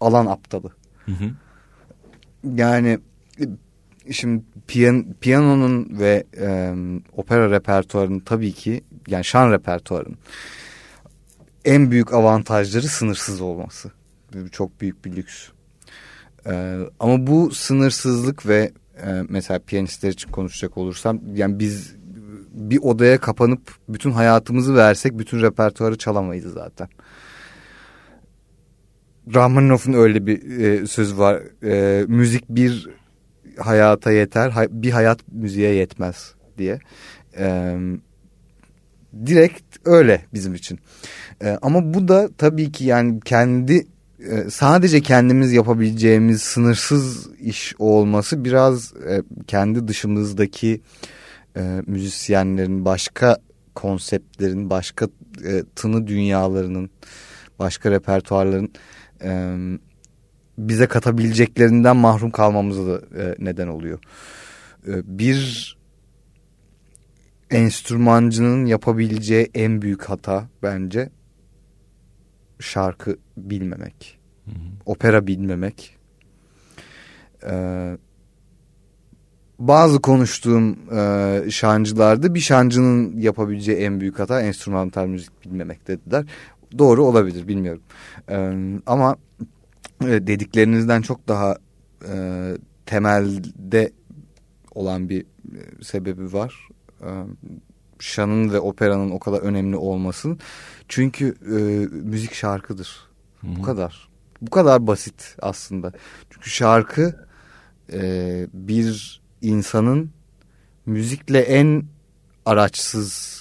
alan 0.00 0.26
aptalı. 0.26 0.72
Hı 1.06 1.12
hı. 1.12 1.30
Yani 2.54 2.98
şimdi 4.10 4.42
piyan, 4.68 5.06
piyanonun 5.20 5.98
ve 5.98 6.24
e, 6.40 6.74
opera 7.16 7.50
repertuarının 7.50 8.20
tabii 8.20 8.52
ki 8.52 8.84
yani 9.08 9.24
şan 9.24 9.52
repertuarının 9.52 10.18
en 11.64 11.90
büyük 11.90 12.12
avantajları 12.12 12.88
sınırsız 12.88 13.40
olması. 13.40 13.92
Çok 14.52 14.80
büyük 14.80 15.04
bir 15.04 15.16
lüks. 15.16 15.48
Ee, 16.46 16.78
ama 17.00 17.26
bu 17.26 17.50
sınırsızlık 17.50 18.46
ve 18.46 18.72
e, 19.06 19.22
mesela 19.28 19.58
piyanistler 19.58 20.10
için 20.10 20.30
konuşacak 20.30 20.78
olursam 20.78 21.20
yani 21.34 21.58
biz 21.58 21.94
bir 22.52 22.78
odaya 22.78 23.20
kapanıp 23.20 23.74
bütün 23.88 24.10
hayatımızı 24.10 24.74
versek 24.74 25.18
bütün 25.18 25.42
repertuarı 25.42 25.98
çalamayız 25.98 26.52
zaten. 26.52 26.88
Rahmanov'un 29.34 29.92
öyle 29.92 30.26
bir 30.26 30.60
e, 30.60 30.86
sözü 30.86 31.18
var. 31.18 31.42
E, 31.64 32.04
müzik 32.06 32.48
bir 32.48 32.88
hayata 33.58 34.12
yeter, 34.12 34.50
hay, 34.50 34.68
bir 34.70 34.90
hayat 34.90 35.20
müziğe 35.32 35.74
yetmez 35.74 36.34
diye. 36.58 36.78
E, 37.38 37.76
direkt 39.26 39.76
öyle 39.84 40.24
bizim 40.34 40.54
için. 40.54 40.78
E, 41.42 41.58
ama 41.62 41.94
bu 41.94 42.08
da 42.08 42.28
tabii 42.38 42.72
ki 42.72 42.84
yani 42.84 43.20
kendi 43.20 43.86
sadece 44.50 45.00
kendimiz 45.00 45.52
yapabileceğimiz 45.52 46.42
sınırsız 46.42 47.30
iş 47.40 47.74
olması 47.78 48.44
biraz 48.44 48.92
e, 48.96 49.22
kendi 49.46 49.88
dışımızdaki 49.88 50.80
e, 51.56 51.82
müzisyenlerin 51.86 52.84
başka 52.84 53.36
konseptlerin, 53.74 54.70
başka 54.70 55.08
e, 55.44 55.62
tını 55.76 56.06
dünyalarının, 56.06 56.90
başka 57.58 57.90
repertuarların 57.90 58.72
e, 59.24 59.56
bize 60.58 60.86
katabileceklerinden 60.86 61.96
mahrum 61.96 62.30
kalmamıza 62.30 62.86
da 62.86 63.22
e, 63.22 63.34
neden 63.38 63.68
oluyor. 63.68 63.98
E, 64.86 65.18
bir 65.18 65.76
enstrümancının 67.50 68.66
yapabileceği 68.66 69.50
en 69.54 69.82
büyük 69.82 70.04
hata 70.04 70.48
bence 70.62 71.10
şarkı 72.60 73.16
bilmemek, 73.36 74.18
hı 74.44 74.50
hı. 74.50 74.54
opera 74.86 75.26
bilmemek. 75.26 75.96
Ee, 77.46 77.96
bazı 79.58 80.00
konuştuğum 80.00 80.78
e, 80.92 81.42
şancılarda 81.50 82.34
bir 82.34 82.40
şancının 82.40 83.16
yapabileceği 83.18 83.78
en 83.78 84.00
büyük 84.00 84.18
hata 84.18 84.40
enstrümantal 84.40 85.06
müzik 85.06 85.44
bilmemek 85.44 85.88
dediler. 85.88 86.24
Doğru 86.78 87.04
olabilir 87.04 87.48
bilmiyorum. 87.48 87.82
Ee, 88.30 88.54
ama 88.86 89.16
e, 90.04 90.26
dediklerinizden 90.26 91.02
çok 91.02 91.28
daha 91.28 91.56
e, 92.08 92.14
temelde 92.86 93.92
olan 94.74 95.08
bir 95.08 95.20
e, 95.22 95.82
sebebi 95.82 96.32
var. 96.32 96.68
E, 97.00 97.08
şanın 98.02 98.52
ve 98.52 98.60
operanın 98.60 99.10
o 99.10 99.18
kadar 99.18 99.38
önemli 99.38 99.76
olmasın. 99.76 100.38
Çünkü 100.88 101.34
e, 101.46 101.86
müzik 101.96 102.34
şarkıdır. 102.34 103.00
Hı-hı. 103.40 103.56
Bu 103.56 103.62
kadar. 103.62 104.08
Bu 104.42 104.50
kadar 104.50 104.86
basit 104.86 105.36
aslında. 105.42 105.92
Çünkü 106.30 106.50
şarkı 106.50 107.26
e, 107.92 108.46
bir 108.52 109.20
insanın 109.42 110.10
müzikle 110.86 111.38
en 111.38 111.84
araçsız 112.46 113.40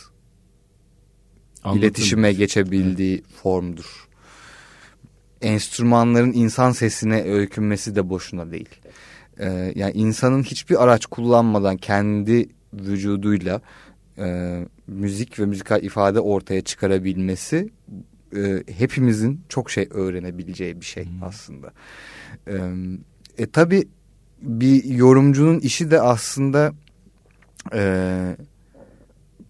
Anladım. 1.64 1.81
iletişime 1.81 2.34
geçebildiği 2.34 3.14
evet. 3.14 3.36
formdur. 3.44 4.07
Enstrümanların 5.41 6.34
insan 6.34 6.72
sesine 6.72 7.23
öykünmesi 7.23 7.95
de 7.95 8.10
boşuna 8.10 8.52
değil. 8.52 8.69
Ee, 9.40 9.73
yani 9.76 9.91
insanın 9.94 10.44
hiçbir 10.44 10.84
araç 10.84 11.06
kullanmadan 11.06 11.77
kendi 11.77 12.49
vücuduyla 12.73 13.61
e, 14.19 14.59
müzik 14.87 15.39
ve 15.39 15.45
müzikal 15.45 15.83
ifade 15.83 16.19
ortaya 16.19 16.61
çıkarabilmesi 16.61 17.69
e, 18.35 18.63
hepimizin 18.77 19.41
çok 19.49 19.71
şey 19.71 19.87
öğrenebileceği 19.91 20.81
bir 20.81 20.85
şey 20.85 21.05
hmm. 21.05 21.23
aslında. 21.23 21.71
E, 22.47 22.53
e 23.37 23.45
tabi 23.45 23.87
bir 24.41 24.83
yorumcunun 24.83 25.59
işi 25.59 25.91
de 25.91 26.01
aslında 26.01 26.73
e, 27.73 28.35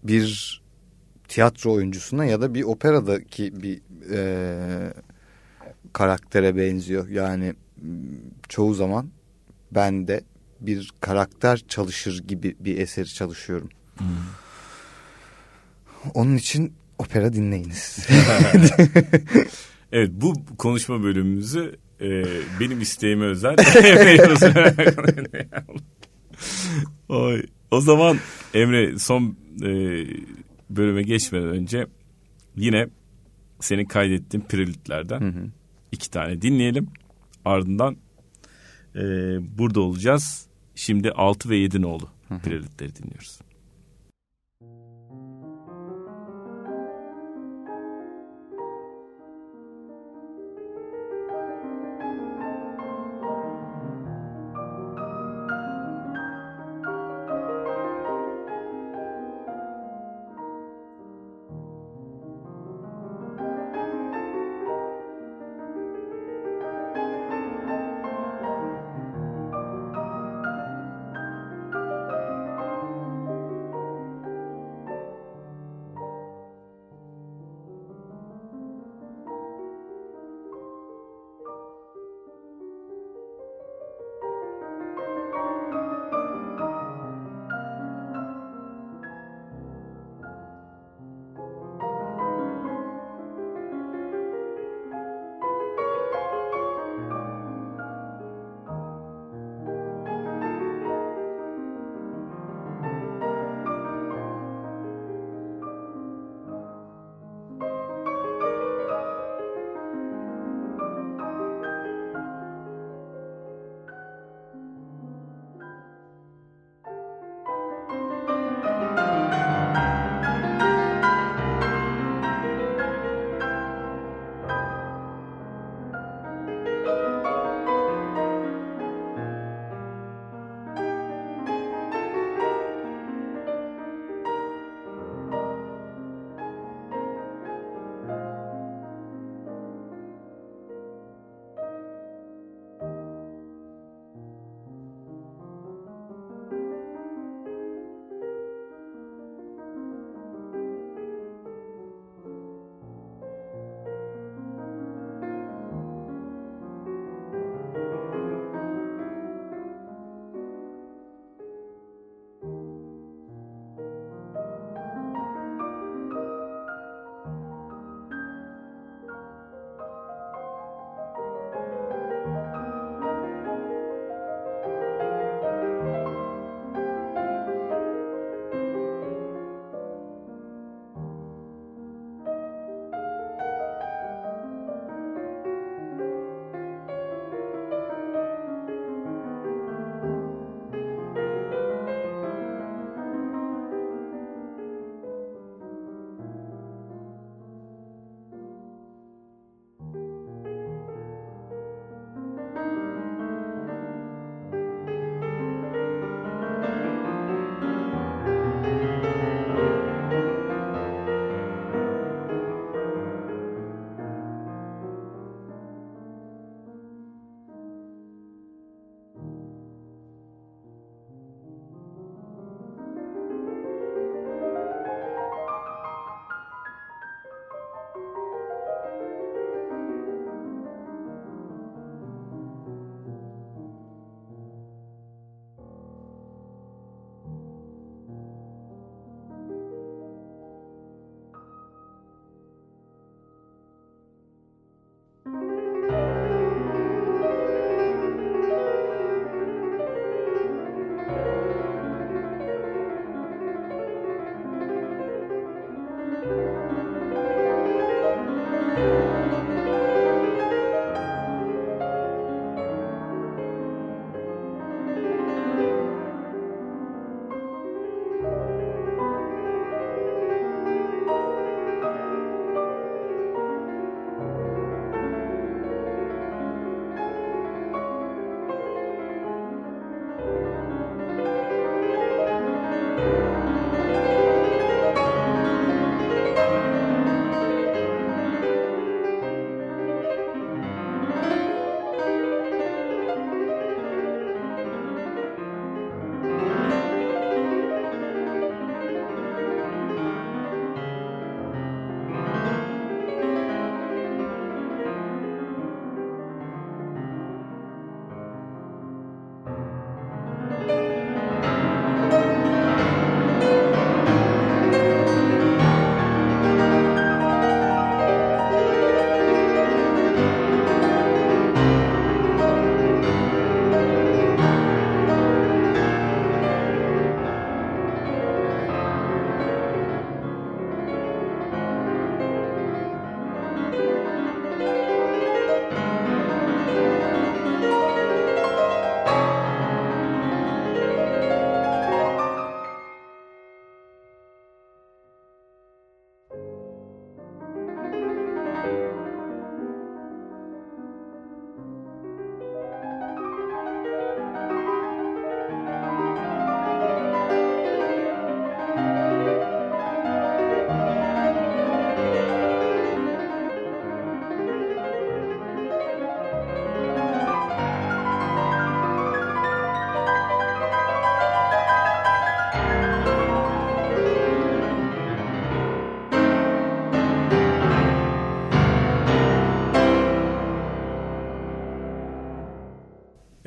bir 0.04 0.60
tiyatro 1.28 1.72
oyuncusuna 1.72 2.24
ya 2.24 2.40
da 2.40 2.54
bir 2.54 2.62
operadaki 2.62 3.62
bir 3.62 3.80
e, 4.12 4.92
karaktere 5.92 6.56
benziyor. 6.56 7.08
Yani 7.08 7.54
çoğu 8.48 8.74
zaman 8.74 9.10
ben 9.72 10.08
de 10.08 10.20
bir 10.60 10.90
karakter 11.00 11.64
çalışır 11.68 12.22
gibi 12.28 12.56
bir 12.60 12.78
eseri 12.78 13.08
çalışıyorum. 13.08 13.68
Hmm. 13.98 14.06
Onun 16.14 16.36
için 16.36 16.72
opera 16.98 17.32
dinleyiniz. 17.32 18.08
evet 19.92 20.10
bu 20.12 20.34
konuşma 20.58 21.02
bölümümüzü 21.02 21.76
e, 22.00 22.24
benim 22.60 22.80
isteğime 22.80 23.24
özel. 23.24 23.56
Oy. 27.08 27.42
O 27.70 27.80
zaman 27.80 28.18
Emre 28.54 28.98
son 28.98 29.36
e, 29.62 29.68
bölüme 30.70 31.02
geçmeden 31.02 31.48
önce 31.48 31.86
yine 32.56 32.88
senin 33.60 33.84
kaydettiğin 33.84 34.44
hı 34.50 35.14
hı. 35.14 35.46
iki 35.92 36.10
tane 36.10 36.42
dinleyelim. 36.42 36.88
Ardından 37.44 37.96
e, 38.96 39.00
burada 39.58 39.80
olacağız. 39.80 40.46
Şimdi 40.74 41.10
6 41.10 41.50
ve 41.50 41.56
7 41.56 41.82
nolu 41.82 42.08
prelitleri 42.42 42.96
dinliyoruz. 42.96 43.38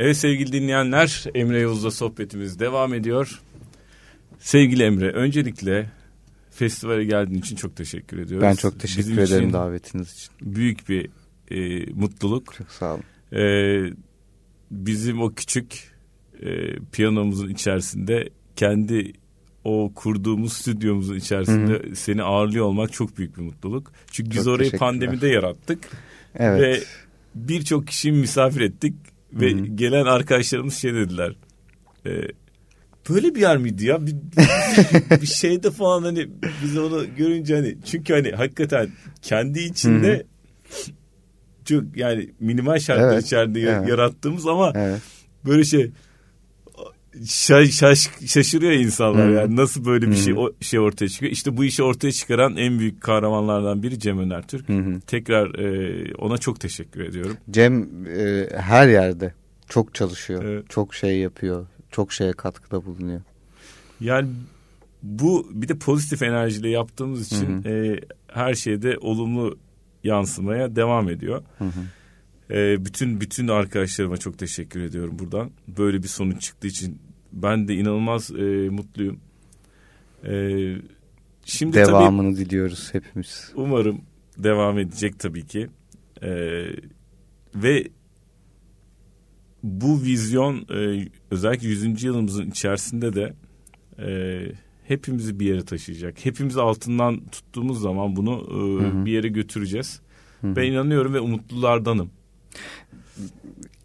Evet 0.03 0.17
sevgili 0.17 0.51
dinleyenler 0.51 1.23
Emre 1.35 1.59
Yavuz'la 1.59 1.91
sohbetimiz 1.91 2.59
devam 2.59 2.93
ediyor. 2.93 3.41
Sevgili 4.39 4.84
Emre 4.84 5.11
öncelikle 5.11 5.89
festivale 6.51 7.03
geldiğin 7.03 7.39
için 7.39 7.55
çok 7.55 7.75
teşekkür 7.75 8.17
ediyoruz. 8.17 8.47
Ben 8.47 8.55
çok 8.55 8.80
teşekkür 8.80 9.09
Bizim 9.09 9.19
ederim 9.19 9.53
davetiniz 9.53 10.13
için. 10.13 10.31
Büyük 10.41 10.89
bir 10.89 11.09
e, 11.51 11.85
mutluluk. 11.93 12.53
Çok 12.57 12.71
sağ 12.71 12.93
olun. 12.93 13.03
E, 13.34 13.43
bizim 14.71 15.21
o 15.21 15.34
küçük 15.34 15.91
e, 16.41 16.80
piyanomuzun 16.91 17.49
içerisinde 17.49 18.30
kendi 18.55 19.13
o 19.63 19.91
kurduğumuz 19.95 20.53
stüdyomuzun 20.53 21.15
içerisinde 21.15 21.73
Hı-hı. 21.73 21.95
seni 21.95 22.23
ağırlıyor 22.23 22.65
olmak 22.65 22.93
çok 22.93 23.17
büyük 23.17 23.38
bir 23.38 23.41
mutluluk. 23.41 23.91
Çünkü 24.11 24.31
biz 24.31 24.47
orayı 24.47 24.71
pandemide 24.71 25.27
yarattık. 25.27 25.80
Evet. 26.35 26.61
Ve 26.61 26.84
birçok 27.35 27.88
kişiyi 27.88 28.11
misafir 28.11 28.61
ettik 28.61 28.93
ve 29.34 29.51
Hı-hı. 29.51 29.65
gelen 29.65 30.05
arkadaşlarımız 30.05 30.73
şey 30.76 30.93
dediler. 30.93 31.35
E, 32.05 32.10
böyle 33.10 33.35
bir 33.35 33.41
yer 33.41 33.57
miydi 33.57 33.85
ya? 33.85 34.07
Bir, 34.07 34.15
bir 35.22 35.27
şeyde 35.27 35.72
falan 35.72 36.03
hani 36.03 36.30
biz 36.64 36.77
onu 36.77 37.15
görünce 37.15 37.55
hani 37.55 37.77
çünkü 37.85 38.14
hani 38.14 38.31
hakikaten 38.31 38.89
kendi 39.22 39.60
içinde 39.60 40.14
Hı-hı. 40.14 40.93
çok 41.65 41.97
yani 41.97 42.30
minimal 42.39 42.80
şartlar 42.80 43.14
evet. 43.14 43.26
içerisinde 43.26 43.61
evet. 43.61 43.89
yarattığımız 43.89 44.47
ama 44.47 44.72
evet. 44.76 45.01
böyle 45.45 45.64
şey 45.64 45.91
şaş, 47.26 47.69
şaş, 47.69 48.10
şaşırıyor 48.26 48.72
insanlar 48.72 49.27
hmm. 49.27 49.35
yani 49.35 49.56
nasıl 49.56 49.85
böyle 49.85 50.11
bir 50.11 50.15
şey 50.15 50.34
o 50.34 50.52
şey 50.61 50.80
ortaya 50.80 51.10
çıkıyor. 51.10 51.31
İşte 51.31 51.57
bu 51.57 51.64
işi 51.64 51.84
ortaya 51.84 52.11
çıkaran 52.11 52.57
en 52.57 52.80
büyük 52.80 53.02
kahramanlardan 53.02 53.84
biri 53.84 53.99
Cem 53.99 54.19
Öner 54.19 54.48
Türk. 54.48 54.69
Hmm. 54.69 54.99
Tekrar 54.99 55.60
e, 55.60 56.15
ona 56.15 56.38
çok 56.38 56.60
teşekkür 56.60 57.02
ediyorum. 57.02 57.38
Cem 57.52 58.06
e, 58.07 58.48
her 58.56 58.88
yerde 58.88 59.34
çok 59.69 59.95
çalışıyor. 59.95 60.44
Evet. 60.44 60.69
Çok 60.69 60.95
şey 60.95 61.19
yapıyor. 61.19 61.68
Çok 61.91 62.14
şeye 62.14 62.34
katkıda 62.34 62.85
bulunuyor. 62.85 63.22
Yani 63.99 64.30
bu 65.03 65.48
bir 65.52 65.68
de 65.68 65.77
pozitif 65.77 66.22
enerjiyle 66.23 66.69
yaptığımız 66.69 67.27
için 67.27 67.64
E, 67.65 67.99
her 68.27 68.53
şeyde 68.53 68.98
olumlu 68.98 69.57
yansımaya 70.03 70.76
devam 70.76 71.10
ediyor. 71.10 71.44
Hı 71.57 71.65
hı. 71.65 71.80
E, 72.51 72.85
bütün 72.85 73.21
bütün 73.21 73.47
arkadaşlarıma 73.47 74.17
çok 74.17 74.37
teşekkür 74.37 74.81
ediyorum 74.81 75.19
buradan. 75.19 75.51
Böyle 75.67 76.03
bir 76.03 76.07
sonuç 76.07 76.41
çıktığı 76.41 76.67
için 76.67 76.99
ben 77.33 77.67
de 77.67 77.75
inanılmaz 77.75 78.31
e, 78.31 78.69
mutluyum. 78.69 79.19
E, 80.25 80.31
şimdi 81.45 81.73
devamını 81.73 82.35
tabii, 82.35 82.45
diliyoruz 82.45 82.89
hepimiz. 82.93 83.51
Umarım 83.55 84.01
devam 84.37 84.79
edecek 84.79 85.19
tabii 85.19 85.45
ki. 85.45 85.67
E, 86.21 86.29
ve 87.55 87.87
bu 89.63 90.01
vizyon 90.01 90.65
e, 90.75 91.07
özellikle 91.31 91.67
100. 91.67 92.03
yılımızın 92.03 92.49
içerisinde 92.49 93.13
de 93.13 93.33
e, 93.99 94.41
hepimizi 94.83 95.39
bir 95.39 95.45
yere 95.45 95.65
taşıyacak. 95.65 96.25
Hepimiz 96.25 96.57
altından 96.57 97.21
tuttuğumuz 97.31 97.81
zaman 97.81 98.15
bunu 98.15 98.31
e, 98.31 98.83
hı 98.83 98.87
hı. 98.87 99.05
bir 99.05 99.11
yere 99.11 99.27
götüreceğiz. 99.27 100.01
Hı 100.41 100.47
hı. 100.47 100.55
Ben 100.55 100.63
inanıyorum 100.63 101.13
ve 101.13 101.19
umutlulardanım. 101.19 102.11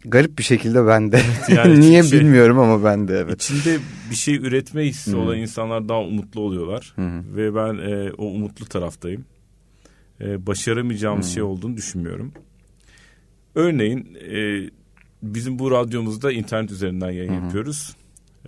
Garip 0.05 0.37
bir 0.37 0.43
şekilde 0.43 0.87
ben 0.87 1.11
de. 1.11 1.21
Yani 1.55 1.79
Niye 1.79 2.03
şey, 2.03 2.19
bilmiyorum 2.19 2.59
ama 2.59 2.83
ben 2.83 3.07
de 3.07 3.17
evet. 3.17 3.41
İçinde 3.41 3.77
bir 4.11 4.15
şey 4.15 4.35
üretme 4.35 4.85
hissi 4.85 5.11
Hı-hı. 5.11 5.19
olan 5.19 5.37
insanlar 5.37 5.89
daha 5.89 6.01
umutlu 6.01 6.41
oluyorlar. 6.41 6.93
Hı-hı. 6.95 7.35
Ve 7.35 7.55
ben 7.55 7.77
e, 7.77 8.11
o 8.17 8.25
umutlu 8.25 8.65
taraftayım. 8.65 9.25
E, 10.21 10.47
başaramayacağımız 10.47 11.25
Hı-hı. 11.25 11.33
şey 11.33 11.43
olduğunu 11.43 11.77
düşünmüyorum. 11.77 12.31
Örneğin 13.55 14.17
e, 14.31 14.69
bizim 15.23 15.59
bu 15.59 15.71
radyomuzda 15.71 16.31
internet 16.31 16.71
üzerinden 16.71 17.11
yayın 17.11 17.33
Hı-hı. 17.33 17.43
yapıyoruz. 17.43 17.95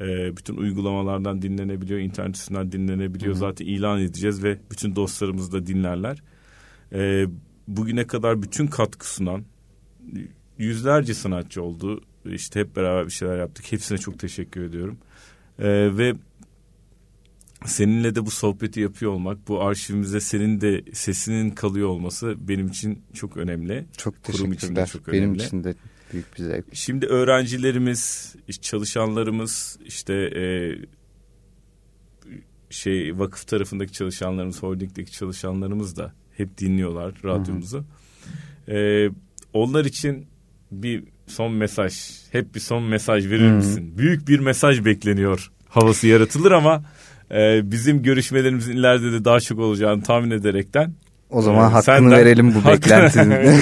E, 0.02 0.38
bütün 0.38 0.58
uygulamalardan 0.58 1.42
dinlenebiliyor, 1.42 2.00
internet 2.00 2.36
üstünden 2.36 2.72
dinlenebiliyor. 2.72 3.32
Hı-hı. 3.32 3.40
Zaten 3.40 3.66
ilan 3.66 4.00
edeceğiz 4.00 4.44
ve 4.44 4.58
bütün 4.72 4.96
dostlarımız 4.96 5.54
da 5.54 5.68
dinlerler. 5.68 6.24
E, 6.94 7.26
bugüne 7.68 8.08
kadar 8.08 8.42
bütün 8.42 8.68
katkı 8.68 9.14
sunan 9.14 9.44
yüzlerce 10.58 11.14
sanatçı 11.14 11.64
oldu. 11.64 12.02
İşte 12.26 12.60
hep 12.60 12.76
beraber 12.76 13.06
bir 13.06 13.12
şeyler 13.12 13.38
yaptık. 13.38 13.72
Hepsine 13.72 13.98
çok 13.98 14.20
teşekkür 14.20 14.64
ediyorum. 14.64 14.98
Ee, 15.60 15.98
ve 15.98 16.14
seninle 17.66 18.16
de 18.16 18.26
bu 18.26 18.32
sohbeti 18.32 18.80
yapıyor 18.80 19.12
olmak, 19.12 19.48
bu 19.48 19.62
arşivimizde 19.62 20.20
senin 20.20 20.62
de 20.62 20.84
sesinin 20.94 21.50
kalıyor 21.50 21.88
olması 21.88 22.36
benim 22.48 22.68
için 22.68 23.02
çok 23.14 23.38
önemli. 23.38 23.86
Çok 23.98 24.24
teşekkürler. 24.24 24.56
için 24.56 24.76
de 24.76 24.86
çok 24.86 25.08
önemli. 25.08 25.22
Benim 25.22 25.36
için 25.36 25.64
de 25.64 25.76
büyük 26.14 26.38
bir 26.38 26.44
zevk. 26.44 26.66
Şimdi 26.74 27.06
öğrencilerimiz, 27.06 28.36
çalışanlarımız, 28.62 29.80
işte 29.86 30.14
e, 30.14 30.44
şey 32.70 33.20
vakıf 33.20 33.48
tarafındaki 33.48 33.94
çalışanlarımız, 33.94 34.64
holdingdeki 34.64 35.12
çalışanlarımız 35.12 35.98
da 35.98 36.14
hep 36.38 36.58
dinliyorlar 36.58 37.14
radyomuzu. 37.24 37.78
Hı 38.66 38.72
hı. 38.72 38.76
E, 38.78 39.10
onlar 39.54 39.86
için 39.86 40.28
bir 40.72 41.04
son 41.28 41.54
mesaj, 41.54 41.94
hep 42.32 42.56
bir 42.56 42.60
son 42.60 42.84
mesaj 42.84 43.30
verir 43.30 43.50
hmm. 43.50 43.56
misin? 43.56 43.98
Büyük 43.98 44.28
bir 44.28 44.40
mesaj 44.40 44.86
bekleniyor 44.86 45.52
havası 45.70 46.08
yaratılır 46.08 46.52
ama 46.52 46.84
e, 47.32 47.72
bizim 47.72 48.04
görüşmelerimizin 48.04 48.74
ileride 48.74 49.12
de 49.12 49.26
daha 49.26 49.40
çok 49.40 49.60
olacağını 49.60 50.04
tahmin 50.04 50.32
ederekten. 50.32 50.94
O 51.30 51.42
zaman 51.42 51.70
e, 51.70 51.72
hakkını 51.72 51.84
senden, 51.84 52.12
verelim 52.12 52.56
bu 52.56 52.68
beklentinin. 52.68 53.62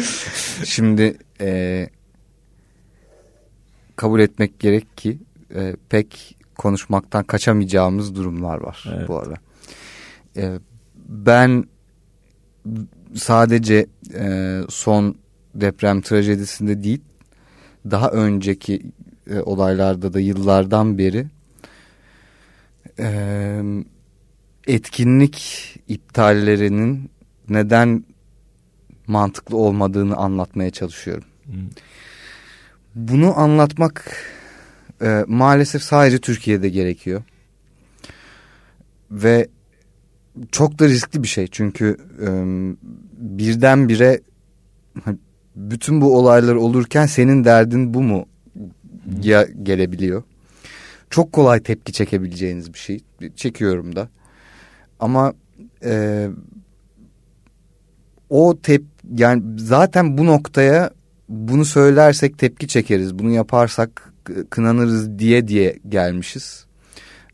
Şimdi 0.64 1.18
e, 1.40 1.88
kabul 3.96 4.20
etmek 4.20 4.60
gerek 4.60 4.96
ki 4.96 5.18
e, 5.54 5.76
pek 5.88 6.36
konuşmaktan 6.54 7.24
kaçamayacağımız 7.24 8.16
durumlar 8.16 8.58
var 8.58 8.84
evet. 8.96 9.08
bu 9.08 9.18
arada. 9.18 9.34
E, 10.36 10.58
ben 11.08 11.64
sadece 13.14 13.86
e, 14.14 14.60
son 14.68 15.16
deprem 15.54 16.00
trajedisinde 16.00 16.82
değil 16.82 17.00
daha 17.90 18.10
önceki 18.10 18.82
e, 19.30 19.40
olaylarda 19.40 20.12
da 20.12 20.20
yıllardan 20.20 20.98
beri 20.98 21.26
e, 22.98 23.60
etkinlik 24.66 25.66
iptallerinin 25.88 27.10
neden 27.48 28.04
mantıklı 29.06 29.56
olmadığını 29.56 30.16
anlatmaya 30.16 30.70
çalışıyorum. 30.70 31.24
Hmm. 31.44 31.68
Bunu 32.94 33.38
anlatmak 33.38 34.16
e, 35.02 35.24
maalesef 35.26 35.82
sadece 35.82 36.18
Türkiye'de 36.18 36.68
gerekiyor. 36.68 37.22
Ve 39.10 39.48
çok 40.52 40.78
da 40.78 40.88
riskli 40.88 41.22
bir 41.22 41.28
şey 41.28 41.46
çünkü 41.46 41.96
e, 42.22 42.28
birdenbire 43.18 44.20
bütün 45.56 46.00
bu 46.00 46.18
olaylar 46.18 46.54
olurken 46.54 47.06
senin 47.06 47.44
derdin 47.44 47.94
bu 47.94 48.02
mu 48.02 48.26
ya 49.22 49.46
gelebiliyor. 49.62 50.22
Çok 51.10 51.32
kolay 51.32 51.60
tepki 51.62 51.92
çekebileceğiniz 51.92 52.74
bir 52.74 52.78
şey. 52.78 53.00
Çekiyorum 53.36 53.96
da. 53.96 54.08
Ama 55.00 55.32
e, 55.84 56.28
o 58.30 58.58
tep 58.62 58.84
yani 59.16 59.42
zaten 59.56 60.18
bu 60.18 60.26
noktaya 60.26 60.90
bunu 61.28 61.64
söylersek 61.64 62.38
tepki 62.38 62.68
çekeriz. 62.68 63.18
Bunu 63.18 63.30
yaparsak 63.30 64.12
kınanırız 64.50 65.18
diye 65.18 65.48
diye 65.48 65.78
gelmişiz. 65.88 66.66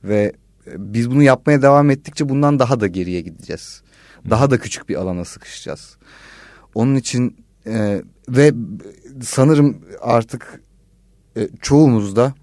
Ve 0.04 0.32
biz 0.66 1.10
bunu 1.10 1.22
yapmaya 1.22 1.62
devam 1.62 1.90
ettikçe 1.90 2.28
bundan 2.28 2.58
daha 2.58 2.80
da 2.80 2.86
geriye 2.86 3.20
gideceğiz. 3.20 3.82
Daha 4.30 4.50
da 4.50 4.58
küçük 4.58 4.88
bir 4.88 4.94
alana 4.94 5.24
sıkışacağız. 5.24 5.96
Onun 6.74 6.94
için 6.94 7.36
e, 7.66 8.02
ve 8.28 8.52
sanırım 9.22 9.82
artık 10.00 10.60
e, 11.36 11.48
çoğumuzda 11.60 12.34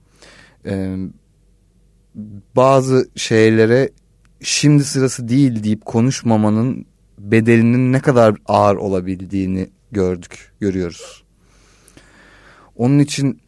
e, 0.66 0.98
bazı 2.56 3.10
şeylere 3.16 3.90
şimdi 4.42 4.84
sırası 4.84 5.28
değil 5.28 5.64
deyip 5.64 5.86
konuşmamanın 5.86 6.86
bedelinin 7.18 7.94
ne 7.94 8.00
kadar 8.00 8.36
ağır 8.46 8.76
olabildiğini 8.76 9.70
gördük, 9.92 10.52
görüyoruz. 10.60 11.24
Onun 12.76 13.00
için 13.00 13.42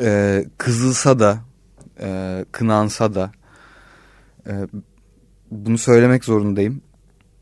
e, 0.00 0.44
kızılsa 0.58 1.18
da, 1.18 1.38
e, 2.00 2.44
kınansa 2.52 3.14
da 3.14 3.32
e, 4.46 4.52
bunu 5.50 5.78
söylemek 5.78 6.24
zorundayım. 6.24 6.80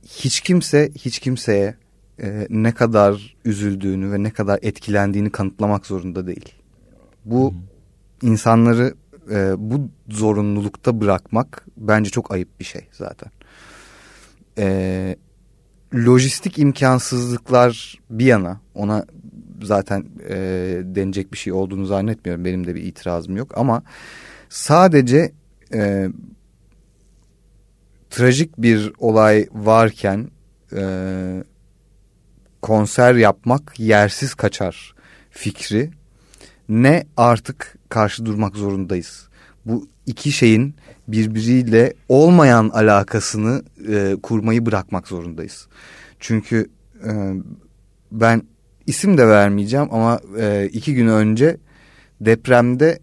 Hiç 0.06 0.40
kimse 0.40 0.90
hiç 0.94 1.18
kimseye 1.18 1.74
e, 2.22 2.46
ne 2.50 2.72
kadar 2.72 3.36
üzüldüğünü 3.44 4.12
ve 4.12 4.22
ne 4.22 4.30
kadar 4.30 4.58
etkilendiğini 4.62 5.30
kanıtlamak 5.30 5.86
zorunda 5.86 6.26
değil. 6.26 6.54
Bu 7.24 7.50
hmm. 7.50 8.30
insanları 8.30 8.94
e, 9.30 9.54
bu 9.58 9.88
zorunlulukta 10.08 11.00
bırakmak 11.00 11.66
bence 11.76 12.10
çok 12.10 12.32
ayıp 12.32 12.60
bir 12.60 12.64
şey 12.64 12.88
zaten. 12.92 13.30
E, 14.58 15.16
lojistik 15.94 16.58
imkansızlıklar 16.58 18.00
bir 18.10 18.26
yana 18.26 18.60
ona 18.74 19.06
zaten 19.62 20.04
e, 20.28 20.36
denecek 20.84 21.32
bir 21.32 21.38
şey 21.38 21.52
olduğunu 21.52 21.86
zannetmiyorum. 21.86 22.44
Benim 22.44 22.66
de 22.66 22.74
bir 22.74 22.82
itirazım 22.82 23.36
yok 23.36 23.58
ama 23.58 23.82
sadece 24.48 25.32
e, 25.74 26.08
trajik 28.14 28.58
bir 28.58 28.92
olay 28.98 29.48
varken 29.52 30.28
e, 30.76 30.84
konser 32.62 33.14
yapmak 33.14 33.80
yersiz 33.80 34.34
kaçar 34.34 34.94
fikri 35.30 35.90
ne 36.68 37.06
artık 37.16 37.76
karşı 37.88 38.26
durmak 38.26 38.56
zorundayız. 38.56 39.28
Bu 39.66 39.88
iki 40.06 40.32
şeyin 40.32 40.74
birbiriyle 41.08 41.94
olmayan 42.08 42.68
alakasını 42.68 43.62
e, 43.88 44.16
kurmayı 44.22 44.66
bırakmak 44.66 45.08
zorundayız. 45.08 45.66
Çünkü 46.20 46.70
e, 47.04 47.32
ben 48.12 48.42
isim 48.86 49.18
de 49.18 49.28
vermeyeceğim 49.28 49.88
ama 49.90 50.20
e, 50.38 50.68
iki 50.72 50.94
gün 50.94 51.08
önce 51.08 51.56
depremde 52.20 52.98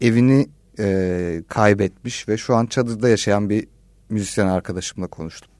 evini 0.00 0.48
e, 0.78 1.42
kaybetmiş 1.48 2.28
ve 2.28 2.36
şu 2.36 2.54
an 2.56 2.66
çadırda 2.66 3.08
yaşayan 3.08 3.50
bir 3.50 3.66
müzisyen 4.10 4.46
arkadaşımla 4.46 5.06
konuştum. 5.06 5.50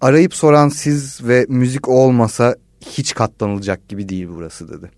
Arayıp 0.00 0.34
soran 0.34 0.68
siz 0.68 1.26
ve 1.28 1.46
müzik 1.48 1.88
olmasa 1.88 2.56
hiç 2.80 3.14
katlanılacak 3.14 3.88
gibi 3.88 4.08
değil 4.08 4.28
burası 4.28 4.68
dedi. 4.68 4.90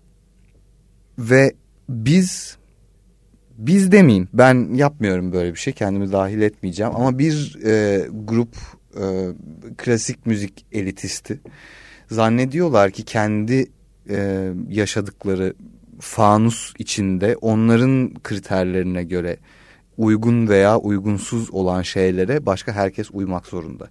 Ve 1.19 1.53
biz 1.89 2.57
biz 3.57 3.91
demeyeyim 3.91 4.27
ben 4.33 4.73
yapmıyorum 4.73 5.33
böyle 5.33 5.53
bir 5.53 5.59
şey 5.59 5.73
kendimi 5.73 6.11
dahil 6.11 6.41
etmeyeceğim 6.41 6.95
ama 6.95 7.19
bir 7.19 7.57
e, 7.65 8.05
grup 8.25 8.55
e, 8.99 9.27
klasik 9.77 10.25
müzik 10.25 10.65
elitisti 10.71 11.39
zannediyorlar 12.11 12.91
ki 12.91 13.05
kendi 13.05 13.67
e, 14.09 14.49
yaşadıkları 14.69 15.53
fanus 15.99 16.73
içinde 16.79 17.35
onların 17.41 18.13
kriterlerine 18.23 19.03
göre 19.03 19.37
uygun 19.97 20.47
veya 20.47 20.77
uygunsuz 20.77 21.51
olan 21.51 21.81
şeylere 21.81 22.45
başka 22.45 22.71
herkes 22.71 23.09
uymak 23.13 23.45
zorunda. 23.45 23.87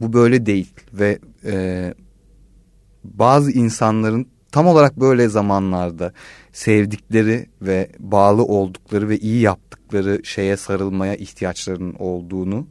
Bu 0.00 0.12
böyle 0.12 0.46
değil 0.46 0.74
ve 0.92 1.18
e, 1.44 1.94
bazı 3.04 3.50
insanların 3.52 4.26
tam 4.52 4.66
olarak 4.66 5.00
böyle 5.00 5.28
zamanlarda 5.28 6.12
sevdikleri 6.52 7.46
ve 7.62 7.90
bağlı 7.98 8.44
oldukları 8.44 9.08
ve 9.08 9.18
iyi 9.18 9.40
yaptıkları 9.40 10.20
şeye 10.24 10.56
sarılmaya 10.56 11.14
ihtiyaçlarının 11.14 11.94
olduğunu 11.98 12.66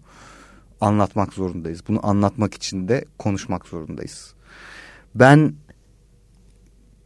anlatmak 0.82 1.34
zorundayız. 1.34 1.82
Bunu 1.88 2.08
anlatmak 2.08 2.54
için 2.54 2.88
de 2.88 3.06
konuşmak 3.18 3.66
zorundayız. 3.66 4.34
Ben 5.16 5.54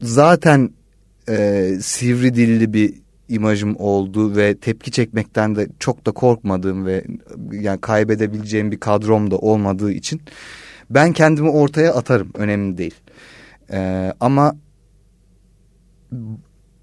zaten 0.01 0.69
e, 1.29 1.69
sivri 1.81 2.35
dilli 2.35 2.73
bir 2.73 3.04
imajım 3.29 3.75
oldu 3.79 4.35
ve 4.35 4.57
tepki 4.57 4.91
çekmekten 4.91 5.55
de 5.55 5.67
çok 5.79 6.05
da 6.05 6.11
korkmadığım 6.11 6.85
ve 6.85 7.05
yani 7.51 7.81
kaybedebileceğim 7.81 8.71
bir 8.71 8.79
kadrom 8.79 9.31
da 9.31 9.37
olmadığı 9.37 9.91
için 9.91 10.21
ben 10.89 11.13
kendimi 11.13 11.49
ortaya 11.49 11.93
atarım 11.93 12.31
önemli 12.33 12.77
değil. 12.77 12.95
Ee, 13.71 14.13
ama 14.19 14.55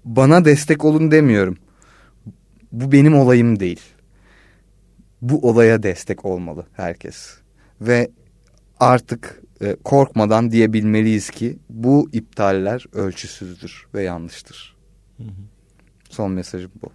bana 0.05 0.45
destek 0.45 0.85
olun 0.85 1.11
demiyorum. 1.11 1.57
Bu 2.71 2.91
benim 2.91 3.15
olayım 3.15 3.59
değil. 3.59 3.81
Bu 5.21 5.49
olaya 5.49 5.83
destek 5.83 6.25
olmalı 6.25 6.65
herkes. 6.73 7.37
Ve 7.81 8.11
artık 8.79 9.41
e, 9.61 9.75
korkmadan 9.83 10.51
diyebilmeliyiz 10.51 11.29
ki 11.29 11.59
bu 11.69 12.09
iptaller 12.11 12.85
ölçüsüzdür 12.93 13.87
ve 13.93 14.03
yanlıştır. 14.03 14.75
Hı 15.17 15.23
hı. 15.23 15.52
Son 16.13 16.31
mesajım 16.31 16.71
bu. 16.83 16.91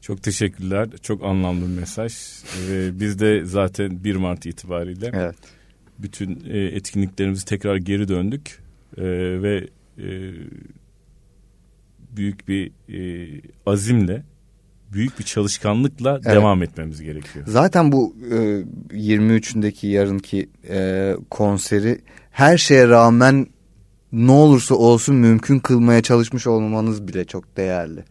Çok 0.00 0.22
teşekkürler. 0.22 0.88
Çok 1.02 1.24
anlamlı 1.24 1.62
bir 1.62 1.80
mesaj. 1.80 2.12
Ee, 2.70 3.00
biz 3.00 3.18
de 3.18 3.44
zaten 3.44 4.04
1 4.04 4.16
Mart 4.16 4.46
itibariyle 4.46 5.10
evet. 5.14 5.36
bütün 5.98 6.44
e, 6.50 6.58
etkinliklerimizi 6.58 7.44
tekrar 7.44 7.76
geri 7.76 8.08
döndük. 8.08 8.58
Ee, 8.98 9.02
ve 9.42 9.68
e, 9.98 10.06
büyük 12.16 12.48
bir 12.48 12.72
e, 12.88 13.40
azimle 13.66 14.22
büyük 14.92 15.18
bir 15.18 15.24
çalışkanlıkla 15.24 16.20
evet. 16.24 16.36
devam 16.36 16.62
etmemiz 16.62 17.02
gerekiyor. 17.02 17.44
Zaten 17.48 17.92
bu 17.92 18.16
e, 18.30 18.34
23'ündeki 18.92 19.86
yarınki 19.86 20.48
e, 20.68 21.12
konseri 21.30 22.00
her 22.30 22.58
şeye 22.58 22.88
rağmen 22.88 23.46
ne 24.14 24.30
olursa 24.30 24.74
olsun 24.74 25.16
mümkün 25.16 25.58
kılmaya 25.58 26.02
çalışmış 26.02 26.46
olmanız 26.46 27.08
bile 27.08 27.24
çok 27.24 27.56
değerli. 27.56 28.04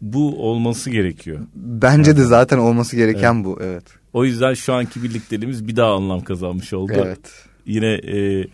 Bu 0.00 0.50
olması 0.50 0.90
gerekiyor. 0.90 1.40
Bence 1.54 2.10
evet. 2.10 2.20
de 2.20 2.24
zaten 2.24 2.58
olması 2.58 2.96
gereken 2.96 3.34
evet. 3.34 3.44
bu 3.44 3.58
evet. 3.62 3.84
O 4.12 4.24
yüzden 4.24 4.54
şu 4.54 4.74
anki 4.74 5.02
birlikteliğimiz 5.02 5.68
bir 5.68 5.76
daha 5.76 5.94
anlam 5.94 6.20
kazanmış 6.20 6.72
oldu. 6.72 6.92
Evet. 6.96 7.32
Yine 7.66 7.92
e, 7.94 8.46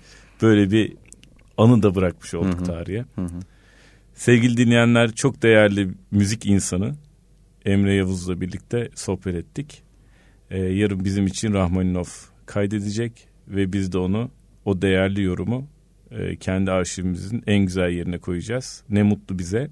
böyle 0.42 0.70
bir 0.70 0.92
anı 1.56 1.82
da 1.82 1.94
bırakmış 1.94 2.34
olduk 2.34 2.54
Hı-hı. 2.54 2.64
tarihe. 2.64 3.04
Hı-hı. 3.14 3.40
Sevgili 4.14 4.56
dinleyenler 4.56 5.12
çok 5.12 5.42
değerli 5.42 5.90
müzik 6.10 6.46
insanı 6.46 6.94
Emre 7.64 7.94
Yavuz'la 7.94 8.40
birlikte 8.40 8.88
sohbet 8.94 9.34
ettik. 9.34 9.82
Ee, 10.50 10.58
yarın 10.58 11.04
bizim 11.04 11.26
için 11.26 11.52
Rahmaninov 11.52 12.04
kaydedecek 12.46 13.28
ve 13.48 13.72
biz 13.72 13.92
de 13.92 13.98
onu 13.98 14.30
o 14.64 14.82
değerli 14.82 15.22
yorumu 15.22 15.66
e, 16.18 16.36
kendi 16.36 16.70
arşivimizin 16.70 17.42
en 17.46 17.58
güzel 17.58 17.90
yerine 17.90 18.18
koyacağız. 18.18 18.84
Ne 18.88 19.02
mutlu 19.02 19.38
bize. 19.38 19.70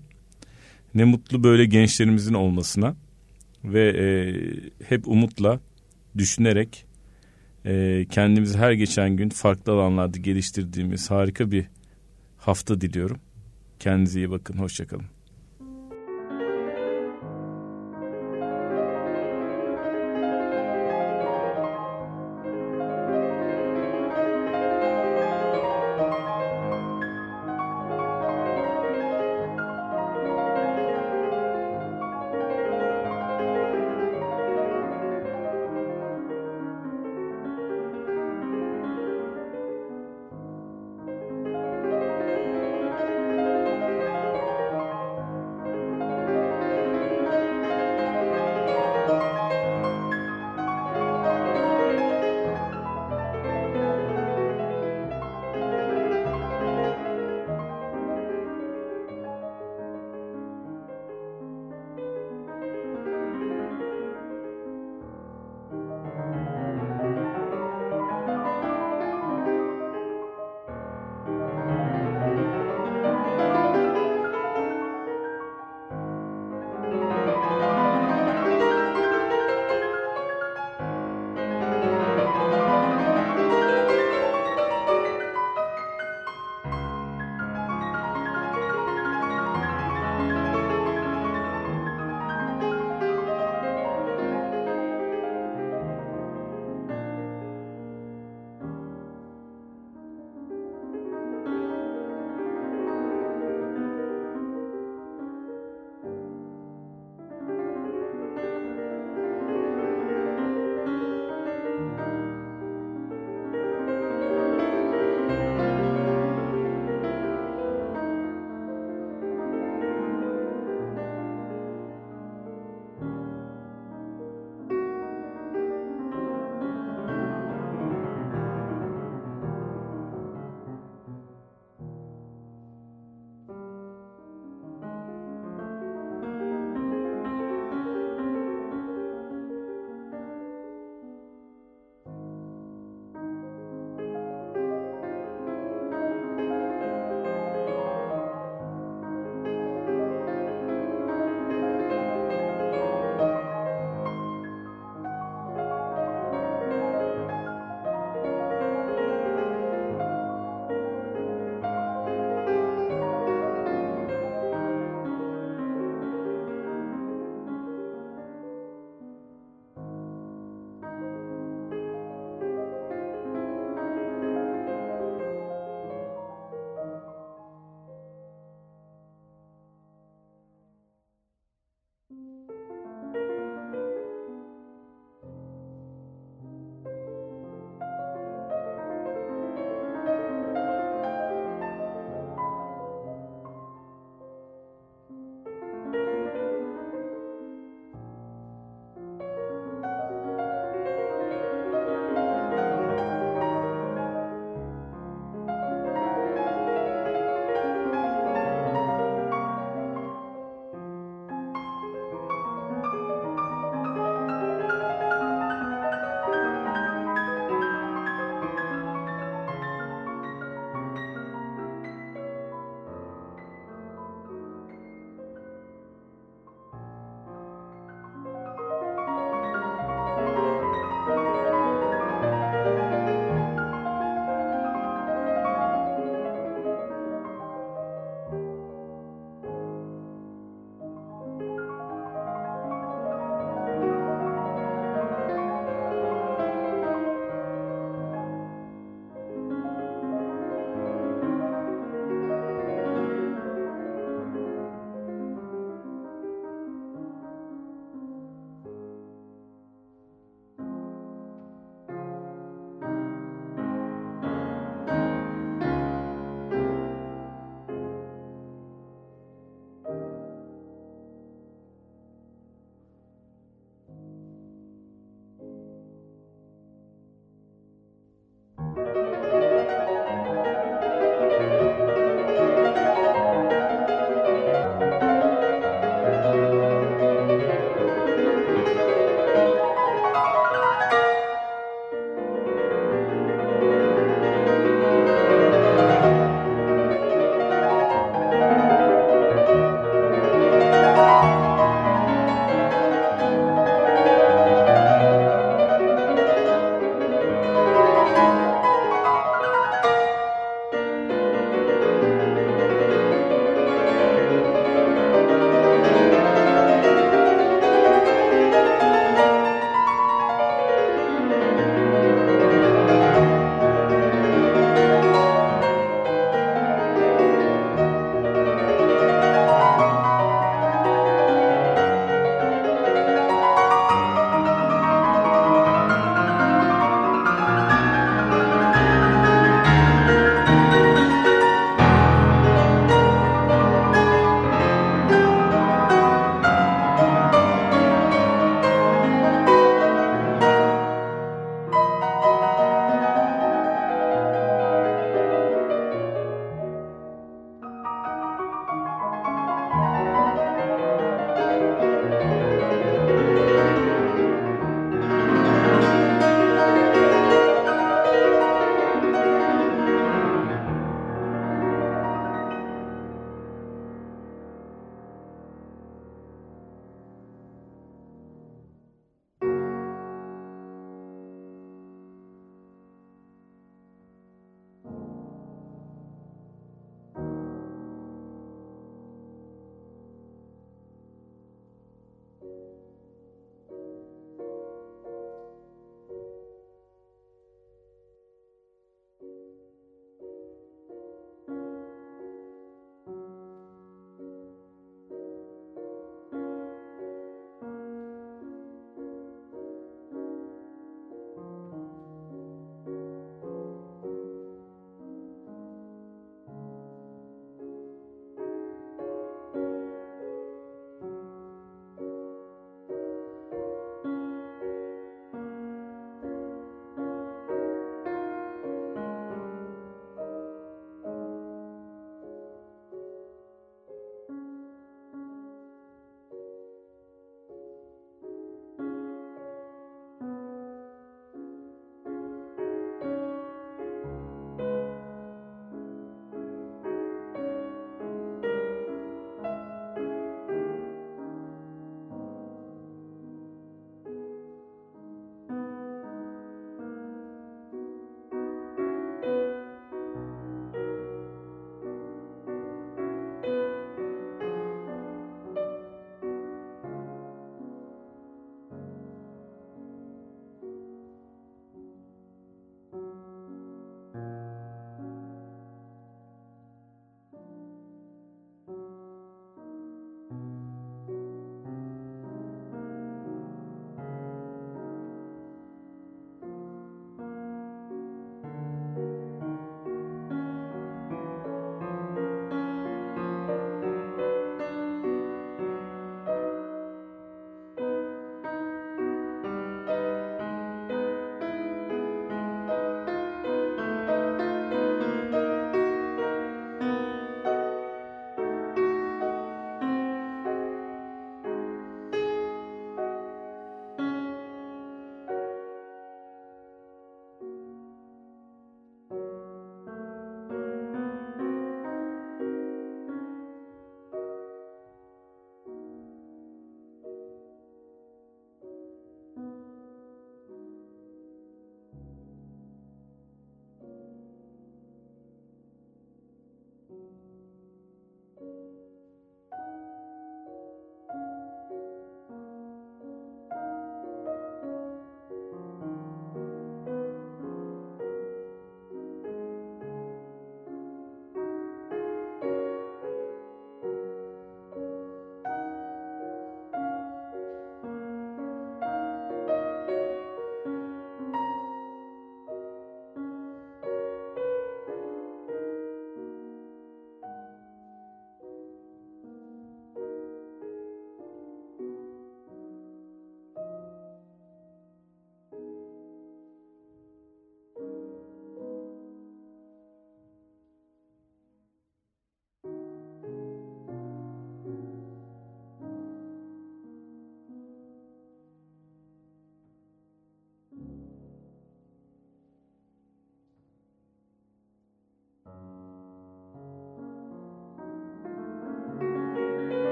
Ne 0.95 1.05
mutlu 1.05 1.45
böyle 1.45 1.65
gençlerimizin 1.65 2.35
olmasına 2.35 2.97
ve 3.65 3.89
e, 3.89 4.07
hep 4.89 5.09
umutla 5.09 5.61
düşünerek 6.19 6.85
e, 7.65 8.05
kendimizi 8.11 8.59
her 8.59 8.73
geçen 8.73 9.17
gün 9.17 9.29
farklı 9.29 9.73
alanlarda 9.73 10.19
geliştirdiğimiz 10.19 11.11
harika 11.11 11.51
bir 11.51 11.67
hafta 12.37 12.81
diliyorum. 12.81 13.19
Kendinize 13.79 14.21
iyi 14.21 14.31
bakın. 14.31 14.59
Hoşçakalın. 14.59 15.22